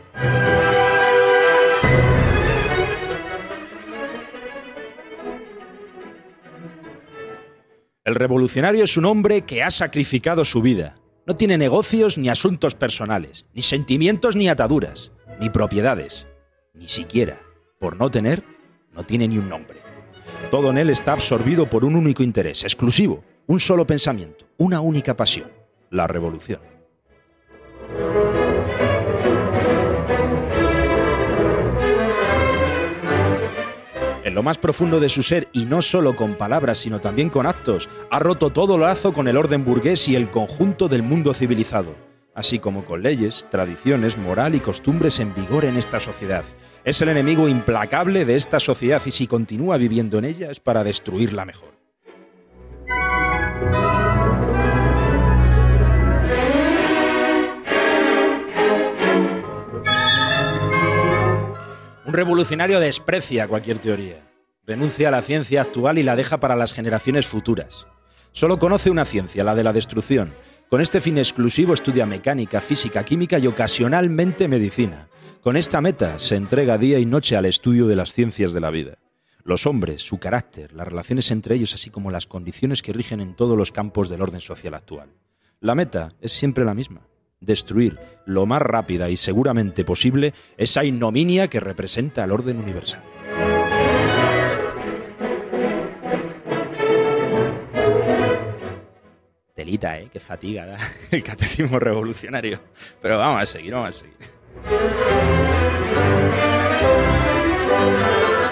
El 8.05 8.15
revolucionario 8.15 8.85
es 8.85 8.97
un 8.97 9.05
hombre 9.05 9.43
que 9.43 9.63
ha 9.63 9.71
sacrificado 9.71 10.45
su 10.45 10.63
vida. 10.63 10.97
No 11.27 11.37
tiene 11.37 11.59
negocios 11.59 12.17
ni 12.17 12.31
asuntos 12.31 12.75
personales, 12.75 13.45
ni 13.53 13.61
sentimientos 13.61 14.35
ni 14.35 14.49
ataduras, 14.49 15.13
ni 15.39 15.51
propiedades. 15.51 16.27
Ni 16.73 16.89
siquiera, 16.89 17.43
por 17.79 17.99
no 17.99 18.11
tener, 18.11 18.45
no 18.95 19.05
tiene 19.05 19.29
ni 19.29 19.37
un 19.37 19.51
nombre. 19.51 19.81
Todo 20.51 20.71
en 20.71 20.79
él 20.79 20.89
está 20.89 21.13
absorbido 21.13 21.69
por 21.69 21.85
un 21.85 21.97
único 21.97 22.23
interés, 22.23 22.65
exclusivo, 22.65 23.25
un 23.49 23.61
solo 23.61 23.87
pensamiento, 23.87 24.45
una 24.59 24.81
única 24.83 25.17
pasión, 25.17 25.51
la 25.91 26.07
revolución. 26.07 26.61
En 34.23 34.35
lo 34.35 34.43
más 34.43 34.59
profundo 34.59 35.01
de 35.01 35.09
su 35.09 35.23
ser, 35.23 35.49
y 35.55 35.65
no 35.65 35.81
solo 35.81 36.15
con 36.15 36.35
palabras, 36.35 36.77
sino 36.77 37.01
también 37.01 37.31
con 37.31 37.47
actos, 37.47 37.89
ha 38.11 38.19
roto 38.19 38.51
todo 38.51 38.77
lazo 38.77 39.15
con 39.15 39.29
el 39.29 39.39
orden 39.39 39.65
burgués 39.65 40.07
y 40.09 40.15
el 40.15 40.31
conjunto 40.31 40.87
del 40.87 41.03
mundo 41.03 41.33
civilizado, 41.33 41.95
así 42.35 42.59
como 42.59 42.85
con 42.85 43.03
leyes, 43.03 43.47
tradiciones, 43.51 44.19
moral 44.19 44.57
y 44.57 44.61
costumbres 44.61 45.21
en 45.21 45.35
vigor 45.35 45.65
en 45.65 45.79
esta 45.79 46.01
sociedad. 46.01 46.45
Es 46.85 47.01
el 47.01 47.09
enemigo 47.09 47.49
implacable 47.49 48.27
de 48.27 48.37
esta 48.37 48.61
sociedad 48.61 49.01
y 49.07 49.11
si 49.11 49.27
continúa 49.27 49.79
viviendo 49.79 50.19
en 50.19 50.27
ella 50.27 50.51
es 50.51 50.61
para 50.61 50.85
destruirla 50.85 51.47
mejor. 51.47 51.78
Un 62.09 62.15
revolucionario 62.15 62.81
desprecia 62.81 63.47
cualquier 63.49 63.81
teoría, 63.81 64.27
renuncia 64.65 65.09
a 65.09 65.11
la 65.11 65.21
ciencia 65.21 65.61
actual 65.61 65.99
y 65.99 66.03
la 66.03 66.17
deja 66.17 66.41
para 66.41 66.57
las 66.57 66.73
generaciones 66.73 67.27
futuras. 67.27 67.87
Solo 68.33 68.59
conoce 68.59 68.89
una 68.89 69.05
ciencia, 69.05 69.45
la 69.45 69.55
de 69.55 69.63
la 69.63 69.75
destrucción. 69.75 70.33
Con 70.71 70.81
este 70.81 71.03
fin 71.03 71.19
exclusivo 71.19 71.75
estudia 71.75 72.07
mecánica, 72.07 72.63
física, 72.63 73.05
química 73.05 73.39
y 73.39 73.47
ocasionalmente 73.47 74.49
medicina. 74.49 75.11
Con 75.43 75.59
esta 75.59 75.83
meta 75.83 76.19
se 76.19 76.37
entrega 76.37 76.79
día 76.79 76.99
y 76.99 77.05
noche 77.05 77.37
al 77.37 77.45
estudio 77.45 77.87
de 77.87 77.97
las 77.97 78.15
ciencias 78.15 78.55
de 78.55 78.61
la 78.61 78.71
vida. 78.71 78.97
Los 79.45 79.67
hombres, 79.67 80.01
su 80.01 80.19
carácter, 80.19 80.73
las 80.73 80.89
relaciones 80.89 81.31
entre 81.31 81.57
ellos, 81.57 81.75
así 81.75 81.91
como 81.91 82.11
las 82.11 82.27
condiciones 82.27 82.81
que 82.81 82.95
rigen 82.95 83.21
en 83.21 83.37
todos 83.37 83.59
los 83.59 83.71
campos 83.71 84.09
del 84.09 84.23
orden 84.23 84.41
social 84.41 84.73
actual. 84.73 85.11
La 85.61 85.75
meta 85.75 86.15
es 86.23 86.33
siempre 86.33 86.65
la 86.65 86.73
misma, 86.73 87.08
destruir 87.41 87.99
lo 88.27 88.47
más 88.47 88.63
rápida 88.63 89.09
y 89.11 89.17
seguramente 89.17 89.85
posible 89.85 90.35
esa 90.57 90.85
ignominia 90.85 91.49
que 91.49 91.61
representa 91.61 92.25
el 92.25 92.33
orden 92.33 92.59
universal. 92.59 93.03
Telita, 99.55 99.99
¿eh? 99.99 100.09
Qué 100.13 100.21
fatiga 100.21 100.67
da 100.67 100.79
el 101.11 101.23
catecismo 101.23 101.79
revolucionario. 101.79 102.61
Pero 103.03 103.19
vamos 103.19 103.43
a 103.43 103.47
seguir, 103.47 103.73
vamos 103.73 103.89
a 103.89 103.93
seguir. 103.93 104.17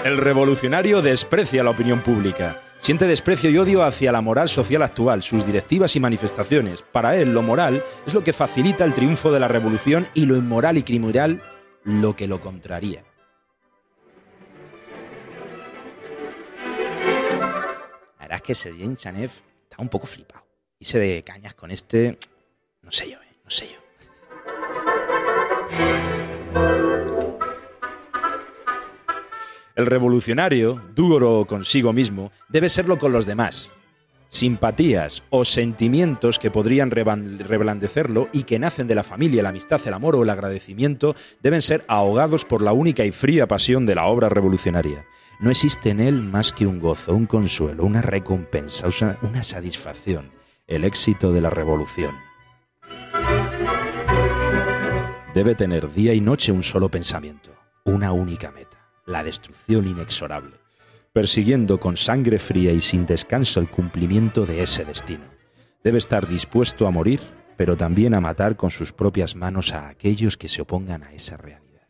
El 0.07 0.15
revolucionario 0.15 1.01
desprecia 1.01 1.65
la 1.65 1.71
opinión 1.71 1.99
pública. 1.99 2.61
Siente 2.79 3.07
desprecio 3.07 3.49
y 3.49 3.57
odio 3.57 3.83
hacia 3.83 4.13
la 4.13 4.21
moral 4.21 4.47
social 4.47 4.81
actual, 4.81 5.21
sus 5.21 5.45
directivas 5.45 5.97
y 5.97 5.99
manifestaciones. 5.99 6.81
Para 6.81 7.17
él, 7.17 7.33
lo 7.33 7.41
moral 7.41 7.83
es 8.05 8.13
lo 8.13 8.23
que 8.23 8.31
facilita 8.31 8.85
el 8.85 8.93
triunfo 8.93 9.33
de 9.33 9.41
la 9.41 9.49
revolución 9.49 10.07
y 10.13 10.25
lo 10.25 10.37
inmoral 10.37 10.77
y 10.77 10.83
criminal 10.83 11.41
lo 11.83 12.15
que 12.15 12.25
lo 12.25 12.39
contraría. 12.39 13.03
La 18.17 18.21
verdad 18.21 18.37
es 18.37 18.41
que 18.43 18.55
Sergei 18.55 18.95
Chanev 18.95 19.31
está 19.63 19.75
un 19.79 19.89
poco 19.89 20.07
flipado. 20.07 20.45
Hice 20.79 20.99
de 20.99 21.21
cañas 21.21 21.53
con 21.53 21.69
este. 21.69 22.17
No 22.81 22.91
sé 22.91 23.11
yo, 23.11 23.17
¿eh? 23.21 23.39
No 23.43 23.49
sé 23.49 23.67
yo. 23.67 23.87
El 29.77 29.85
revolucionario, 29.85 30.81
duro 30.95 31.45
consigo 31.45 31.93
mismo, 31.93 32.31
debe 32.49 32.67
serlo 32.67 32.97
con 32.97 33.11
los 33.11 33.27
demás. 33.27 33.71
Simpatías 34.27 35.21
o 35.29 35.45
sentimientos 35.45 36.39
que 36.39 36.49
podrían 36.49 36.89
reblandecerlo 36.89 38.27
y 38.33 38.41
que 38.41 38.57
nacen 38.57 38.87
de 38.87 38.95
la 38.95 39.03
familia, 39.03 39.43
la 39.43 39.49
amistad, 39.49 39.79
el 39.85 39.93
amor 39.93 40.15
o 40.15 40.23
el 40.23 40.31
agradecimiento 40.31 41.15
deben 41.43 41.61
ser 41.61 41.85
ahogados 41.87 42.43
por 42.43 42.63
la 42.63 42.73
única 42.73 43.05
y 43.05 43.11
fría 43.11 43.47
pasión 43.47 43.85
de 43.85 43.93
la 43.93 44.07
obra 44.07 44.29
revolucionaria. 44.29 45.05
No 45.39 45.51
existe 45.51 45.91
en 45.91 45.99
él 45.99 46.23
más 46.23 46.53
que 46.53 46.65
un 46.65 46.79
gozo, 46.79 47.13
un 47.13 47.27
consuelo, 47.27 47.85
una 47.85 48.01
recompensa, 48.01 48.87
una 49.21 49.43
satisfacción, 49.43 50.31
el 50.65 50.85
éxito 50.85 51.31
de 51.31 51.41
la 51.41 51.51
revolución. 51.51 52.15
Debe 55.35 55.53
tener 55.53 55.93
día 55.93 56.15
y 56.15 56.19
noche 56.19 56.51
un 56.51 56.63
solo 56.63 56.89
pensamiento, 56.89 57.51
una 57.85 58.11
única 58.11 58.51
meta, 58.51 58.76
la 59.07 59.23
destrucción 59.23 59.87
inexorable, 59.87 60.57
persiguiendo 61.13 61.79
con 61.79 61.97
sangre 61.97 62.37
fría 62.37 62.73
y 62.73 62.81
sin 62.81 63.05
descanso 63.07 63.59
el 63.59 63.69
cumplimiento 63.69 64.45
de 64.45 64.61
ese 64.61 64.85
destino. 64.85 65.23
Debe 65.83 65.97
estar 65.97 66.27
dispuesto 66.27 66.85
a 66.85 66.91
morir, 66.91 67.21
pero 67.55 67.75
también 67.75 68.13
a 68.13 68.19
matar 68.19 68.55
con 68.57 68.69
sus 68.69 68.91
propias 68.91 69.35
manos 69.35 69.73
a 69.73 69.87
aquellos 69.87 70.37
que 70.37 70.49
se 70.49 70.61
opongan 70.61 71.03
a 71.03 71.13
esa 71.13 71.37
realidad. 71.37 71.87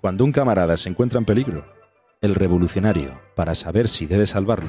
Cuando 0.00 0.24
un 0.24 0.30
camarada 0.30 0.76
se 0.76 0.88
encuentra 0.88 1.18
en 1.18 1.24
peligro, 1.24 1.66
el 2.20 2.36
revolucionario, 2.36 3.20
para 3.34 3.56
saber 3.56 3.88
si 3.88 4.06
debe 4.06 4.26
salvarlo, 4.26 4.68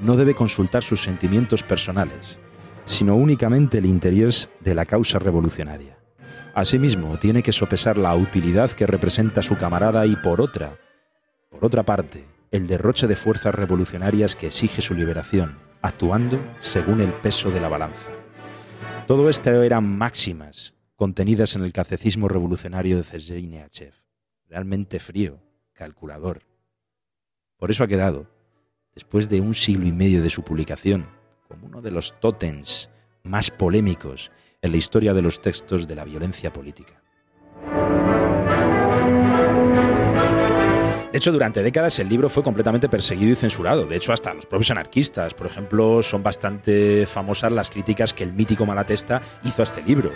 no 0.00 0.16
debe 0.16 0.34
consultar 0.34 0.82
sus 0.82 1.02
sentimientos 1.02 1.62
personales, 1.62 2.38
sino 2.84 3.16
únicamente 3.16 3.78
el 3.78 3.86
interés 3.86 4.50
de 4.60 4.74
la 4.74 4.86
causa 4.86 5.18
revolucionaria. 5.18 5.98
Asimismo, 6.54 7.18
tiene 7.18 7.42
que 7.42 7.52
sopesar 7.52 7.98
la 7.98 8.14
utilidad 8.14 8.70
que 8.70 8.86
representa 8.86 9.42
su 9.42 9.56
camarada 9.56 10.06
y 10.06 10.16
por 10.16 10.40
otra, 10.40 10.78
por 11.50 11.64
otra 11.64 11.82
parte, 11.82 12.24
el 12.50 12.66
derroche 12.66 13.06
de 13.06 13.16
fuerzas 13.16 13.54
revolucionarias 13.54 14.36
que 14.36 14.46
exige 14.46 14.80
su 14.80 14.94
liberación, 14.94 15.58
actuando 15.82 16.38
según 16.60 17.00
el 17.00 17.10
peso 17.10 17.50
de 17.50 17.60
la 17.60 17.68
balanza. 17.68 18.10
Todo 19.06 19.28
esto 19.28 19.50
eran 19.62 19.98
máximas 19.98 20.74
contenidas 20.94 21.56
en 21.56 21.64
el 21.64 21.72
catecismo 21.72 22.28
revolucionario 22.28 23.02
de 23.02 23.42
Neachev. 23.42 23.92
Realmente 24.48 25.00
frío, 25.00 25.42
calculador. 25.72 26.42
Por 27.56 27.70
eso 27.70 27.82
ha 27.82 27.88
quedado, 27.88 28.28
después 28.94 29.28
de 29.28 29.40
un 29.40 29.54
siglo 29.54 29.86
y 29.86 29.92
medio 29.92 30.22
de 30.22 30.30
su 30.30 30.42
publicación, 30.42 31.06
como 31.48 31.66
uno 31.66 31.82
de 31.82 31.90
los 31.90 32.18
tótems 32.20 32.90
más 33.22 33.50
polémicos 33.50 34.30
en 34.62 34.70
la 34.72 34.76
historia 34.76 35.14
de 35.14 35.22
los 35.22 35.42
textos 35.42 35.86
de 35.86 35.94
la 35.94 36.04
violencia 36.04 36.52
política. 36.52 37.02
De 41.14 41.18
hecho, 41.18 41.30
durante 41.30 41.62
décadas 41.62 41.96
el 42.00 42.08
libro 42.08 42.28
fue 42.28 42.42
completamente 42.42 42.88
perseguido 42.88 43.30
y 43.30 43.36
censurado. 43.36 43.86
De 43.86 43.94
hecho, 43.94 44.12
hasta 44.12 44.34
los 44.34 44.46
propios 44.46 44.72
anarquistas, 44.72 45.32
por 45.32 45.46
ejemplo, 45.46 46.02
son 46.02 46.24
bastante 46.24 47.06
famosas 47.06 47.52
las 47.52 47.70
críticas 47.70 48.12
que 48.12 48.24
el 48.24 48.32
mítico 48.32 48.66
Malatesta 48.66 49.22
hizo 49.44 49.62
a 49.62 49.64
este 49.64 49.80
libro. 49.82 50.10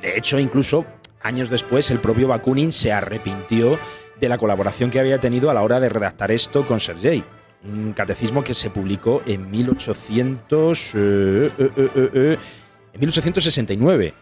De 0.00 0.16
hecho, 0.16 0.38
incluso 0.38 0.84
años 1.22 1.50
después, 1.50 1.90
el 1.90 1.98
propio 1.98 2.28
Bakunin 2.28 2.70
se 2.70 2.92
arrepintió 2.92 3.78
de 4.20 4.28
la 4.28 4.38
colaboración 4.38 4.92
que 4.92 5.00
había 5.00 5.18
tenido 5.18 5.50
a 5.50 5.54
la 5.54 5.62
hora 5.62 5.80
de 5.80 5.88
redactar 5.88 6.30
esto 6.30 6.64
con 6.64 6.78
Sergei. 6.78 7.24
Un 7.64 7.92
catecismo 7.94 8.44
que 8.44 8.54
se 8.54 8.70
publicó 8.70 9.22
en 9.26 9.50
1800, 9.50 10.94
eh, 10.94 11.50
eh, 11.58 11.70
eh, 11.96 12.38
en 12.92 13.00
1869. 13.00 14.14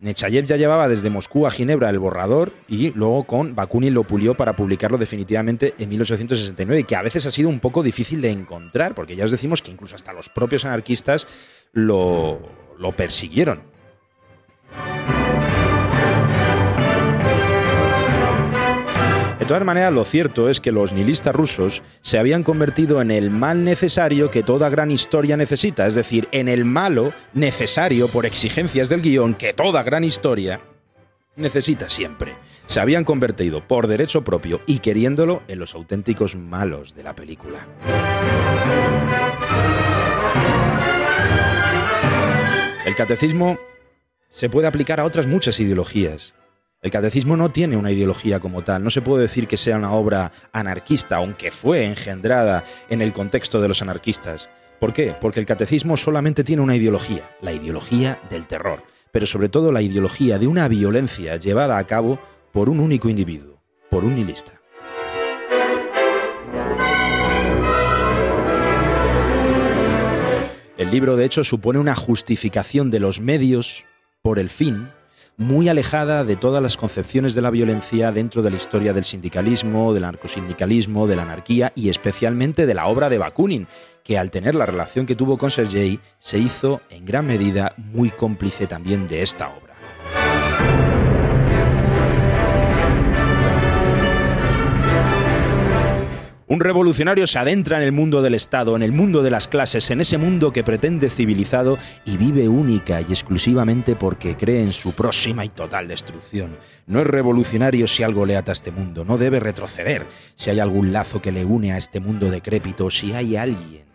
Nechayev 0.00 0.44
ya 0.44 0.56
llevaba 0.56 0.86
desde 0.86 1.08
Moscú 1.08 1.46
a 1.46 1.50
Ginebra 1.50 1.88
el 1.88 1.98
borrador 1.98 2.52
y 2.68 2.90
luego 2.90 3.24
con 3.24 3.54
Bakunin 3.54 3.94
lo 3.94 4.04
pulió 4.04 4.34
para 4.34 4.54
publicarlo 4.54 4.98
definitivamente 4.98 5.74
en 5.78 5.88
1869, 5.88 6.80
y 6.80 6.84
que 6.84 6.96
a 6.96 7.02
veces 7.02 7.24
ha 7.24 7.30
sido 7.30 7.48
un 7.48 7.60
poco 7.60 7.82
difícil 7.82 8.20
de 8.20 8.30
encontrar, 8.30 8.94
porque 8.94 9.16
ya 9.16 9.24
os 9.24 9.30
decimos 9.30 9.62
que 9.62 9.70
incluso 9.70 9.94
hasta 9.94 10.12
los 10.12 10.28
propios 10.28 10.64
anarquistas 10.64 11.26
lo, 11.72 12.38
lo 12.78 12.92
persiguieron. 12.92 13.73
De 19.44 19.48
todas 19.48 19.62
maneras, 19.62 19.92
lo 19.92 20.06
cierto 20.06 20.48
es 20.48 20.58
que 20.58 20.72
los 20.72 20.94
nihilistas 20.94 21.34
rusos 21.34 21.82
se 22.00 22.18
habían 22.18 22.42
convertido 22.42 23.02
en 23.02 23.10
el 23.10 23.28
mal 23.28 23.62
necesario 23.62 24.30
que 24.30 24.42
toda 24.42 24.70
gran 24.70 24.90
historia 24.90 25.36
necesita, 25.36 25.86
es 25.86 25.94
decir, 25.94 26.28
en 26.32 26.48
el 26.48 26.64
malo 26.64 27.12
necesario 27.34 28.08
por 28.08 28.24
exigencias 28.24 28.88
del 28.88 29.02
guion 29.02 29.34
que 29.34 29.52
toda 29.52 29.82
gran 29.82 30.02
historia 30.02 30.60
necesita 31.36 31.90
siempre. 31.90 32.36
Se 32.64 32.80
habían 32.80 33.04
convertido 33.04 33.60
por 33.60 33.86
derecho 33.86 34.24
propio 34.24 34.62
y 34.64 34.78
queriéndolo 34.78 35.42
en 35.46 35.58
los 35.58 35.74
auténticos 35.74 36.36
malos 36.36 36.94
de 36.94 37.02
la 37.02 37.14
película. 37.14 37.58
El 42.86 42.96
catecismo 42.96 43.58
se 44.30 44.48
puede 44.48 44.68
aplicar 44.68 45.00
a 45.00 45.04
otras 45.04 45.26
muchas 45.26 45.60
ideologías. 45.60 46.34
El 46.84 46.90
catecismo 46.90 47.34
no 47.38 47.50
tiene 47.50 47.78
una 47.78 47.90
ideología 47.90 48.40
como 48.40 48.62
tal, 48.62 48.84
no 48.84 48.90
se 48.90 49.00
puede 49.00 49.22
decir 49.22 49.48
que 49.48 49.56
sea 49.56 49.78
una 49.78 49.92
obra 49.92 50.32
anarquista, 50.52 51.16
aunque 51.16 51.50
fue 51.50 51.86
engendrada 51.86 52.62
en 52.90 53.00
el 53.00 53.14
contexto 53.14 53.58
de 53.62 53.68
los 53.68 53.80
anarquistas. 53.80 54.50
¿Por 54.80 54.92
qué? 54.92 55.14
Porque 55.18 55.40
el 55.40 55.46
catecismo 55.46 55.96
solamente 55.96 56.44
tiene 56.44 56.60
una 56.60 56.76
ideología, 56.76 57.22
la 57.40 57.52
ideología 57.54 58.18
del 58.28 58.46
terror, 58.46 58.82
pero 59.12 59.24
sobre 59.24 59.48
todo 59.48 59.72
la 59.72 59.80
ideología 59.80 60.38
de 60.38 60.46
una 60.46 60.68
violencia 60.68 61.36
llevada 61.36 61.78
a 61.78 61.86
cabo 61.86 62.18
por 62.52 62.68
un 62.68 62.80
único 62.80 63.08
individuo, 63.08 63.62
por 63.88 64.04
un 64.04 64.14
nihilista. 64.16 64.60
El 70.76 70.90
libro, 70.90 71.16
de 71.16 71.24
hecho, 71.24 71.44
supone 71.44 71.78
una 71.78 71.94
justificación 71.94 72.90
de 72.90 73.00
los 73.00 73.20
medios 73.22 73.86
por 74.20 74.38
el 74.38 74.50
fin 74.50 74.90
muy 75.36 75.68
alejada 75.68 76.24
de 76.24 76.36
todas 76.36 76.62
las 76.62 76.76
concepciones 76.76 77.34
de 77.34 77.42
la 77.42 77.50
violencia 77.50 78.12
dentro 78.12 78.42
de 78.42 78.50
la 78.50 78.56
historia 78.56 78.92
del 78.92 79.04
sindicalismo, 79.04 79.92
del 79.92 80.02
narcosindicalismo, 80.02 81.06
de 81.06 81.16
la 81.16 81.22
anarquía 81.22 81.72
y 81.74 81.88
especialmente 81.88 82.66
de 82.66 82.74
la 82.74 82.86
obra 82.86 83.08
de 83.08 83.18
Bakunin, 83.18 83.66
que 84.02 84.18
al 84.18 84.30
tener 84.30 84.54
la 84.54 84.66
relación 84.66 85.06
que 85.06 85.16
tuvo 85.16 85.38
con 85.38 85.50
Sergei 85.50 85.98
se 86.18 86.38
hizo 86.38 86.80
en 86.90 87.04
gran 87.04 87.26
medida 87.26 87.74
muy 87.76 88.10
cómplice 88.10 88.66
también 88.66 89.08
de 89.08 89.22
esta 89.22 89.48
obra. 89.48 89.63
Un 96.54 96.60
revolucionario 96.60 97.26
se 97.26 97.40
adentra 97.40 97.78
en 97.78 97.82
el 97.82 97.90
mundo 97.90 98.22
del 98.22 98.36
Estado, 98.36 98.76
en 98.76 98.84
el 98.84 98.92
mundo 98.92 99.24
de 99.24 99.30
las 99.32 99.48
clases, 99.48 99.90
en 99.90 100.00
ese 100.00 100.18
mundo 100.18 100.52
que 100.52 100.62
pretende 100.62 101.10
civilizado 101.10 101.78
y 102.04 102.16
vive 102.16 102.46
única 102.48 103.00
y 103.00 103.06
exclusivamente 103.06 103.96
porque 103.96 104.36
cree 104.36 104.62
en 104.62 104.72
su 104.72 104.92
próxima 104.92 105.44
y 105.44 105.48
total 105.48 105.88
destrucción. 105.88 106.56
No 106.86 107.00
es 107.00 107.08
revolucionario 107.08 107.88
si 107.88 108.04
algo 108.04 108.24
le 108.24 108.36
ata 108.36 108.52
a 108.52 108.54
este 108.54 108.70
mundo, 108.70 109.04
no 109.04 109.18
debe 109.18 109.40
retroceder 109.40 110.06
si 110.36 110.50
hay 110.50 110.60
algún 110.60 110.92
lazo 110.92 111.20
que 111.20 111.32
le 111.32 111.44
une 111.44 111.72
a 111.72 111.78
este 111.78 111.98
mundo 111.98 112.30
decrépito, 112.30 112.88
si 112.88 113.12
hay 113.14 113.34
alguien 113.34 113.86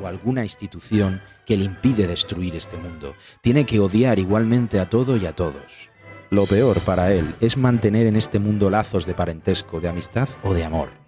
o 0.00 0.06
alguna 0.06 0.44
institución 0.44 1.20
que 1.44 1.56
le 1.56 1.64
impide 1.64 2.06
destruir 2.06 2.54
este 2.54 2.76
mundo. 2.76 3.16
Tiene 3.40 3.66
que 3.66 3.80
odiar 3.80 4.20
igualmente 4.20 4.78
a 4.78 4.88
todo 4.88 5.16
y 5.16 5.26
a 5.26 5.32
todos. 5.32 5.90
Lo 6.30 6.46
peor 6.46 6.78
para 6.82 7.12
él 7.12 7.34
es 7.40 7.56
mantener 7.56 8.06
en 8.06 8.14
este 8.14 8.38
mundo 8.38 8.70
lazos 8.70 9.04
de 9.04 9.14
parentesco, 9.14 9.80
de 9.80 9.88
amistad 9.88 10.28
o 10.44 10.54
de 10.54 10.62
amor. 10.62 11.01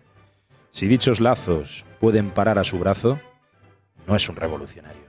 Si 0.75 0.89
dichos 0.89 1.21
lazos 1.21 1.85
pueden 2.01 2.31
parar 2.31 2.59
a 2.59 2.65
su 2.65 2.81
brazo, 2.81 3.21
no 4.09 4.17
es 4.17 4.29
un 4.29 4.35
revolucionario. 4.35 5.05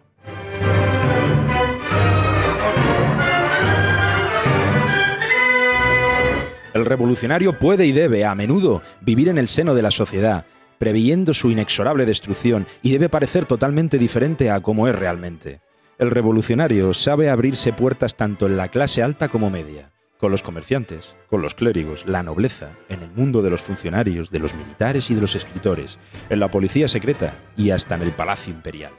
El 6.76 6.86
revolucionario 6.86 7.58
puede 7.58 7.88
y 7.88 7.94
debe, 7.94 8.26
a 8.26 8.36
menudo, 8.36 8.84
vivir 9.02 9.28
en 9.28 9.40
el 9.40 9.48
seno 9.48 9.74
de 9.74 9.82
la 9.82 9.90
sociedad, 9.90 10.46
previendo 10.78 11.34
su 11.34 11.50
inexorable 11.50 12.06
destrucción, 12.06 12.68
y 12.84 12.92
debe 12.92 13.10
parecer 13.10 13.48
totalmente 13.48 13.98
diferente 13.98 14.52
a 14.52 14.60
como 14.60 14.88
es 14.88 14.94
realmente. 14.94 15.62
El 15.98 16.12
revolucionario 16.12 16.94
sabe 16.94 17.32
abrirse 17.32 17.74
puertas 17.74 18.16
tanto 18.16 18.46
en 18.46 18.56
la 18.56 18.68
clase 18.68 19.02
alta 19.02 19.30
como 19.30 19.50
media 19.50 19.95
con 20.26 20.32
los 20.32 20.42
comerciantes, 20.42 21.16
con 21.30 21.44
los 21.44 21.54
clérigos, 21.54 22.04
la 22.08 22.24
nobleza, 22.24 22.72
en 22.90 23.04
el 23.04 23.12
mundo 23.12 23.44
de 23.44 23.52
los 23.52 23.62
funcionarios, 23.62 24.32
de 24.32 24.40
los 24.40 24.56
militares 24.56 25.12
y 25.12 25.14
de 25.14 25.22
los 25.22 25.36
escritores, 25.36 26.00
en 26.32 26.40
la 26.40 26.50
policía 26.50 26.88
secreta 26.88 27.36
y 27.56 27.70
hasta 27.70 27.94
en 27.94 28.02
el 28.02 28.10
Palacio 28.10 28.52
Imperial. 28.52 28.92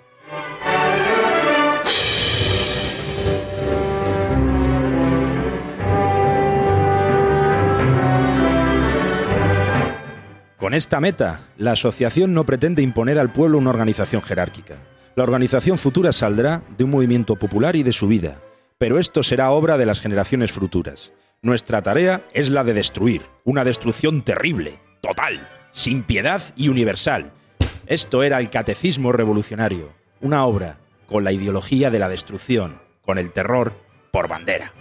Con 10.56 10.74
esta 10.74 11.00
meta, 11.00 11.40
la 11.56 11.72
asociación 11.72 12.34
no 12.34 12.46
pretende 12.46 12.82
imponer 12.82 13.18
al 13.18 13.32
pueblo 13.32 13.58
una 13.58 13.70
organización 13.70 14.22
jerárquica. 14.22 14.76
La 15.16 15.24
organización 15.24 15.76
futura 15.76 16.12
saldrá 16.12 16.62
de 16.78 16.84
un 16.84 16.90
movimiento 16.90 17.34
popular 17.34 17.74
y 17.74 17.82
de 17.82 17.90
su 17.90 18.06
vida, 18.06 18.38
pero 18.78 18.98
esto 18.98 19.22
será 19.22 19.50
obra 19.50 19.78
de 19.78 19.86
las 19.86 20.00
generaciones 20.00 20.52
futuras. 20.52 21.12
Nuestra 21.42 21.82
tarea 21.82 22.26
es 22.32 22.50
la 22.50 22.64
de 22.64 22.74
destruir, 22.74 23.22
una 23.44 23.64
destrucción 23.64 24.22
terrible, 24.22 24.78
total, 25.00 25.48
sin 25.72 26.02
piedad 26.02 26.42
y 26.56 26.68
universal. 26.68 27.32
Esto 27.86 28.22
era 28.22 28.38
el 28.38 28.50
catecismo 28.50 29.12
revolucionario, 29.12 29.92
una 30.20 30.44
obra 30.44 30.78
con 31.06 31.24
la 31.24 31.32
ideología 31.32 31.90
de 31.90 31.98
la 31.98 32.08
destrucción, 32.08 32.80
con 33.02 33.18
el 33.18 33.32
terror 33.32 33.72
por 34.10 34.28
bandera. 34.28 34.72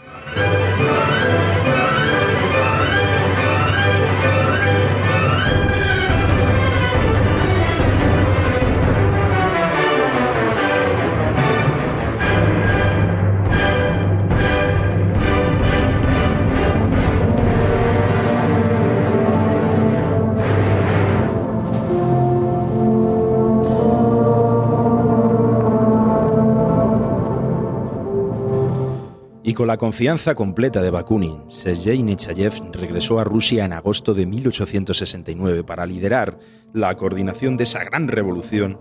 Con 29.56 29.68
la 29.68 29.78
confianza 29.78 30.36
completa 30.36 30.82
de 30.82 30.92
Bakunin, 30.92 31.50
Sergei 31.50 32.04
Nechayev 32.04 32.54
regresó 32.74 33.20
a 33.20 33.24
Rusia 33.24 33.66
en 33.66 33.74
agosto 33.74 34.14
de 34.14 34.28
1869 34.28 35.64
para 35.64 35.88
liderar 35.88 36.38
la 36.74 36.96
coordinación 36.96 37.58
de 37.58 37.64
esa 37.64 37.84
gran 37.84 38.08
revolución 38.08 38.78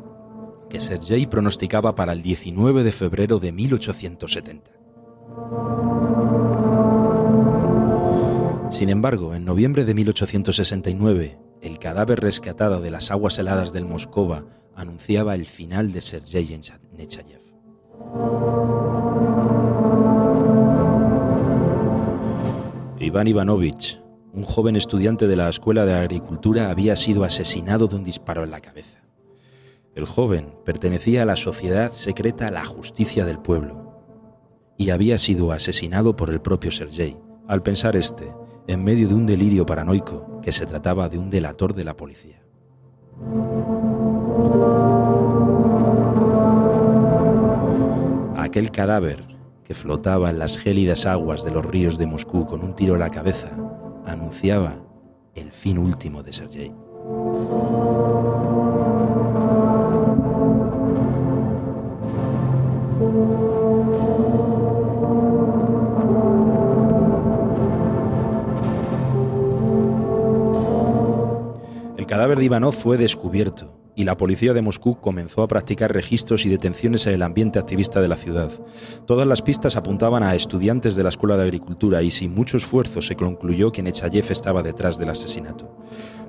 que 0.68 0.80
Sergei 0.80 1.26
pronosticaba 1.26 1.94
para 1.94 2.12
el 2.12 2.22
19 2.22 2.82
de 2.82 2.92
febrero 2.92 3.38
de 3.38 3.52
1870. 3.52 4.70
Sin 8.70 8.88
embargo, 8.90 9.34
en 9.34 9.44
noviembre 9.44 9.84
de 9.84 9.94
1869, 9.94 11.38
el 11.62 11.78
cadáver 11.78 12.20
rescatado 12.20 12.80
de 12.80 12.90
las 12.90 13.10
aguas 13.10 13.38
heladas 13.38 13.72
del 13.72 13.86
Moscova 13.86 14.44
anunciaba 14.74 15.34
el 15.34 15.46
final 15.46 15.92
de 15.92 16.02
Sergei 16.02 16.60
Nechayev. 16.92 17.40
Iván 23.04 23.28
Ivanovich, 23.28 24.00
un 24.32 24.44
joven 24.44 24.76
estudiante 24.76 25.26
de 25.26 25.36
la 25.36 25.50
Escuela 25.50 25.84
de 25.84 25.92
Agricultura, 25.92 26.70
había 26.70 26.96
sido 26.96 27.22
asesinado 27.24 27.86
de 27.86 27.96
un 27.96 28.02
disparo 28.02 28.44
en 28.44 28.50
la 28.50 28.60
cabeza. 28.60 29.02
El 29.94 30.06
joven 30.06 30.54
pertenecía 30.64 31.22
a 31.22 31.26
la 31.26 31.36
sociedad 31.36 31.92
secreta 31.92 32.50
La 32.50 32.64
Justicia 32.64 33.26
del 33.26 33.38
Pueblo 33.38 33.92
y 34.78 34.88
había 34.88 35.18
sido 35.18 35.52
asesinado 35.52 36.16
por 36.16 36.30
el 36.30 36.40
propio 36.40 36.70
Sergei, 36.70 37.18
al 37.46 37.62
pensar 37.62 37.94
este, 37.94 38.32
en 38.66 38.82
medio 38.82 39.06
de 39.06 39.14
un 39.14 39.26
delirio 39.26 39.66
paranoico, 39.66 40.40
que 40.40 40.50
se 40.50 40.64
trataba 40.64 41.10
de 41.10 41.18
un 41.18 41.28
delator 41.28 41.74
de 41.74 41.84
la 41.84 41.96
policía. 41.96 42.40
Aquel 48.36 48.70
cadáver 48.70 49.33
flotaba 49.74 50.30
en 50.30 50.38
las 50.38 50.56
gélidas 50.58 51.06
aguas 51.06 51.44
de 51.44 51.50
los 51.50 51.64
ríos 51.64 51.98
de 51.98 52.06
Moscú 52.06 52.46
con 52.46 52.62
un 52.62 52.74
tiro 52.74 52.94
a 52.94 52.98
la 52.98 53.10
cabeza, 53.10 53.50
anunciaba 54.06 54.76
el 55.34 55.52
fin 55.52 55.78
último 55.78 56.22
de 56.22 56.32
Sergei. 56.32 56.72
El 71.96 72.06
cadáver 72.06 72.38
de 72.38 72.44
Ivanov 72.44 72.72
fue 72.72 72.96
descubierto 72.96 73.83
y 73.96 74.04
la 74.04 74.16
policía 74.16 74.52
de 74.52 74.62
Moscú 74.62 75.00
comenzó 75.00 75.42
a 75.42 75.48
practicar 75.48 75.92
registros 75.92 76.44
y 76.46 76.48
detenciones 76.48 77.06
en 77.06 77.14
el 77.14 77.22
ambiente 77.22 77.58
activista 77.58 78.00
de 78.00 78.08
la 78.08 78.16
ciudad. 78.16 78.50
Todas 79.06 79.26
las 79.26 79.42
pistas 79.42 79.76
apuntaban 79.76 80.22
a 80.22 80.34
estudiantes 80.34 80.96
de 80.96 81.02
la 81.02 81.10
Escuela 81.10 81.36
de 81.36 81.44
Agricultura 81.44 82.02
y 82.02 82.10
sin 82.10 82.34
mucho 82.34 82.56
esfuerzo 82.56 83.00
se 83.02 83.16
concluyó 83.16 83.72
que 83.72 83.82
Nechayev 83.82 84.30
estaba 84.30 84.62
detrás 84.62 84.98
del 84.98 85.10
asesinato. 85.10 85.76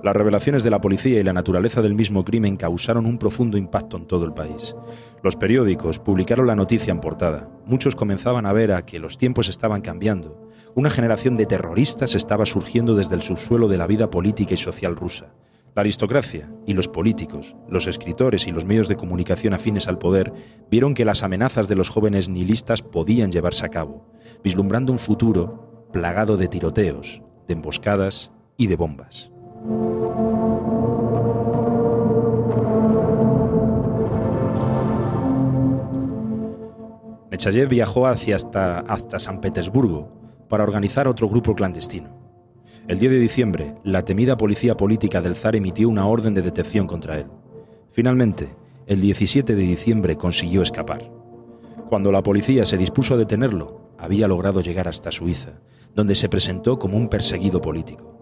Las 0.03 0.15
revelaciones 0.15 0.63
de 0.63 0.69
la 0.69 0.81
policía 0.81 1.19
y 1.19 1.23
la 1.23 1.33
naturaleza 1.33 1.81
del 1.81 1.95
mismo 1.95 2.23
crimen 2.23 2.57
causaron 2.57 3.07
un 3.07 3.17
profundo 3.17 3.57
impacto 3.57 3.97
en 3.97 4.05
todo 4.05 4.25
el 4.25 4.33
país. 4.33 4.75
Los 5.23 5.35
periódicos 5.35 5.97
publicaron 5.97 6.45
la 6.45 6.55
noticia 6.55 6.91
en 6.91 7.01
portada. 7.01 7.49
Muchos 7.65 7.95
comenzaban 7.95 8.45
a 8.45 8.53
ver 8.53 8.71
a 8.71 8.85
que 8.85 8.99
los 8.99 9.17
tiempos 9.17 9.49
estaban 9.49 9.81
cambiando. 9.81 10.51
Una 10.75 10.91
generación 10.91 11.37
de 11.37 11.47
terroristas 11.47 12.13
estaba 12.13 12.45
surgiendo 12.45 12.93
desde 12.93 13.15
el 13.15 13.23
subsuelo 13.23 13.67
de 13.67 13.77
la 13.77 13.87
vida 13.87 14.11
política 14.11 14.53
y 14.53 14.57
social 14.57 14.95
rusa. 14.95 15.33
La 15.75 15.81
aristocracia 15.81 16.49
y 16.65 16.73
los 16.73 16.87
políticos, 16.87 17.53
los 17.67 17.85
escritores 17.87 18.47
y 18.47 18.51
los 18.53 18.63
medios 18.63 18.87
de 18.87 18.95
comunicación 18.95 19.53
afines 19.53 19.89
al 19.89 19.97
poder 19.97 20.31
vieron 20.71 20.93
que 20.93 21.03
las 21.03 21.21
amenazas 21.21 21.67
de 21.67 21.75
los 21.75 21.89
jóvenes 21.89 22.29
nihilistas 22.29 22.81
podían 22.81 23.29
llevarse 23.29 23.65
a 23.65 23.69
cabo, 23.69 24.09
vislumbrando 24.41 24.93
un 24.93 24.99
futuro 24.99 25.89
plagado 25.91 26.37
de 26.37 26.47
tiroteos, 26.47 27.21
de 27.45 27.53
emboscadas 27.55 28.31
y 28.55 28.67
de 28.67 28.77
bombas. 28.77 29.31
Nechayev 37.31 37.67
viajó 37.67 38.07
hacia 38.07 38.37
hasta, 38.37 38.79
hasta 38.79 39.19
San 39.19 39.41
Petersburgo 39.41 40.09
para 40.47 40.63
organizar 40.63 41.05
otro 41.09 41.27
grupo 41.27 41.53
clandestino. 41.53 42.24
El 42.87 42.99
10 42.99 43.13
de 43.13 43.19
diciembre, 43.19 43.75
la 43.83 44.05
temida 44.05 44.37
policía 44.37 44.77
política 44.77 45.19
del 45.19 45.35
zar 45.35 45.55
emitió 45.55 45.89
una 45.89 46.05
orden 46.05 46.35
de 46.35 46.43
detención 46.43 46.85
contra 46.85 47.17
él. 47.17 47.25
Finalmente, 47.91 48.55
el 48.85 49.01
17 49.01 49.55
de 49.55 49.61
diciembre 49.63 50.17
consiguió 50.17 50.61
escapar. 50.61 51.09
Cuando 51.89 52.11
la 52.11 52.21
policía 52.21 52.63
se 52.63 52.77
dispuso 52.77 53.15
a 53.15 53.17
detenerlo, 53.17 53.89
había 53.97 54.27
logrado 54.27 54.61
llegar 54.61 54.87
hasta 54.87 55.11
Suiza, 55.11 55.61
donde 55.95 56.13
se 56.13 56.29
presentó 56.29 56.77
como 56.77 56.95
un 56.95 57.09
perseguido 57.09 57.59
político. 57.59 58.15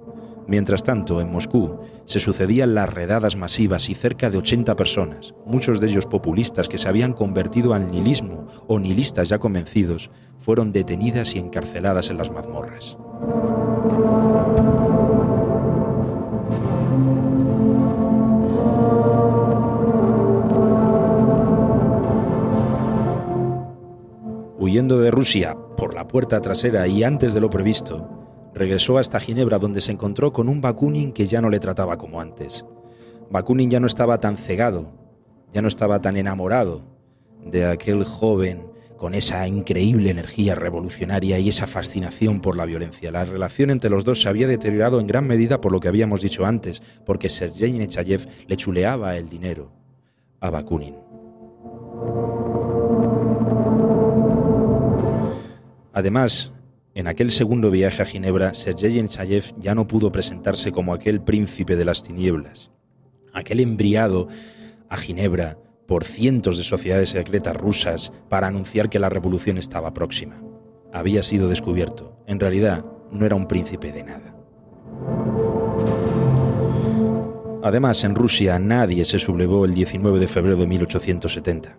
Mientras 0.47 0.83
tanto, 0.83 1.19
en 1.19 1.29
Moscú 1.29 1.79
se 2.05 2.21
sucedían 2.21 2.73
las 2.73 2.93
redadas 2.93 3.35
masivas 3.35 3.89
y 3.89 3.95
cerca 3.95 4.29
de 4.29 4.37
80 4.37 4.77
personas, 4.77 5.35
muchos 5.45 5.81
de 5.81 5.87
ellos 5.87 6.05
populistas 6.05 6.69
que 6.69 6.77
se 6.77 6.87
habían 6.87 7.11
convertido 7.11 7.73
al 7.73 7.91
nihilismo 7.91 8.47
o 8.67 8.79
nihilistas 8.79 9.27
ya 9.27 9.39
convencidos, 9.39 10.09
fueron 10.39 10.71
detenidas 10.71 11.35
y 11.35 11.39
encarceladas 11.39 12.09
en 12.09 12.17
las 12.17 12.31
mazmorras. 12.31 12.97
Huyendo 24.63 25.01
de 25.01 25.11
Rusia 25.11 25.57
por 25.75 25.93
la 25.93 26.07
puerta 26.07 26.39
trasera 26.39 26.87
y 26.87 27.03
antes 27.03 27.33
de 27.33 27.41
lo 27.41 27.49
previsto, 27.49 28.49
regresó 28.53 28.97
hasta 28.97 29.19
Ginebra 29.19 29.59
donde 29.59 29.81
se 29.81 29.91
encontró 29.91 30.31
con 30.31 30.47
un 30.47 30.61
Bakunin 30.61 31.11
que 31.11 31.25
ya 31.25 31.41
no 31.41 31.49
le 31.49 31.59
trataba 31.59 31.97
como 31.97 32.21
antes. 32.21 32.63
Bakunin 33.29 33.69
ya 33.69 33.81
no 33.81 33.87
estaba 33.87 34.21
tan 34.21 34.37
cegado, 34.37 34.93
ya 35.53 35.61
no 35.61 35.67
estaba 35.67 35.99
tan 35.99 36.15
enamorado 36.15 36.85
de 37.45 37.65
aquel 37.65 38.05
joven 38.05 38.67
con 38.95 39.15
esa 39.15 39.45
increíble 39.49 40.11
energía 40.11 40.55
revolucionaria 40.55 41.39
y 41.39 41.49
esa 41.49 41.67
fascinación 41.67 42.39
por 42.39 42.55
la 42.55 42.63
violencia. 42.63 43.11
La 43.11 43.25
relación 43.25 43.69
entre 43.69 43.89
los 43.89 44.05
dos 44.05 44.21
se 44.21 44.29
había 44.29 44.47
deteriorado 44.47 45.01
en 45.01 45.07
gran 45.07 45.27
medida 45.27 45.59
por 45.59 45.73
lo 45.73 45.81
que 45.81 45.89
habíamos 45.89 46.21
dicho 46.21 46.45
antes, 46.45 46.81
porque 47.05 47.27
Sergei 47.27 47.73
Nechayev 47.73 48.29
le 48.47 48.55
chuleaba 48.55 49.17
el 49.17 49.27
dinero 49.27 49.73
a 50.39 50.49
Bakunin. 50.49 51.02
Además, 55.93 56.51
en 56.95 57.07
aquel 57.07 57.31
segundo 57.31 57.69
viaje 57.69 58.01
a 58.01 58.05
Ginebra, 58.05 58.55
Sergei 58.55 58.99
Nechayev 58.99 59.53
ya 59.59 59.75
no 59.75 59.87
pudo 59.87 60.11
presentarse 60.11 60.71
como 60.71 60.93
aquel 60.93 61.21
príncipe 61.21 61.75
de 61.75 61.85
las 61.85 62.01
tinieblas, 62.01 62.71
aquel 63.31 63.59
embriado 63.59 64.27
a 64.89 64.97
Ginebra 64.97 65.59
por 65.87 66.03
cientos 66.03 66.57
de 66.57 66.63
sociedades 66.63 67.09
secretas 67.09 67.55
rusas 67.55 68.11
para 68.27 68.47
anunciar 68.47 68.89
que 68.89 68.99
la 68.99 69.09
revolución 69.09 69.59
estaba 69.59 69.93
próxima. 69.93 70.41
Había 70.91 71.21
sido 71.21 71.47
descubierto. 71.47 72.17
En 72.25 72.39
realidad, 72.39 72.85
no 73.11 73.25
era 73.25 73.35
un 73.35 73.47
príncipe 73.47 73.91
de 73.91 74.03
nada. 74.03 74.35
Además, 77.63 78.03
en 78.03 78.15
Rusia 78.15 78.57
nadie 78.59 79.05
se 79.05 79.19
sublevó 79.19 79.65
el 79.65 79.73
19 79.73 80.19
de 80.19 80.27
febrero 80.27 80.57
de 80.57 80.67
1870. 80.67 81.77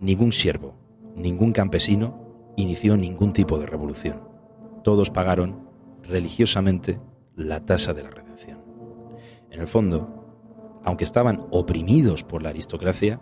Ningún 0.00 0.32
siervo, 0.32 0.74
ningún 1.14 1.52
campesino 1.52 2.25
inició 2.56 2.96
ningún 2.96 3.32
tipo 3.32 3.58
de 3.58 3.66
revolución. 3.66 4.20
Todos 4.82 5.10
pagaron 5.10 5.68
religiosamente 6.02 7.00
la 7.34 7.64
tasa 7.64 7.92
de 7.92 8.02
la 8.02 8.10
redención. 8.10 8.60
En 9.50 9.60
el 9.60 9.68
fondo, 9.68 10.80
aunque 10.84 11.04
estaban 11.04 11.46
oprimidos 11.50 12.22
por 12.22 12.42
la 12.42 12.50
aristocracia, 12.50 13.20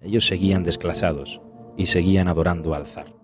ellos 0.00 0.26
seguían 0.26 0.64
desclasados 0.64 1.40
y 1.76 1.86
seguían 1.86 2.28
adorando 2.28 2.74
al 2.74 2.86
zar. 2.86 3.14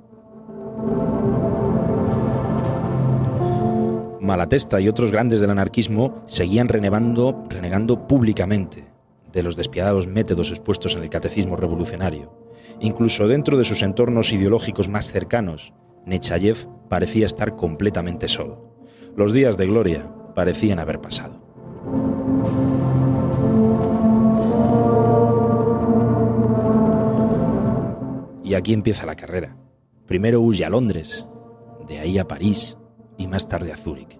Malatesta 4.20 4.80
y 4.80 4.88
otros 4.88 5.10
grandes 5.10 5.40
del 5.40 5.50
anarquismo 5.50 6.22
seguían 6.26 6.68
renegando, 6.68 7.44
renegando 7.48 8.06
públicamente 8.06 8.86
de 9.32 9.42
los 9.42 9.56
despiadados 9.56 10.06
métodos 10.06 10.50
expuestos 10.50 10.94
en 10.94 11.02
el 11.02 11.10
catecismo 11.10 11.56
revolucionario. 11.56 12.49
Incluso 12.80 13.28
dentro 13.28 13.58
de 13.58 13.64
sus 13.64 13.82
entornos 13.82 14.32
ideológicos 14.32 14.88
más 14.88 15.10
cercanos, 15.10 15.74
Nechayev 16.06 16.66
parecía 16.88 17.26
estar 17.26 17.54
completamente 17.54 18.26
solo. 18.26 18.74
Los 19.16 19.32
días 19.32 19.58
de 19.58 19.66
gloria 19.66 20.10
parecían 20.34 20.78
haber 20.78 21.00
pasado. 21.00 21.40
Y 28.42 28.54
aquí 28.54 28.72
empieza 28.72 29.06
la 29.06 29.14
carrera. 29.14 29.56
Primero 30.06 30.40
huye 30.40 30.64
a 30.64 30.70
Londres, 30.70 31.26
de 31.86 32.00
ahí 32.00 32.18
a 32.18 32.26
París 32.26 32.76
y 33.16 33.28
más 33.28 33.46
tarde 33.46 33.72
a 33.72 33.76
Zúrich, 33.76 34.18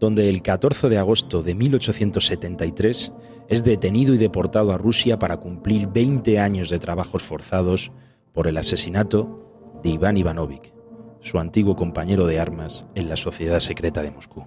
donde 0.00 0.28
el 0.28 0.42
14 0.42 0.88
de 0.88 0.98
agosto 0.98 1.42
de 1.42 1.54
1873 1.54 3.12
es 3.48 3.64
detenido 3.64 4.14
y 4.14 4.18
deportado 4.18 4.72
a 4.72 4.78
Rusia 4.78 5.18
para 5.18 5.38
cumplir 5.38 5.88
20 5.88 6.38
años 6.38 6.70
de 6.70 6.78
trabajos 6.78 7.22
forzados 7.22 7.92
por 8.32 8.48
el 8.48 8.56
asesinato 8.56 9.80
de 9.82 9.90
Iván 9.90 10.16
Ivanovich, 10.16 10.72
su 11.20 11.38
antiguo 11.38 11.76
compañero 11.76 12.26
de 12.26 12.40
armas 12.40 12.86
en 12.94 13.08
la 13.08 13.16
Sociedad 13.16 13.60
Secreta 13.60 14.02
de 14.02 14.10
Moscú. 14.10 14.44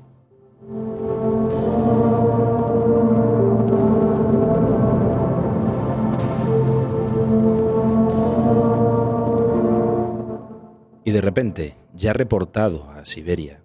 Y 11.08 11.12
de 11.12 11.22
repente, 11.22 11.78
ya 11.94 12.12
reportado 12.12 12.92
a 12.92 13.06
Siberia, 13.06 13.62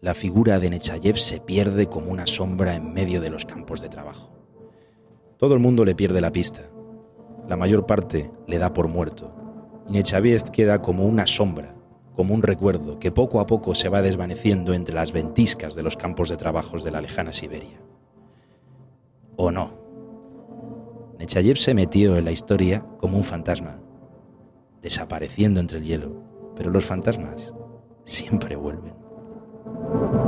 la 0.00 0.14
figura 0.14 0.58
de 0.58 0.70
Nechayev 0.70 1.18
se 1.18 1.40
pierde 1.40 1.86
como 1.86 2.10
una 2.10 2.26
sombra 2.26 2.74
en 2.74 2.92
medio 2.92 3.20
de 3.20 3.30
los 3.30 3.44
campos 3.44 3.80
de 3.80 3.88
trabajo. 3.88 4.32
Todo 5.36 5.54
el 5.54 5.60
mundo 5.60 5.84
le 5.84 5.94
pierde 5.94 6.20
la 6.20 6.32
pista. 6.32 6.70
La 7.48 7.56
mayor 7.56 7.86
parte 7.86 8.30
le 8.46 8.58
da 8.58 8.72
por 8.72 8.88
muerto. 8.88 9.34
Y 9.88 9.92
Nechayev 9.92 10.50
queda 10.50 10.80
como 10.80 11.06
una 11.06 11.26
sombra, 11.26 11.74
como 12.14 12.34
un 12.34 12.42
recuerdo 12.42 12.98
que 12.98 13.12
poco 13.12 13.40
a 13.40 13.46
poco 13.46 13.74
se 13.74 13.88
va 13.88 14.02
desvaneciendo 14.02 14.72
entre 14.74 14.94
las 14.94 15.12
ventiscas 15.12 15.74
de 15.74 15.82
los 15.82 15.96
campos 15.96 16.28
de 16.28 16.36
trabajos 16.36 16.84
de 16.84 16.90
la 16.90 17.00
lejana 17.00 17.32
Siberia. 17.32 17.80
¿O 19.36 19.50
no? 19.50 19.78
Nechayev 21.18 21.56
se 21.56 21.74
metió 21.74 22.16
en 22.16 22.24
la 22.24 22.32
historia 22.32 22.86
como 22.98 23.16
un 23.16 23.24
fantasma, 23.24 23.80
desapareciendo 24.80 25.60
entre 25.60 25.78
el 25.78 25.84
hielo 25.84 26.30
pero 26.60 26.70
los 26.70 26.84
fantasmas 26.84 27.54
siempre 28.04 28.54
vuelven. 28.54 28.99
Thank 29.64 30.14
you. 30.14 30.19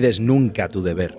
Olvides 0.00 0.20
nunca 0.20 0.68
tu 0.68 0.82
deber. 0.82 1.18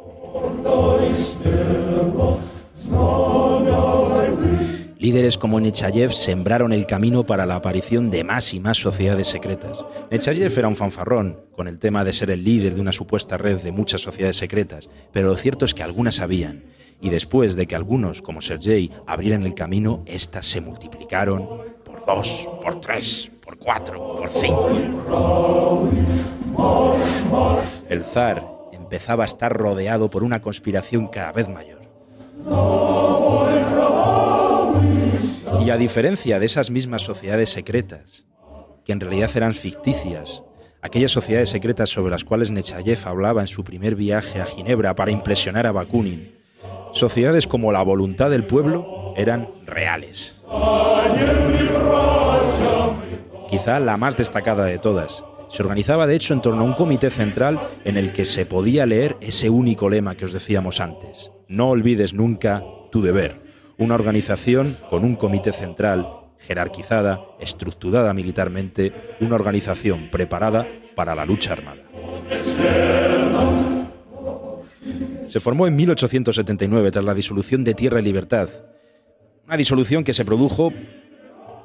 Líderes 4.97 5.37
como 5.37 5.59
Nechayev 5.59 6.13
sembraron 6.13 6.73
el 6.73 6.85
camino 6.85 7.25
para 7.25 7.45
la 7.45 7.55
aparición 7.55 8.09
de 8.09 8.23
más 8.23 8.53
y 8.53 8.59
más 8.59 8.77
sociedades 8.77 9.27
secretas. 9.27 9.85
Nechayev 10.09 10.57
era 10.57 10.67
un 10.67 10.75
fanfarrón 10.75 11.39
con 11.55 11.67
el 11.67 11.79
tema 11.79 12.03
de 12.03 12.13
ser 12.13 12.31
el 12.31 12.43
líder 12.43 12.75
de 12.75 12.81
una 12.81 12.91
supuesta 12.91 13.37
red 13.37 13.59
de 13.61 13.71
muchas 13.71 14.01
sociedades 14.01 14.37
secretas, 14.37 14.89
pero 15.11 15.27
lo 15.29 15.35
cierto 15.35 15.65
es 15.65 15.73
que 15.73 15.83
algunas 15.83 16.19
habían, 16.19 16.63
y 17.01 17.09
después 17.09 17.55
de 17.55 17.65
que 17.65 17.75
algunos, 17.75 18.21
como 18.21 18.41
Sergei, 18.41 18.91
abrieran 19.07 19.43
el 19.43 19.55
camino, 19.55 20.03
éstas 20.05 20.45
se 20.45 20.61
multiplicaron 20.61 21.47
por 21.83 22.05
dos, 22.05 22.47
por 22.61 22.79
tres, 22.79 23.31
por 23.43 23.57
cuatro, 23.57 24.17
por 24.17 24.29
cinco. 24.29 24.69
El 27.89 28.05
zar 28.05 28.60
empezaba 28.91 29.23
a 29.23 29.25
estar 29.25 29.53
rodeado 29.53 30.09
por 30.09 30.21
una 30.21 30.41
conspiración 30.41 31.07
cada 31.07 31.31
vez 31.31 31.47
mayor. 31.47 31.79
Y 35.65 35.69
a 35.69 35.77
diferencia 35.77 36.39
de 36.39 36.45
esas 36.45 36.69
mismas 36.69 37.01
sociedades 37.01 37.49
secretas, 37.51 38.25
que 38.83 38.91
en 38.91 38.99
realidad 38.99 39.31
eran 39.33 39.53
ficticias, 39.53 40.43
aquellas 40.81 41.11
sociedades 41.11 41.49
secretas 41.49 41.89
sobre 41.89 42.11
las 42.11 42.25
cuales 42.25 42.51
Nechayev 42.51 42.99
hablaba 43.05 43.39
en 43.39 43.47
su 43.47 43.63
primer 43.63 43.95
viaje 43.95 44.41
a 44.41 44.45
Ginebra 44.45 44.93
para 44.93 45.11
impresionar 45.11 45.67
a 45.67 45.71
Bakunin, 45.71 46.35
sociedades 46.91 47.47
como 47.47 47.71
la 47.71 47.83
voluntad 47.83 48.29
del 48.29 48.43
pueblo 48.43 49.13
eran 49.15 49.47
reales. 49.65 50.43
Quizá 53.49 53.79
la 53.79 53.95
más 53.95 54.17
destacada 54.17 54.65
de 54.65 54.79
todas. 54.79 55.23
Se 55.51 55.61
organizaba 55.61 56.07
de 56.07 56.15
hecho 56.15 56.33
en 56.33 56.41
torno 56.41 56.61
a 56.61 56.63
un 56.63 56.73
comité 56.73 57.09
central 57.09 57.59
en 57.83 57.97
el 57.97 58.13
que 58.13 58.23
se 58.23 58.45
podía 58.45 58.85
leer 58.85 59.17
ese 59.19 59.49
único 59.49 59.89
lema 59.89 60.15
que 60.15 60.23
os 60.23 60.31
decíamos 60.31 60.79
antes. 60.79 61.29
No 61.49 61.69
olvides 61.69 62.13
nunca 62.13 62.63
tu 62.89 63.01
deber 63.01 63.41
una 63.77 63.95
organización 63.95 64.77
con 64.89 65.03
un 65.03 65.15
comité 65.15 65.51
central, 65.51 66.07
jerarquizada, 66.39 67.19
estructurada 67.39 68.13
militarmente, 68.13 68.93
una 69.19 69.35
organización 69.35 70.09
preparada 70.09 70.65
para 70.95 71.15
la 71.15 71.25
lucha 71.25 71.51
armada. 71.51 71.81
Se 75.27 75.39
formó 75.39 75.67
en 75.67 75.75
1879 75.75 76.91
tras 76.91 77.03
la 77.03 77.13
disolución 77.13 77.65
de 77.65 77.73
Tierra 77.73 77.99
y 77.99 78.03
Libertad, 78.03 78.49
una 79.47 79.57
disolución 79.57 80.05
que 80.05 80.13
se 80.13 80.23
produjo, 80.23 80.71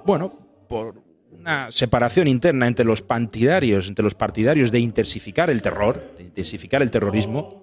bueno, 0.05 0.33
por 0.69 1.06
una 1.47 1.71
separación 1.71 2.27
interna 2.27 2.67
entre 2.67 2.85
los 2.85 3.03
partidarios, 3.03 3.87
entre 3.87 4.03
los 4.03 4.17
partidarios 4.17 4.73
de 4.73 4.81
intensificar 4.81 5.49
el 5.49 5.63
terror, 5.63 6.15
de 6.17 6.25
intensificar 6.25 6.83
el 6.83 6.91
terrorismo 6.91 7.63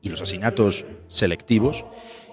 y 0.00 0.10
los 0.10 0.22
asesinatos 0.22 0.86
selectivos, 1.08 1.84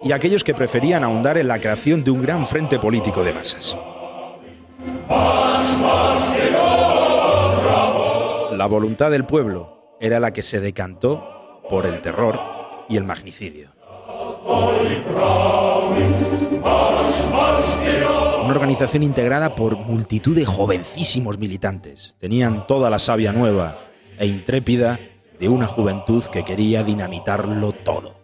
y 0.04 0.12
aquellos 0.12 0.44
que 0.44 0.54
preferían 0.54 1.04
ahondar 1.04 1.40
en 1.40 1.48
la 1.48 1.60
creación 1.60 2.04
de 2.04 2.12
un 2.12 2.22
gran 2.22 2.46
frente 2.46 2.78
político 2.78 3.24
de 3.24 3.34
masas. 3.34 3.76
La 8.56 8.68
voluntad 8.68 9.10
del 9.10 9.26
pueblo 9.26 9.98
era 10.00 10.20
la 10.20 10.32
que 10.32 10.44
se 10.44 10.60
decantó 10.60 11.64
por 11.68 11.88
el 11.88 12.02
terror 12.02 12.40
y 12.88 12.98
el 12.98 13.04
magnicidio. 13.04 13.72
Una 18.48 18.56
organización 18.56 19.04
integrada 19.04 19.56
por 19.56 19.76
multitud 19.76 20.34
de 20.34 20.46
jovencísimos 20.46 21.38
militantes. 21.38 22.16
Tenían 22.18 22.66
toda 22.66 22.90
la 22.90 22.98
savia 22.98 23.34
nueva 23.34 23.78
e 24.18 24.26
intrépida 24.26 24.98
de 25.38 25.50
una 25.50 25.68
juventud 25.68 26.24
que 26.32 26.46
quería 26.46 26.82
dinamitarlo 26.82 27.74
todo. 27.74 28.16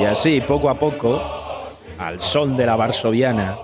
Y 0.00 0.04
así, 0.04 0.40
poco 0.40 0.70
a 0.70 0.78
poco, 0.78 1.20
al 1.98 2.20
sol 2.20 2.54
de 2.56 2.64
la 2.64 2.76
varsoviana, 2.76 3.58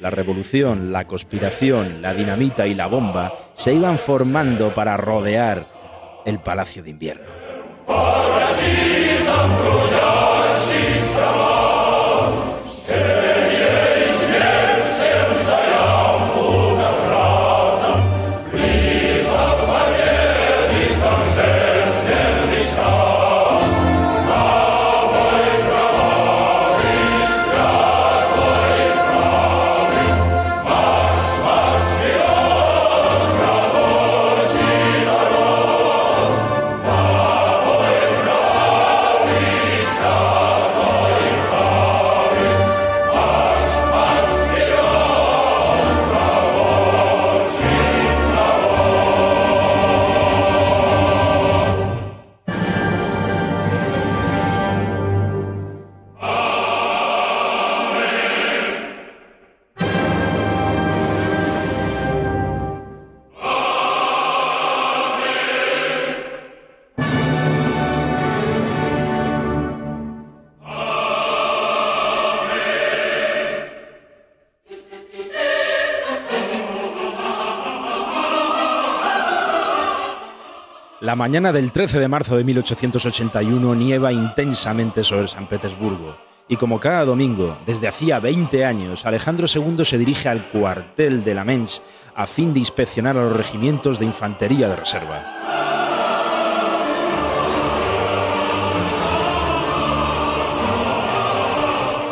la 0.00 0.10
revolución, 0.10 0.90
la 0.90 1.06
conspiración, 1.06 2.02
la 2.02 2.14
dinamita 2.14 2.66
y 2.66 2.74
la 2.74 2.88
bomba 2.88 3.32
se 3.60 3.74
iban 3.74 3.98
formando 3.98 4.72
para 4.72 4.96
rodear 4.96 5.62
el 6.24 6.38
Palacio 6.38 6.82
de 6.82 6.88
Invierno. 6.88 7.24
La 81.10 81.16
mañana 81.16 81.52
del 81.52 81.72
13 81.72 81.98
de 81.98 82.06
marzo 82.06 82.36
de 82.36 82.44
1881 82.44 83.74
nieva 83.74 84.12
intensamente 84.12 85.02
sobre 85.02 85.26
San 85.26 85.48
Petersburgo. 85.48 86.16
Y 86.46 86.54
como 86.54 86.78
cada 86.78 87.04
domingo, 87.04 87.58
desde 87.66 87.88
hacía 87.88 88.20
20 88.20 88.64
años, 88.64 89.04
Alejandro 89.04 89.48
II 89.52 89.84
se 89.84 89.98
dirige 89.98 90.28
al 90.28 90.48
cuartel 90.50 91.24
de 91.24 91.34
la 91.34 91.42
Mensch 91.42 91.80
a 92.14 92.28
fin 92.28 92.52
de 92.52 92.60
inspeccionar 92.60 93.18
a 93.18 93.24
los 93.24 93.36
regimientos 93.36 93.98
de 93.98 94.04
infantería 94.04 94.68
de 94.68 94.76
reserva. 94.76 95.24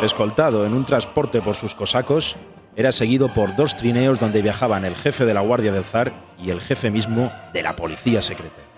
Escoltado 0.03 0.65
en 0.65 0.73
un 0.73 0.83
transporte 0.83 1.41
por 1.41 1.55
sus 1.55 1.73
cosacos, 1.73 2.35
era 2.75 2.91
seguido 2.91 3.33
por 3.33 3.55
dos 3.55 3.77
trineos 3.77 4.19
donde 4.19 4.41
viajaban 4.41 4.83
el 4.83 4.97
jefe 4.97 5.23
de 5.23 5.33
la 5.33 5.39
Guardia 5.39 5.71
del 5.71 5.85
Zar 5.85 6.11
y 6.37 6.49
el 6.49 6.59
jefe 6.59 6.91
mismo 6.91 7.31
de 7.53 7.63
la 7.63 7.77
Policía 7.77 8.21
Secreta. 8.21 8.68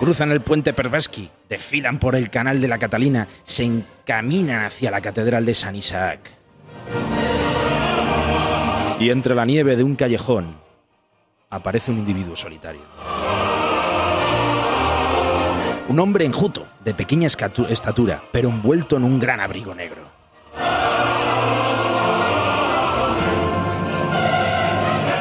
Cruzan 0.00 0.32
el 0.32 0.40
puente 0.40 0.72
Pervesky, 0.72 1.28
desfilan 1.46 1.98
por 1.98 2.16
el 2.16 2.30
canal 2.30 2.58
de 2.58 2.68
la 2.68 2.78
Catalina, 2.78 3.28
se 3.42 3.64
encaminan 3.64 4.64
hacia 4.64 4.90
la 4.90 5.02
Catedral 5.02 5.44
de 5.44 5.54
San 5.54 5.76
Isaac. 5.76 6.20
Y 8.98 9.10
entre 9.10 9.34
la 9.34 9.44
nieve 9.44 9.76
de 9.76 9.84
un 9.84 9.96
callejón 9.96 10.56
aparece 11.50 11.90
un 11.90 11.98
individuo 11.98 12.34
solitario. 12.34 12.80
Un 15.88 15.98
hombre 16.00 16.24
enjuto, 16.24 16.66
de 16.82 16.94
pequeña 16.94 17.26
estatura, 17.26 18.22
pero 18.32 18.48
envuelto 18.48 18.96
en 18.96 19.04
un 19.04 19.18
gran 19.18 19.38
abrigo 19.38 19.74
negro. 19.74 20.19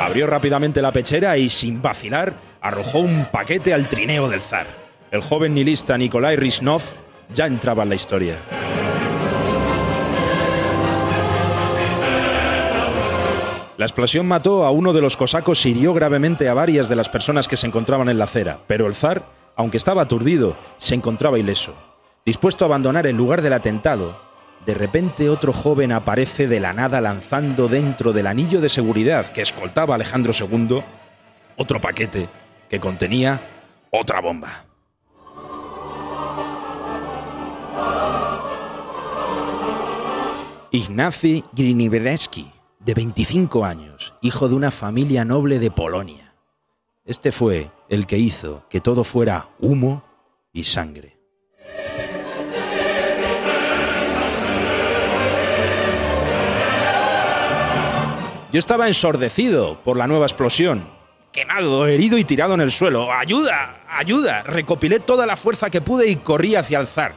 Abrió 0.10 0.26
rápidamente 0.26 0.82
la 0.82 0.92
pechera 0.92 1.38
y, 1.38 1.50
sin 1.50 1.84
vacilar, 1.84 2.34
arrojó 2.62 2.98
un 2.98 3.28
paquete 3.32 3.76
al 3.76 3.88
trineo 3.88 4.28
del 4.28 4.42
zar. 4.42 4.66
El 5.12 5.22
joven 5.22 5.54
nihilista 5.54 6.00
Nikolai 6.00 6.36
Rishnov 6.36 6.82
ya 7.32 7.46
entraba 7.46 7.84
en 7.84 7.90
la 7.90 7.96
historia. 7.96 8.38
La 13.78 13.86
explosión 13.86 14.28
mató 14.28 14.66
a 14.66 14.72
uno 14.72 14.94
de 14.94 15.02
los 15.02 15.16
cosacos 15.16 15.64
y 15.68 15.70
hirió 15.70 15.94
gravemente 15.94 16.50
a 16.50 16.56
varias 16.56 16.90
de 16.90 16.96
las 16.96 17.08
personas 17.08 17.48
que 17.48 17.56
se 17.56 17.68
encontraban 17.68 18.10
en 18.10 18.18
la 18.18 18.24
acera, 18.24 18.62
pero 18.66 18.88
el 18.88 18.96
zar 18.96 19.24
Aunque 19.56 19.78
estaba 19.78 20.02
aturdido, 20.02 20.58
se 20.78 20.96
encontraba 20.96 21.38
ileso. 21.38 21.76
Dispuesto 22.26 22.66
a 22.66 22.68
abandonar 22.68 23.06
el 23.06 23.16
lugar 23.16 23.44
del 23.44 23.54
atentado, 23.54 24.20
de 24.66 24.74
repente 24.74 25.30
otro 25.30 25.54
joven 25.54 25.92
aparece 25.92 26.48
de 26.48 26.60
la 26.60 26.74
nada 26.74 27.02
lanzando 27.02 27.68
dentro 27.68 28.14
del 28.14 28.28
anillo 28.28 28.62
de 28.62 28.70
seguridad 28.70 29.28
que 29.28 29.42
escoltaba 29.42 29.96
Alejandro 29.96 30.34
II 30.34 30.84
otro 31.60 31.82
paquete 31.82 32.30
que 32.70 32.80
contenía 32.80 33.42
otra 33.92 34.22
bomba. 34.22 34.66
Ignacy 40.72 41.44
Griniewski, 41.52 42.52
de 42.80 42.94
25 42.94 43.66
años, 43.66 44.14
hijo 44.22 44.48
de 44.48 44.56
una 44.56 44.72
familia 44.72 45.26
noble 45.26 45.60
de 45.60 45.72
Polonia. 45.72 46.36
Este 47.04 47.32
fue 47.32 47.72
el 47.90 48.06
que 48.06 48.20
hizo 48.20 48.66
que 48.70 48.80
todo 48.80 49.04
fuera 49.04 49.50
humo 49.60 50.04
y 50.54 50.64
sangre. 50.64 51.19
Yo 58.52 58.58
estaba 58.58 58.88
ensordecido 58.88 59.80
por 59.84 59.96
la 59.96 60.08
nueva 60.08 60.26
explosión, 60.26 60.90
quemado, 61.32 61.86
herido 61.86 62.18
y 62.18 62.24
tirado 62.24 62.56
en 62.56 62.62
el 62.62 62.72
suelo. 62.72 63.12
¡Ayuda! 63.14 63.84
¡Ayuda! 63.88 64.42
Recopilé 64.42 65.00
toda 65.00 65.28
la 65.28 65.38
fuerza 65.38 65.70
que 65.70 65.82
pude 65.82 66.10
y 66.10 66.16
corrí 66.16 66.56
hacia 66.56 66.80
el 66.80 66.88
zar. 66.88 67.14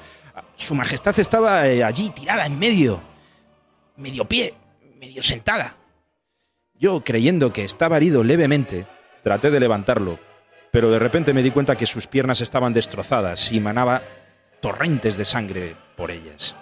Su 0.56 0.74
majestad 0.74 1.18
estaba 1.18 1.66
eh, 1.68 1.82
allí, 1.82 2.10
tirada 2.10 2.44
en 2.44 2.58
medio, 2.58 3.02
medio 3.96 4.26
pie, 4.26 4.52
medio 5.00 5.22
sentada. 5.22 5.74
Yo, 6.74 7.02
creyendo 7.02 7.50
que 7.50 7.64
estaba 7.64 7.96
herido 7.96 8.22
levemente, 8.22 8.86
traté 9.22 9.50
de 9.50 9.60
levantarlo, 9.60 10.18
pero 10.70 10.90
de 10.90 10.98
repente 10.98 11.32
me 11.32 11.42
di 11.42 11.50
cuenta 11.50 11.76
que 11.76 11.86
sus 11.86 12.06
piernas 12.06 12.42
estaban 12.42 12.74
destrozadas 12.74 13.52
y 13.52 13.60
manaba 13.60 14.02
torrentes 14.60 15.16
de 15.16 15.24
sangre 15.24 15.76
por 15.96 16.10
ellas. 16.10 16.56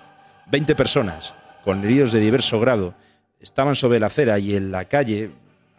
Veinte 0.47 0.77
personas, 0.77 1.35
con 1.64 1.85
heridos 1.85 2.12
de 2.12 2.21
diverso 2.21 2.61
grado, 2.61 2.95
estaban 3.41 3.74
sobre 3.74 3.99
la 3.99 4.07
acera 4.07 4.38
y 4.38 4.55
en 4.55 4.70
la 4.70 4.84
calle 4.84 5.30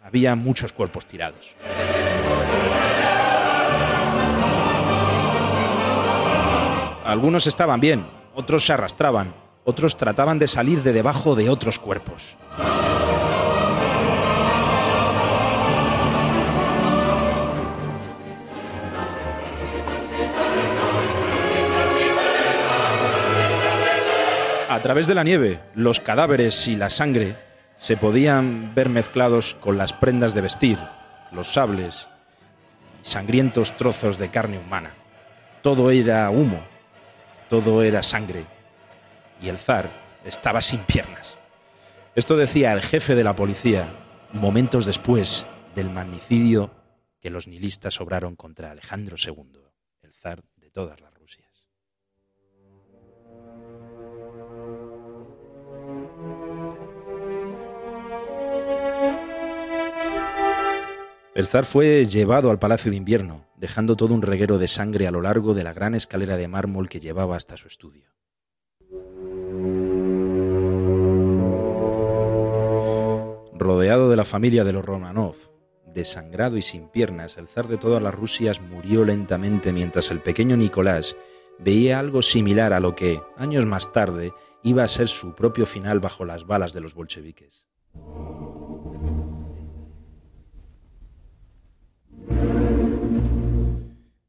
había 0.03 0.35
muchos 0.35 0.73
cuerpos 0.73 1.05
tirados. 1.05 1.55
Algunos 7.05 7.45
estaban 7.45 7.79
bien, 7.79 8.05
otros 8.33 8.65
se 8.65 8.73
arrastraban, 8.73 9.33
otros 9.63 9.97
trataban 9.97 10.39
de 10.39 10.47
salir 10.47 10.81
de 10.81 10.93
debajo 10.93 11.35
de 11.35 11.49
otros 11.49 11.77
cuerpos. 11.77 12.35
A 24.69 24.79
través 24.81 25.05
de 25.05 25.13
la 25.13 25.23
nieve, 25.23 25.59
los 25.75 25.99
cadáveres 25.99 26.67
y 26.67 26.75
la 26.75 26.89
sangre 26.89 27.50
se 27.81 27.97
podían 27.97 28.75
ver 28.75 28.89
mezclados 28.89 29.55
con 29.55 29.75
las 29.75 29.91
prendas 29.91 30.35
de 30.35 30.41
vestir, 30.41 30.77
los 31.31 31.47
sables, 31.47 32.07
sangrientos 33.01 33.75
trozos 33.75 34.19
de 34.19 34.29
carne 34.29 34.59
humana. 34.59 34.91
Todo 35.63 35.89
era 35.89 36.29
humo, 36.29 36.61
todo 37.49 37.81
era 37.81 38.03
sangre, 38.03 38.45
y 39.41 39.49
el 39.49 39.57
zar 39.57 39.89
estaba 40.23 40.61
sin 40.61 40.81
piernas. 40.81 41.39
Esto 42.13 42.37
decía 42.37 42.71
el 42.71 42.83
jefe 42.83 43.15
de 43.15 43.23
la 43.23 43.35
policía 43.35 43.91
momentos 44.31 44.85
después 44.85 45.47
del 45.73 45.89
magnicidio 45.89 46.69
que 47.19 47.31
los 47.31 47.47
nihilistas 47.47 47.99
obraron 47.99 48.35
contra 48.35 48.69
Alejandro 48.69 49.15
II, 49.17 49.59
el 50.03 50.13
zar 50.13 50.43
de 50.57 50.69
todas 50.69 51.01
las 51.01 51.10
El 61.33 61.47
zar 61.47 61.65
fue 61.65 62.03
llevado 62.03 62.51
al 62.51 62.59
Palacio 62.59 62.91
de 62.91 62.97
Invierno, 62.97 63.45
dejando 63.55 63.95
todo 63.95 64.13
un 64.13 64.21
reguero 64.21 64.57
de 64.57 64.67
sangre 64.67 65.07
a 65.07 65.11
lo 65.11 65.21
largo 65.21 65.53
de 65.53 65.63
la 65.63 65.71
gran 65.71 65.95
escalera 65.95 66.35
de 66.35 66.49
mármol 66.49 66.89
que 66.89 66.99
llevaba 66.99 67.37
hasta 67.37 67.55
su 67.55 67.69
estudio. 67.69 68.09
Rodeado 73.53 74.09
de 74.09 74.15
la 74.17 74.25
familia 74.25 74.65
de 74.65 74.73
los 74.73 74.83
Romanov, 74.83 75.35
desangrado 75.85 76.57
y 76.57 76.61
sin 76.61 76.89
piernas, 76.89 77.37
el 77.37 77.47
zar 77.47 77.69
de 77.69 77.77
todas 77.77 78.03
las 78.03 78.13
Rusias 78.13 78.59
murió 78.59 79.05
lentamente 79.05 79.71
mientras 79.71 80.11
el 80.11 80.19
pequeño 80.19 80.57
Nicolás 80.57 81.15
veía 81.59 81.99
algo 81.99 82.21
similar 82.21 82.73
a 82.73 82.81
lo 82.81 82.93
que, 82.93 83.21
años 83.37 83.65
más 83.65 83.93
tarde, 83.93 84.33
iba 84.63 84.83
a 84.83 84.89
ser 84.89 85.07
su 85.07 85.33
propio 85.33 85.65
final 85.65 86.01
bajo 86.01 86.25
las 86.25 86.45
balas 86.45 86.73
de 86.73 86.81
los 86.81 86.93
bolcheviques. 86.93 87.67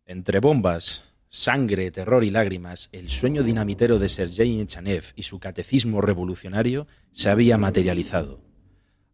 Entre 0.07 0.41
bombas, 0.41 1.05
sangre, 1.31 1.91
terror 1.91 2.23
y 2.23 2.31
lágrimas, 2.31 2.91
el 2.93 3.09
sueño 3.09 3.43
dinamitero 3.43 3.99
de 3.99 4.09
Sergei 4.09 4.61
Echanev 4.61 5.05
y 5.17 5.23
su 5.23 5.41
catecismo 5.41 6.01
revolucionario 6.01 6.87
se 7.11 7.31
había 7.31 7.57
materializado. 7.57 8.41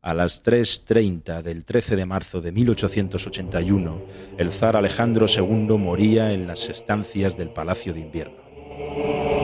A 0.01 0.15
las 0.15 0.45
3.30 0.45 1.43
del 1.43 1.65
13 1.65 1.97
de 1.97 2.07
marzo 2.07 2.41
de 2.41 2.53
1881, 2.53 4.03
el 4.39 4.53
zar 4.53 4.77
Alejandro 4.77 5.27
II 5.29 5.79
moría 5.79 6.33
en 6.33 6.47
las 6.47 6.69
estancias 6.69 7.37
del 7.37 7.51
Palacio 7.51 7.95
de 7.95 8.01
Invierno. 8.01 9.38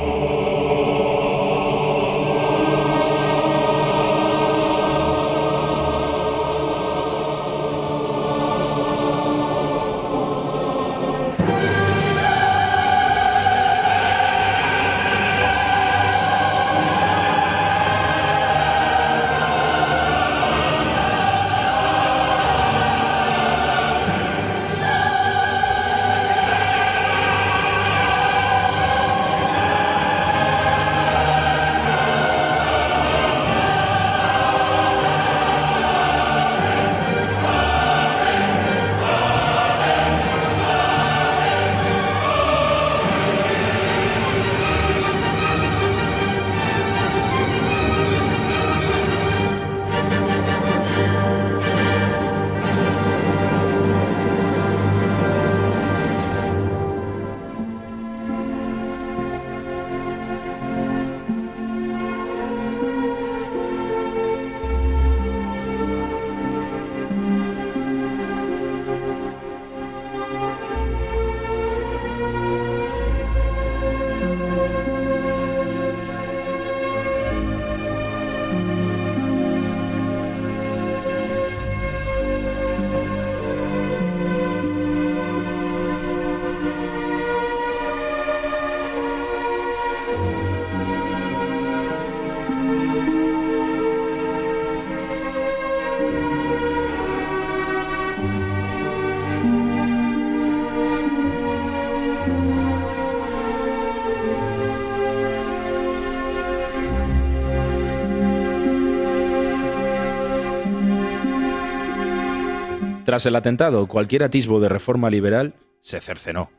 Tras 113.14 113.26
el 113.26 113.36
atentado, 113.36 113.86
cualquier 113.86 114.24
atisbo 114.24 114.58
de 114.58 114.68
reforma 114.68 115.08
liberal 115.08 115.54
se 115.78 116.00
cercenó. 116.00 116.50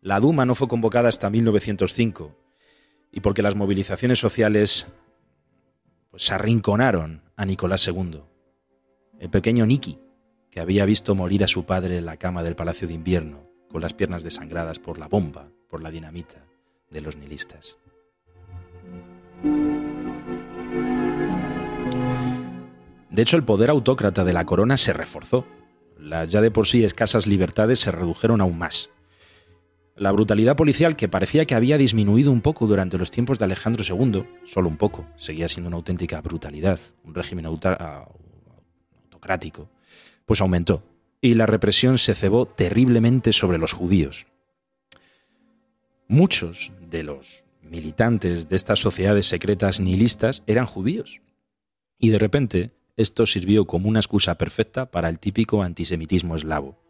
la 0.00 0.18
Duma 0.18 0.44
no 0.44 0.56
fue 0.56 0.66
convocada 0.66 1.08
hasta 1.08 1.30
1905 1.30 2.36
y 3.12 3.20
porque 3.20 3.40
las 3.40 3.54
movilizaciones 3.54 4.18
sociales 4.18 4.88
pues, 6.10 6.24
se 6.24 6.34
arrinconaron 6.34 7.22
a 7.36 7.44
Nicolás 7.46 7.86
II, 7.86 8.20
el 9.20 9.30
pequeño 9.30 9.64
Niki, 9.64 10.00
que 10.50 10.58
había 10.58 10.84
visto 10.86 11.14
morir 11.14 11.44
a 11.44 11.46
su 11.46 11.66
padre 11.66 11.98
en 11.98 12.06
la 12.06 12.16
cama 12.16 12.42
del 12.42 12.56
Palacio 12.56 12.88
de 12.88 12.94
Invierno, 12.94 13.48
con 13.70 13.80
las 13.80 13.94
piernas 13.94 14.24
desangradas 14.24 14.80
por 14.80 14.98
la 14.98 15.06
bomba, 15.06 15.52
por 15.70 15.84
la 15.84 15.92
dinamita 15.92 16.44
de 16.90 17.00
los 17.00 17.16
nihilistas. 17.16 17.78
De 23.08 23.22
hecho, 23.22 23.36
el 23.36 23.44
poder 23.44 23.70
autócrata 23.70 24.24
de 24.24 24.32
la 24.32 24.44
corona 24.44 24.76
se 24.76 24.92
reforzó. 24.92 25.46
Las 26.02 26.30
ya 26.32 26.40
de 26.40 26.50
por 26.50 26.66
sí 26.66 26.82
escasas 26.82 27.28
libertades 27.28 27.78
se 27.78 27.92
redujeron 27.92 28.40
aún 28.40 28.58
más. 28.58 28.90
La 29.94 30.10
brutalidad 30.10 30.56
policial, 30.56 30.96
que 30.96 31.08
parecía 31.08 31.44
que 31.44 31.54
había 31.54 31.78
disminuido 31.78 32.32
un 32.32 32.40
poco 32.40 32.66
durante 32.66 32.98
los 32.98 33.12
tiempos 33.12 33.38
de 33.38 33.44
Alejandro 33.44 33.84
II, 33.88 34.24
solo 34.44 34.68
un 34.68 34.78
poco, 34.78 35.06
seguía 35.16 35.48
siendo 35.48 35.68
una 35.68 35.76
auténtica 35.76 36.20
brutalidad, 36.20 36.80
un 37.04 37.14
régimen 37.14 37.46
autocrático, 37.46 39.70
pues 40.26 40.40
aumentó, 40.40 40.82
y 41.20 41.34
la 41.34 41.46
represión 41.46 41.98
se 41.98 42.14
cebó 42.14 42.46
terriblemente 42.46 43.32
sobre 43.32 43.58
los 43.58 43.72
judíos. 43.72 44.26
Muchos 46.08 46.72
de 46.80 47.04
los 47.04 47.44
militantes 47.62 48.48
de 48.48 48.56
estas 48.56 48.80
sociedades 48.80 49.26
secretas 49.26 49.78
nihilistas 49.78 50.42
eran 50.48 50.66
judíos, 50.66 51.20
y 51.96 52.08
de 52.08 52.18
repente 52.18 52.72
esto 52.96 53.26
sirvió 53.26 53.66
como 53.66 53.88
una 53.88 54.00
excusa 54.00 54.36
perfecta 54.36 54.90
para 54.90 55.08
el 55.08 55.18
típico 55.18 55.62
antisemitismo 55.62 56.36
eslavo 56.36 56.82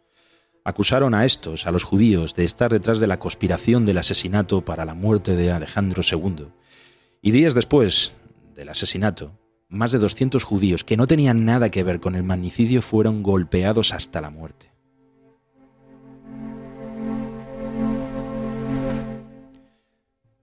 acusaron 0.63 1.13
a 1.13 1.25
estos, 1.25 1.67
a 1.67 1.71
los 1.71 1.83
judíos, 1.83 2.35
de 2.35 2.45
estar 2.45 2.71
detrás 2.71 2.99
de 2.99 3.07
la 3.07 3.19
conspiración 3.19 3.85
del 3.85 3.97
asesinato 3.97 4.63
para 4.63 4.85
la 4.85 4.93
muerte 4.93 5.35
de 5.35 5.51
Alejandro 5.51 6.01
II. 6.09 6.47
Y 7.21 7.31
días 7.31 7.53
después 7.53 8.15
del 8.55 8.69
asesinato, 8.69 9.37
más 9.69 9.91
de 9.91 9.99
200 9.99 10.43
judíos 10.43 10.83
que 10.83 10.97
no 10.97 11.07
tenían 11.07 11.45
nada 11.45 11.69
que 11.69 11.83
ver 11.83 11.99
con 11.99 12.15
el 12.15 12.23
magnicidio 12.23 12.81
fueron 12.81 13.23
golpeados 13.23 13.93
hasta 13.93 14.21
la 14.21 14.29
muerte. 14.29 14.71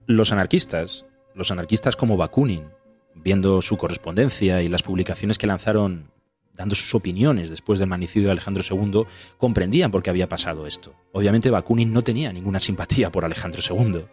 Los 0.07 0.33
anarquistas, 0.33 1.07
los 1.35 1.53
anarquistas 1.53 1.95
como 1.95 2.17
Bakunin, 2.17 2.65
viendo 3.23 3.62
su 3.62 3.77
correspondencia 3.77 4.62
y 4.62 4.68
las 4.68 4.83
publicaciones 4.83 5.39
que 5.39 5.47
lanzaron 5.47 6.11
dando 6.55 6.75
sus 6.75 6.95
opiniones 6.95 7.49
después 7.49 7.79
del 7.79 7.89
magnicidio 7.89 8.29
de 8.29 8.33
Alejandro 8.33 8.62
II, 8.68 9.05
comprendían 9.39 9.91
por 9.91 10.03
qué 10.03 10.11
había 10.11 10.29
pasado 10.29 10.66
esto. 10.66 10.95
Obviamente 11.12 11.51
Bakunin 11.51 11.93
no 11.93 12.03
tenía 12.03 12.33
ninguna 12.33 12.61
simpatía 12.61 13.11
por 13.11 13.25
Alejandro 13.25 13.62
II, 13.66 14.05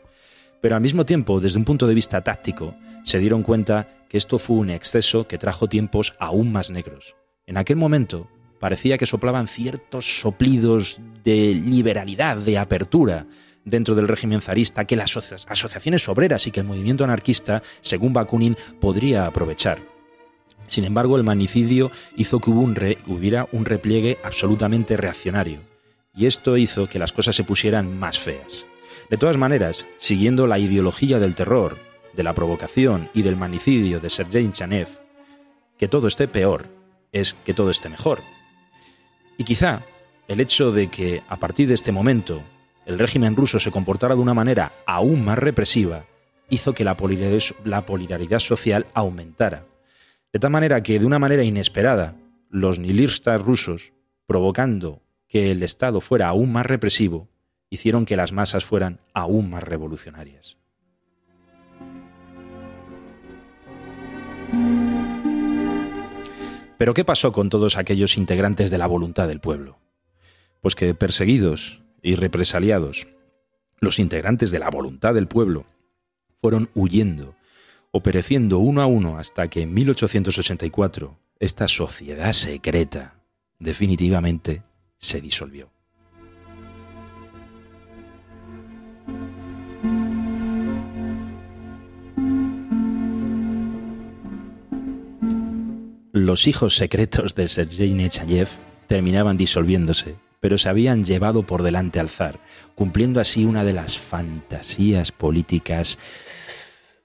pero 0.61 0.75
al 0.75 0.81
mismo 0.81 1.05
tiempo, 1.05 1.39
desde 1.39 1.59
un 1.59 1.65
punto 1.65 1.87
de 1.87 1.93
vista 1.93 2.23
táctico, 2.23 2.73
se 3.03 3.19
dieron 3.19 3.43
cuenta 3.43 4.05
que 4.09 4.17
esto 4.17 4.39
fue 4.39 4.55
un 4.55 4.69
exceso 4.69 5.27
que 5.27 5.37
trajo 5.37 5.67
tiempos 5.67 6.15
aún 6.19 6.51
más 6.51 6.71
negros. 6.71 7.15
En 7.45 7.57
aquel 7.57 7.75
momento 7.75 8.29
parecía 8.59 8.97
que 8.97 9.05
soplaban 9.05 9.47
ciertos 9.47 10.19
soplidos 10.21 11.01
de 11.23 11.53
liberalidad, 11.53 12.37
de 12.37 12.57
apertura, 12.57 13.27
dentro 13.67 13.95
del 13.95 14.07
régimen 14.07 14.41
zarista 14.41 14.85
que 14.85 14.95
las 14.95 15.15
asociaciones 15.47 16.07
obreras 16.07 16.47
y 16.47 16.51
que 16.51 16.61
el 16.61 16.65
movimiento 16.65 17.03
anarquista, 17.03 17.61
según 17.81 18.13
Bakunin, 18.13 18.57
podría 18.79 19.25
aprovechar. 19.25 19.79
Sin 20.67 20.85
embargo, 20.85 21.17
el 21.17 21.23
magnicidio 21.23 21.91
hizo 22.15 22.39
que 22.39 22.49
hubiera 22.49 23.47
un 23.51 23.65
repliegue 23.65 24.17
absolutamente 24.23 24.97
reaccionario, 24.97 25.61
y 26.15 26.25
esto 26.25 26.57
hizo 26.57 26.87
que 26.87 26.99
las 26.99 27.13
cosas 27.13 27.35
se 27.35 27.43
pusieran 27.43 27.97
más 27.97 28.19
feas. 28.19 28.65
De 29.09 29.17
todas 29.17 29.37
maneras, 29.37 29.85
siguiendo 29.97 30.47
la 30.47 30.59
ideología 30.59 31.19
del 31.19 31.35
terror, 31.35 31.77
de 32.13 32.23
la 32.23 32.33
provocación 32.33 33.09
y 33.13 33.21
del 33.21 33.37
magnicidio 33.37 33.99
de 33.99 34.09
Sergei 34.09 34.49
Chanev, 34.51 34.89
que 35.77 35.87
todo 35.87 36.07
esté 36.07 36.27
peor 36.27 36.67
es 37.11 37.35
que 37.45 37.53
todo 37.53 37.69
esté 37.69 37.89
mejor. 37.89 38.19
Y 39.37 39.43
quizá 39.43 39.83
el 40.27 40.39
hecho 40.39 40.71
de 40.71 40.87
que 40.87 41.21
a 41.29 41.37
partir 41.37 41.67
de 41.67 41.75
este 41.75 41.91
momento 41.91 42.41
el 42.87 42.97
régimen 42.97 43.35
ruso 43.35 43.59
se 43.59 43.69
comportara 43.69 44.15
de 44.15 44.21
una 44.21 44.33
manera 44.33 44.73
aún 44.87 45.23
más 45.23 45.37
represiva 45.37 46.05
hizo 46.49 46.73
que 46.73 46.83
la 46.83 46.95
polaridad 46.97 48.39
social 48.39 48.87
aumentara 48.93 49.65
de 50.33 50.39
tal 50.39 50.51
manera 50.51 50.83
que, 50.83 50.99
de 50.99 51.05
una 51.05 51.19
manera 51.19 51.43
inesperada, 51.43 52.15
los 52.49 52.79
nihilistas 52.79 53.41
rusos, 53.41 53.93
provocando 54.25 55.01
que 55.27 55.51
el 55.51 55.63
Estado 55.63 56.01
fuera 56.01 56.27
aún 56.27 56.51
más 56.51 56.65
represivo, 56.65 57.29
hicieron 57.69 58.05
que 58.05 58.17
las 58.17 58.31
masas 58.31 58.65
fueran 58.65 58.99
aún 59.13 59.49
más 59.49 59.63
revolucionarias. 59.63 60.57
Pero 66.77 66.93
¿qué 66.93 67.03
pasó 67.03 67.31
con 67.31 67.49
todos 67.49 67.75
aquellos 67.75 68.17
integrantes 68.17 68.69
de 68.69 68.77
la 68.77 68.87
voluntad 68.87 69.27
del 69.27 69.39
pueblo? 69.39 69.79
Pues 70.61 70.75
que 70.75 70.93
perseguidos 70.93 71.81
y 72.01 72.15
represaliados, 72.15 73.07
los 73.79 73.99
integrantes 73.99 74.51
de 74.51 74.59
la 74.59 74.69
voluntad 74.69 75.13
del 75.13 75.27
pueblo 75.27 75.65
fueron 76.41 76.69
huyendo 76.73 77.35
o 77.91 78.01
pereciendo 78.01 78.59
uno 78.59 78.81
a 78.81 78.85
uno 78.85 79.17
hasta 79.17 79.47
que 79.49 79.61
en 79.61 79.73
1884 79.73 81.17
esta 81.39 81.67
sociedad 81.67 82.33
secreta 82.33 83.15
definitivamente 83.59 84.63
se 84.97 85.21
disolvió. 85.21 85.69
Los 96.13 96.47
hijos 96.47 96.75
secretos 96.75 97.35
de 97.35 97.47
Sergei 97.47 97.93
Nechayev 97.93 98.49
terminaban 98.87 99.37
disolviéndose, 99.37 100.15
pero 100.39 100.57
se 100.57 100.69
habían 100.69 101.03
llevado 101.03 101.43
por 101.43 101.63
delante 101.63 101.99
al 101.99 102.09
zar, 102.09 102.39
cumpliendo 102.75 103.19
así 103.19 103.45
una 103.45 103.63
de 103.63 103.73
las 103.73 103.97
fantasías 103.97 105.11
políticas 105.11 105.97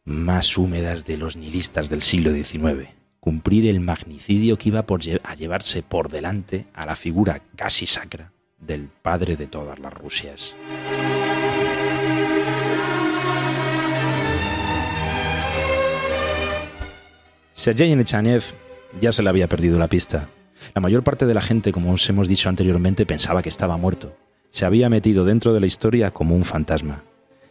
más 0.04 0.58
húmedas 0.58 1.04
de 1.04 1.16
los 1.16 1.36
nihilistas 1.36 1.88
del 1.88 2.02
siglo 2.02 2.32
XIX, 2.32 2.88
cumplir 3.20 3.66
el 3.66 3.80
magnicidio 3.80 4.58
que 4.58 4.68
iba 4.68 4.84
a 5.22 5.34
llevarse 5.34 5.82
por 5.82 6.08
delante 6.08 6.66
a 6.74 6.86
la 6.86 6.96
figura 6.96 7.42
casi 7.56 7.86
sacra 7.86 8.32
del 8.58 8.88
padre 8.88 9.36
de 9.36 9.46
todas 9.46 9.78
las 9.78 9.94
Rusias. 9.94 10.56
Sergei 17.52 17.94
Nechanev 17.94 18.42
ya 19.00 19.12
se 19.12 19.22
le 19.22 19.28
había 19.28 19.46
perdido 19.46 19.78
la 19.78 19.88
pista. 19.88 20.28
La 20.74 20.80
mayor 20.80 21.02
parte 21.04 21.26
de 21.26 21.34
la 21.34 21.42
gente, 21.42 21.72
como 21.72 21.92
os 21.92 22.08
hemos 22.08 22.28
dicho 22.28 22.48
anteriormente, 22.48 23.06
pensaba 23.06 23.42
que 23.42 23.48
estaba 23.48 23.76
muerto. 23.76 24.16
Se 24.50 24.64
había 24.64 24.88
metido 24.88 25.24
dentro 25.24 25.52
de 25.52 25.60
la 25.60 25.66
historia 25.66 26.12
como 26.12 26.34
un 26.34 26.44
fantasma 26.44 27.04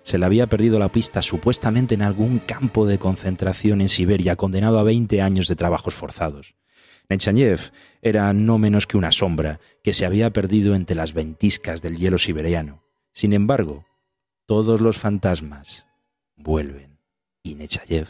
se 0.03 0.17
le 0.17 0.25
había 0.25 0.47
perdido 0.47 0.79
la 0.79 0.91
pista 0.91 1.21
supuestamente 1.21 1.95
en 1.95 2.01
algún 2.01 2.39
campo 2.39 2.85
de 2.85 2.97
concentración 2.97 3.81
en 3.81 3.89
Siberia, 3.89 4.35
condenado 4.35 4.79
a 4.79 4.83
20 4.83 5.21
años 5.21 5.47
de 5.47 5.55
trabajos 5.55 5.93
forzados. 5.93 6.55
Nechayev 7.09 7.71
era 8.01 8.31
no 8.33 8.57
menos 8.57 8.87
que 8.87 8.97
una 8.97 9.11
sombra 9.11 9.59
que 9.83 9.93
se 9.93 10.05
había 10.05 10.31
perdido 10.31 10.75
entre 10.75 10.95
las 10.95 11.13
ventiscas 11.13 11.81
del 11.81 11.97
hielo 11.97 12.17
siberiano. 12.17 12.83
Sin 13.13 13.33
embargo, 13.33 13.85
todos 14.45 14.81
los 14.81 14.97
fantasmas 14.97 15.85
vuelven 16.35 16.99
y 17.43 17.55
Nechayev 17.55 18.07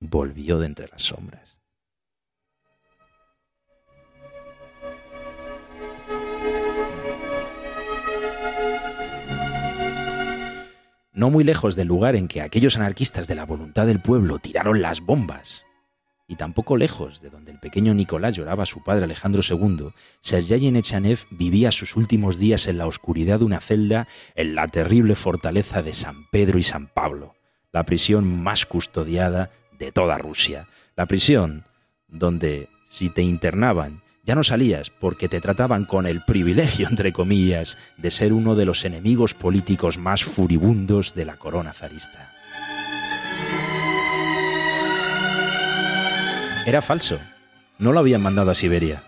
volvió 0.00 0.58
de 0.58 0.66
entre 0.66 0.88
las 0.88 1.02
sombras. 1.02 1.57
No 11.18 11.30
muy 11.30 11.42
lejos 11.42 11.74
del 11.74 11.88
lugar 11.88 12.14
en 12.14 12.28
que 12.28 12.42
aquellos 12.42 12.76
anarquistas 12.76 13.26
de 13.26 13.34
la 13.34 13.44
voluntad 13.44 13.86
del 13.86 14.00
pueblo 14.00 14.38
tiraron 14.38 14.80
las 14.80 15.00
bombas, 15.00 15.66
y 16.28 16.36
tampoco 16.36 16.76
lejos 16.76 17.20
de 17.20 17.28
donde 17.28 17.50
el 17.50 17.58
pequeño 17.58 17.92
Nicolás 17.92 18.36
lloraba 18.36 18.62
a 18.62 18.66
su 18.66 18.84
padre 18.84 19.02
Alejandro 19.02 19.42
II, 19.42 19.88
Sergei 20.20 20.70
Nechanev 20.70 21.26
vivía 21.30 21.72
sus 21.72 21.96
últimos 21.96 22.38
días 22.38 22.68
en 22.68 22.78
la 22.78 22.86
oscuridad 22.86 23.40
de 23.40 23.46
una 23.46 23.58
celda 23.58 24.06
en 24.36 24.54
la 24.54 24.68
terrible 24.68 25.16
fortaleza 25.16 25.82
de 25.82 25.92
San 25.92 26.30
Pedro 26.30 26.56
y 26.56 26.62
San 26.62 26.86
Pablo, 26.86 27.34
la 27.72 27.82
prisión 27.82 28.40
más 28.40 28.64
custodiada 28.64 29.50
de 29.76 29.90
toda 29.90 30.18
Rusia, 30.18 30.68
la 30.94 31.06
prisión 31.06 31.64
donde 32.06 32.68
si 32.88 33.10
te 33.10 33.22
internaban 33.22 34.02
ya 34.28 34.34
no 34.34 34.44
salías 34.44 34.90
porque 34.90 35.26
te 35.26 35.40
trataban 35.40 35.86
con 35.86 36.06
el 36.06 36.20
privilegio, 36.20 36.86
entre 36.86 37.14
comillas, 37.14 37.78
de 37.96 38.10
ser 38.10 38.34
uno 38.34 38.54
de 38.56 38.66
los 38.66 38.84
enemigos 38.84 39.32
políticos 39.32 39.96
más 39.96 40.22
furibundos 40.22 41.14
de 41.14 41.24
la 41.24 41.38
corona 41.38 41.72
zarista. 41.72 42.30
Era 46.66 46.82
falso. 46.82 47.18
No 47.78 47.92
lo 47.92 48.00
habían 48.00 48.20
mandado 48.20 48.50
a 48.50 48.54
Siberia. 48.54 49.02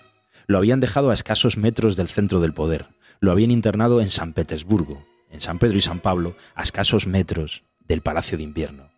Lo 0.47 0.57
habían 0.57 0.81
dejado 0.81 1.11
a 1.11 1.15
escasos 1.15 1.59
metros 1.59 1.97
del 1.97 2.09
centro 2.09 2.41
del 2.41 2.55
poder. 2.55 2.87
Lo 3.21 3.31
habían 3.31 3.51
internado 3.51 4.01
en 4.01 4.09
San 4.09 4.33
Petersburgo, 4.33 5.07
en 5.31 5.43
San 5.43 5.59
Pedro 5.59 5.77
y 5.77 5.83
San 5.83 6.01
Pablo, 6.01 6.35
a 6.55 6.63
escasos 6.63 7.07
metros 7.07 7.63
del 7.81 8.01
Palacio 8.01 8.39
de 8.39 8.45
Invierno. 8.45 8.89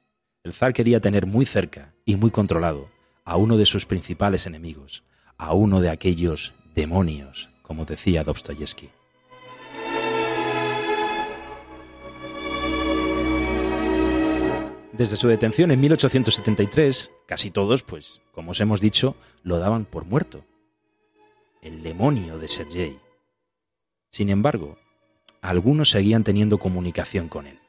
El 0.44 0.52
zar 0.52 0.72
quería 0.72 1.00
tener 1.00 1.26
muy 1.26 1.46
cerca 1.46 1.94
y 2.04 2.14
muy 2.14 2.30
controlado 2.30 2.90
a 3.24 3.36
uno 3.36 3.56
de 3.56 3.66
sus 3.66 3.86
principales 3.86 4.46
enemigos, 4.46 5.02
a 5.38 5.54
uno 5.54 5.80
de 5.80 5.90
aquellos 5.90 6.54
demonios, 6.74 7.50
como 7.62 7.84
decía 7.84 8.24
Dostoyevsky. 8.24 8.90
Desde 14.92 15.16
su 15.16 15.26
detención 15.26 15.70
en 15.70 15.80
1873, 15.80 17.10
casi 17.26 17.50
todos, 17.50 17.82
pues, 17.82 18.20
como 18.30 18.50
os 18.50 18.60
hemos 18.60 18.80
dicho, 18.82 19.16
lo 19.42 19.58
daban 19.58 19.86
por 19.86 20.04
muerto. 20.04 20.44
El 21.62 21.82
demonio 21.82 22.38
de 22.38 22.46
Sergei. 22.46 22.98
Sin 24.10 24.28
embargo, 24.28 24.76
algunos 25.40 25.88
seguían 25.88 26.24
teniendo 26.24 26.58
comunicación 26.58 27.28
con 27.28 27.46
él. 27.46 27.61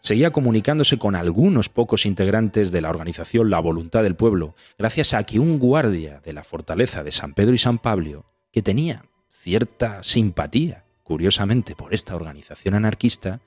Seguía 0.00 0.30
comunicándose 0.30 0.98
con 0.98 1.16
algunos 1.16 1.68
pocos 1.68 2.06
integrantes 2.06 2.70
de 2.70 2.80
la 2.80 2.90
organización 2.90 3.50
La 3.50 3.60
Voluntad 3.60 4.02
del 4.02 4.16
Pueblo, 4.16 4.54
gracias 4.78 5.12
a 5.14 5.24
que 5.24 5.38
un 5.38 5.58
guardia 5.58 6.20
de 6.24 6.32
la 6.32 6.44
fortaleza 6.44 7.02
de 7.02 7.12
San 7.12 7.34
Pedro 7.34 7.54
y 7.54 7.58
San 7.58 7.78
Pablo, 7.78 8.24
que 8.52 8.62
tenía 8.62 9.04
cierta 9.30 10.02
simpatía, 10.02 10.84
curiosamente, 11.02 11.74
por 11.74 11.94
esta 11.94 12.14
organización 12.14 12.74
anarquista, 12.74 13.40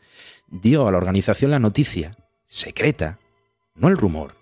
dio 0.47 0.87
a 0.87 0.91
la 0.91 0.97
organización 0.97 1.51
la 1.51 1.59
noticia 1.59 2.17
secreta, 2.47 3.19
no 3.75 3.87
el 3.87 3.97
rumor, 3.97 4.35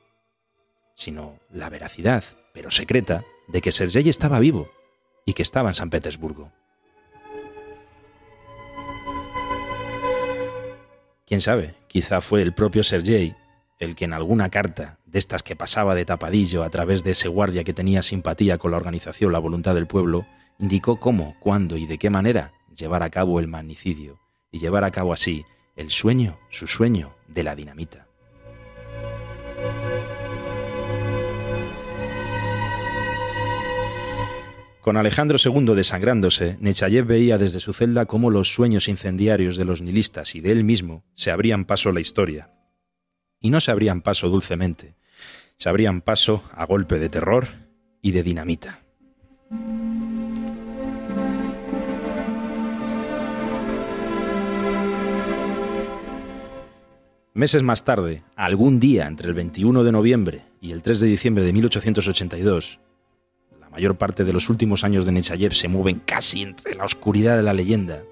sino 0.95 1.39
la 1.51 1.69
veracidad, 1.69 2.23
pero 2.53 2.71
secreta, 2.71 3.23
de 3.47 3.61
que 3.61 3.71
Sergei 3.71 4.09
estaba 4.09 4.39
vivo 4.39 4.69
y 5.25 5.33
que 5.33 5.43
estaba 5.43 5.69
en 5.69 5.75
San 5.75 5.89
Petersburgo. 5.89 6.51
Quién 11.25 11.41
sabe, 11.41 11.75
quizá 11.89 12.21
fue 12.21 12.41
el 12.41 12.53
propio 12.53 12.83
Sergei 12.83 13.35
el 13.79 13.95
que 13.95 14.05
en 14.05 14.13
alguna 14.13 14.49
carta 14.49 14.99
de 15.05 15.19
estas 15.19 15.41
que 15.41 15.55
pasaba 15.55 15.95
de 15.95 16.05
tapadillo 16.05 16.63
a 16.63 16.69
través 16.69 17.03
de 17.03 17.11
ese 17.11 17.27
guardia 17.27 17.63
que 17.63 17.73
tenía 17.73 18.03
simpatía 18.03 18.57
con 18.57 18.71
la 18.71 18.77
organización 18.77 19.31
La 19.31 19.39
Voluntad 19.39 19.73
del 19.73 19.87
Pueblo, 19.87 20.25
indicó 20.59 20.99
cómo, 20.99 21.35
cuándo 21.39 21.77
y 21.77 21.85
de 21.85 21.97
qué 21.97 22.09
manera 22.09 22.51
llevar 22.75 23.03
a 23.03 23.09
cabo 23.09 23.39
el 23.39 23.47
magnicidio 23.47 24.19
y 24.51 24.59
llevar 24.59 24.83
a 24.83 24.91
cabo 24.91 25.13
así 25.13 25.45
el 25.75 25.89
sueño, 25.91 26.37
su 26.49 26.67
sueño 26.67 27.15
de 27.27 27.43
la 27.43 27.55
dinamita. 27.55 28.08
Con 34.81 34.95
Alejandro 34.95 35.37
II 35.43 35.75
desangrándose, 35.75 36.57
Nechayev 36.61 37.05
veía 37.05 37.37
desde 37.37 37.59
su 37.59 37.73
celda 37.73 38.05
cómo 38.05 38.29
los 38.29 38.53
sueños 38.53 38.87
incendiarios 38.87 39.57
de 39.57 39.65
los 39.65 39.81
nihilistas 39.81 40.35
y 40.35 40.41
de 40.41 40.53
él 40.53 40.63
mismo 40.63 41.03
se 41.15 41.31
abrían 41.31 41.65
paso 41.65 41.89
a 41.89 41.93
la 41.93 41.99
historia. 41.99 42.53
Y 43.41 43.49
no 43.49 43.59
se 43.59 43.71
abrían 43.71 44.01
paso 44.01 44.29
dulcemente, 44.29 44.95
se 45.57 45.67
abrían 45.67 46.01
paso 46.01 46.43
a 46.53 46.65
golpe 46.65 46.97
de 46.97 47.09
terror 47.09 47.47
y 48.01 48.11
de 48.13 48.23
dinamita. 48.23 48.79
Meses 57.33 57.63
más 57.63 57.83
tarde, 57.83 58.23
algún 58.35 58.79
día 58.79 59.07
entre 59.07 59.27
el 59.27 59.33
21 59.33 59.83
de 59.83 59.91
noviembre 59.91 60.45
y 60.61 60.71
el 60.71 60.81
3 60.81 61.01
de 61.01 61.07
diciembre 61.07 61.43
de 61.43 61.53
1882, 61.53 62.79
la 63.69 63.75
mayor 63.75 63.97
parte 63.97 64.23
de 64.23 64.33
los 64.33 64.49
últimos 64.49 64.83
años 64.83 65.05
de 65.05 65.11
Nechayev 65.11 65.53
se 65.53 65.67
mueven 65.67 66.01
casi 66.03 66.41
entre 66.41 66.75
la 66.75 66.85
oscuridad 66.85 67.37
de 67.37 67.43
la 67.43 67.53
leyenda. 67.53 68.03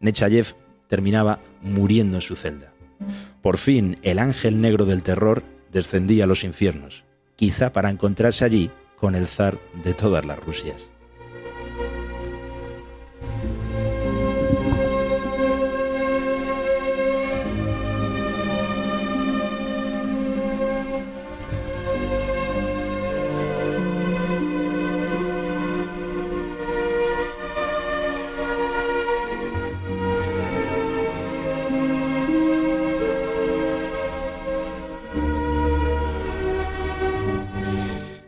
Nechayev 0.00 0.54
terminaba 0.88 1.40
muriendo 1.60 2.16
en 2.16 2.22
su 2.22 2.36
celda. 2.36 2.72
Por 3.42 3.58
fin, 3.58 3.98
el 4.02 4.18
ángel 4.18 4.60
negro 4.60 4.86
del 4.86 5.02
terror 5.02 5.42
descendía 5.70 6.24
a 6.24 6.26
los 6.26 6.44
infiernos, 6.44 7.04
quizá 7.36 7.72
para 7.72 7.90
encontrarse 7.90 8.44
allí 8.44 8.70
con 8.96 9.14
el 9.14 9.26
zar 9.26 9.58
de 9.82 9.94
todas 9.94 10.24
las 10.24 10.38
Rusias. 10.38 10.90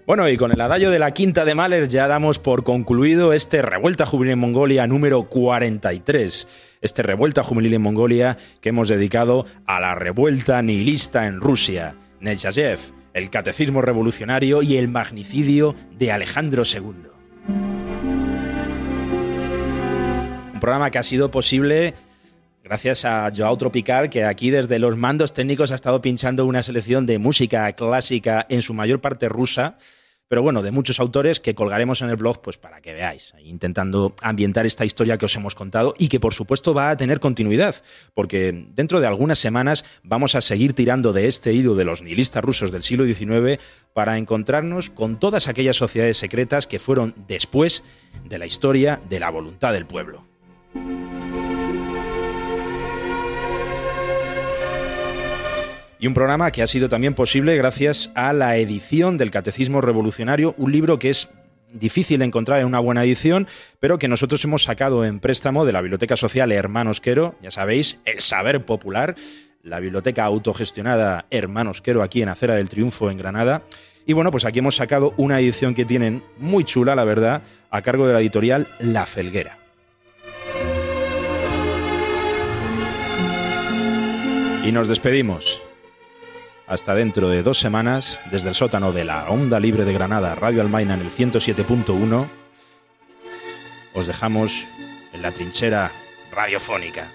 Bueno, 0.06 0.28
y 0.28 0.36
con 0.36 0.52
el 0.52 0.60
adagio 0.60 0.90
de 0.90 0.98
la 0.98 1.12
quinta 1.12 1.46
de 1.46 1.54
Mahler 1.54 1.88
ya 1.88 2.06
damos 2.06 2.38
por 2.38 2.62
concluido 2.62 3.32
este 3.32 3.62
Revuelta 3.62 4.04
Juvenil 4.04 4.34
en 4.34 4.38
Mongolia 4.38 4.86
número 4.86 5.30
43. 5.30 6.76
Este 6.82 7.02
Revuelta 7.02 7.42
Juvenil 7.42 7.72
en 7.72 7.80
Mongolia 7.80 8.36
que 8.60 8.68
hemos 8.68 8.88
dedicado 8.88 9.46
a 9.64 9.80
la 9.80 9.94
revuelta 9.94 10.60
nihilista 10.60 11.26
en 11.26 11.40
Rusia, 11.40 11.94
Nechayev, 12.20 12.80
el 13.14 13.30
catecismo 13.30 13.80
revolucionario 13.80 14.60
y 14.60 14.76
el 14.76 14.88
magnicidio 14.88 15.74
de 15.96 16.12
Alejandro 16.12 16.64
II. 16.70 16.92
Un 20.52 20.60
programa 20.60 20.90
que 20.90 20.98
ha 20.98 21.02
sido 21.02 21.30
posible 21.30 21.94
gracias 22.64 23.04
a 23.04 23.30
Joao 23.34 23.58
Tropical, 23.58 24.08
que 24.08 24.24
aquí 24.24 24.50
desde 24.50 24.78
los 24.78 24.96
mandos 24.96 25.34
técnicos 25.34 25.70
ha 25.70 25.74
estado 25.74 26.00
pinchando 26.00 26.46
una 26.46 26.62
selección 26.62 27.04
de 27.04 27.18
música 27.18 27.70
clásica, 27.74 28.46
en 28.48 28.62
su 28.62 28.72
mayor 28.72 29.02
parte 29.02 29.28
rusa, 29.28 29.76
pero 30.28 30.42
bueno, 30.42 30.62
de 30.62 30.70
muchos 30.70 30.98
autores 30.98 31.38
que 31.38 31.54
colgaremos 31.54 32.00
en 32.00 32.08
el 32.08 32.16
blog 32.16 32.40
pues 32.40 32.56
para 32.56 32.80
que 32.80 32.94
veáis, 32.94 33.34
intentando 33.44 34.16
ambientar 34.22 34.64
esta 34.64 34.86
historia 34.86 35.18
que 35.18 35.26
os 35.26 35.36
hemos 35.36 35.54
contado 35.54 35.94
y 35.98 36.08
que 36.08 36.18
por 36.18 36.32
supuesto 36.32 36.72
va 36.72 36.88
a 36.88 36.96
tener 36.96 37.20
continuidad, 37.20 37.76
porque 38.14 38.66
dentro 38.70 38.98
de 38.98 39.06
algunas 39.06 39.38
semanas 39.38 39.84
vamos 40.02 40.34
a 40.34 40.40
seguir 40.40 40.72
tirando 40.72 41.12
de 41.12 41.26
este 41.26 41.52
hilo 41.52 41.74
de 41.74 41.84
los 41.84 42.00
nihilistas 42.00 42.42
rusos 42.42 42.72
del 42.72 42.82
siglo 42.82 43.04
XIX 43.04 43.62
para 43.92 44.16
encontrarnos 44.16 44.88
con 44.88 45.20
todas 45.20 45.48
aquellas 45.48 45.76
sociedades 45.76 46.16
secretas 46.16 46.66
que 46.66 46.78
fueron 46.78 47.14
después 47.28 47.84
de 48.24 48.38
la 48.38 48.46
historia 48.46 49.02
de 49.10 49.20
la 49.20 49.28
voluntad 49.28 49.74
del 49.74 49.84
pueblo. 49.84 50.24
Y 56.04 56.06
un 56.06 56.12
programa 56.12 56.50
que 56.50 56.60
ha 56.62 56.66
sido 56.66 56.90
también 56.90 57.14
posible 57.14 57.56
gracias 57.56 58.12
a 58.14 58.34
la 58.34 58.58
edición 58.58 59.16
del 59.16 59.30
Catecismo 59.30 59.80
Revolucionario, 59.80 60.54
un 60.58 60.70
libro 60.70 60.98
que 60.98 61.08
es 61.08 61.30
difícil 61.72 62.18
de 62.18 62.26
encontrar 62.26 62.60
en 62.60 62.66
una 62.66 62.78
buena 62.78 63.02
edición, 63.02 63.48
pero 63.80 63.98
que 63.98 64.06
nosotros 64.06 64.44
hemos 64.44 64.64
sacado 64.64 65.06
en 65.06 65.18
préstamo 65.18 65.64
de 65.64 65.72
la 65.72 65.80
Biblioteca 65.80 66.14
Social 66.18 66.52
Hermanos 66.52 67.00
Quero, 67.00 67.36
ya 67.40 67.50
sabéis, 67.50 67.96
el 68.04 68.20
saber 68.20 68.66
popular, 68.66 69.14
la 69.62 69.80
biblioteca 69.80 70.24
autogestionada 70.24 71.24
Hermanos 71.30 71.80
Quero 71.80 72.02
aquí 72.02 72.20
en 72.20 72.28
Acera 72.28 72.56
del 72.56 72.68
Triunfo 72.68 73.10
en 73.10 73.16
Granada. 73.16 73.62
Y 74.04 74.12
bueno, 74.12 74.30
pues 74.30 74.44
aquí 74.44 74.58
hemos 74.58 74.76
sacado 74.76 75.14
una 75.16 75.40
edición 75.40 75.72
que 75.72 75.86
tienen 75.86 76.22
muy 76.36 76.64
chula, 76.64 76.94
la 76.94 77.04
verdad, 77.04 77.44
a 77.70 77.80
cargo 77.80 78.06
de 78.06 78.12
la 78.12 78.20
editorial 78.20 78.68
La 78.78 79.06
Felguera. 79.06 79.56
Y 84.62 84.70
nos 84.70 84.86
despedimos. 84.86 85.62
Hasta 86.66 86.94
dentro 86.94 87.28
de 87.28 87.42
dos 87.42 87.58
semanas, 87.58 88.20
desde 88.30 88.48
el 88.48 88.54
sótano 88.54 88.92
de 88.92 89.04
la 89.04 89.28
Onda 89.28 89.60
Libre 89.60 89.84
de 89.84 89.92
Granada, 89.92 90.34
Radio 90.34 90.62
Almaina 90.62 90.94
en 90.94 91.02
el 91.02 91.10
107.1, 91.10 92.26
os 93.92 94.06
dejamos 94.06 94.66
en 95.12 95.22
la 95.22 95.30
trinchera 95.30 95.92
radiofónica. 96.32 97.08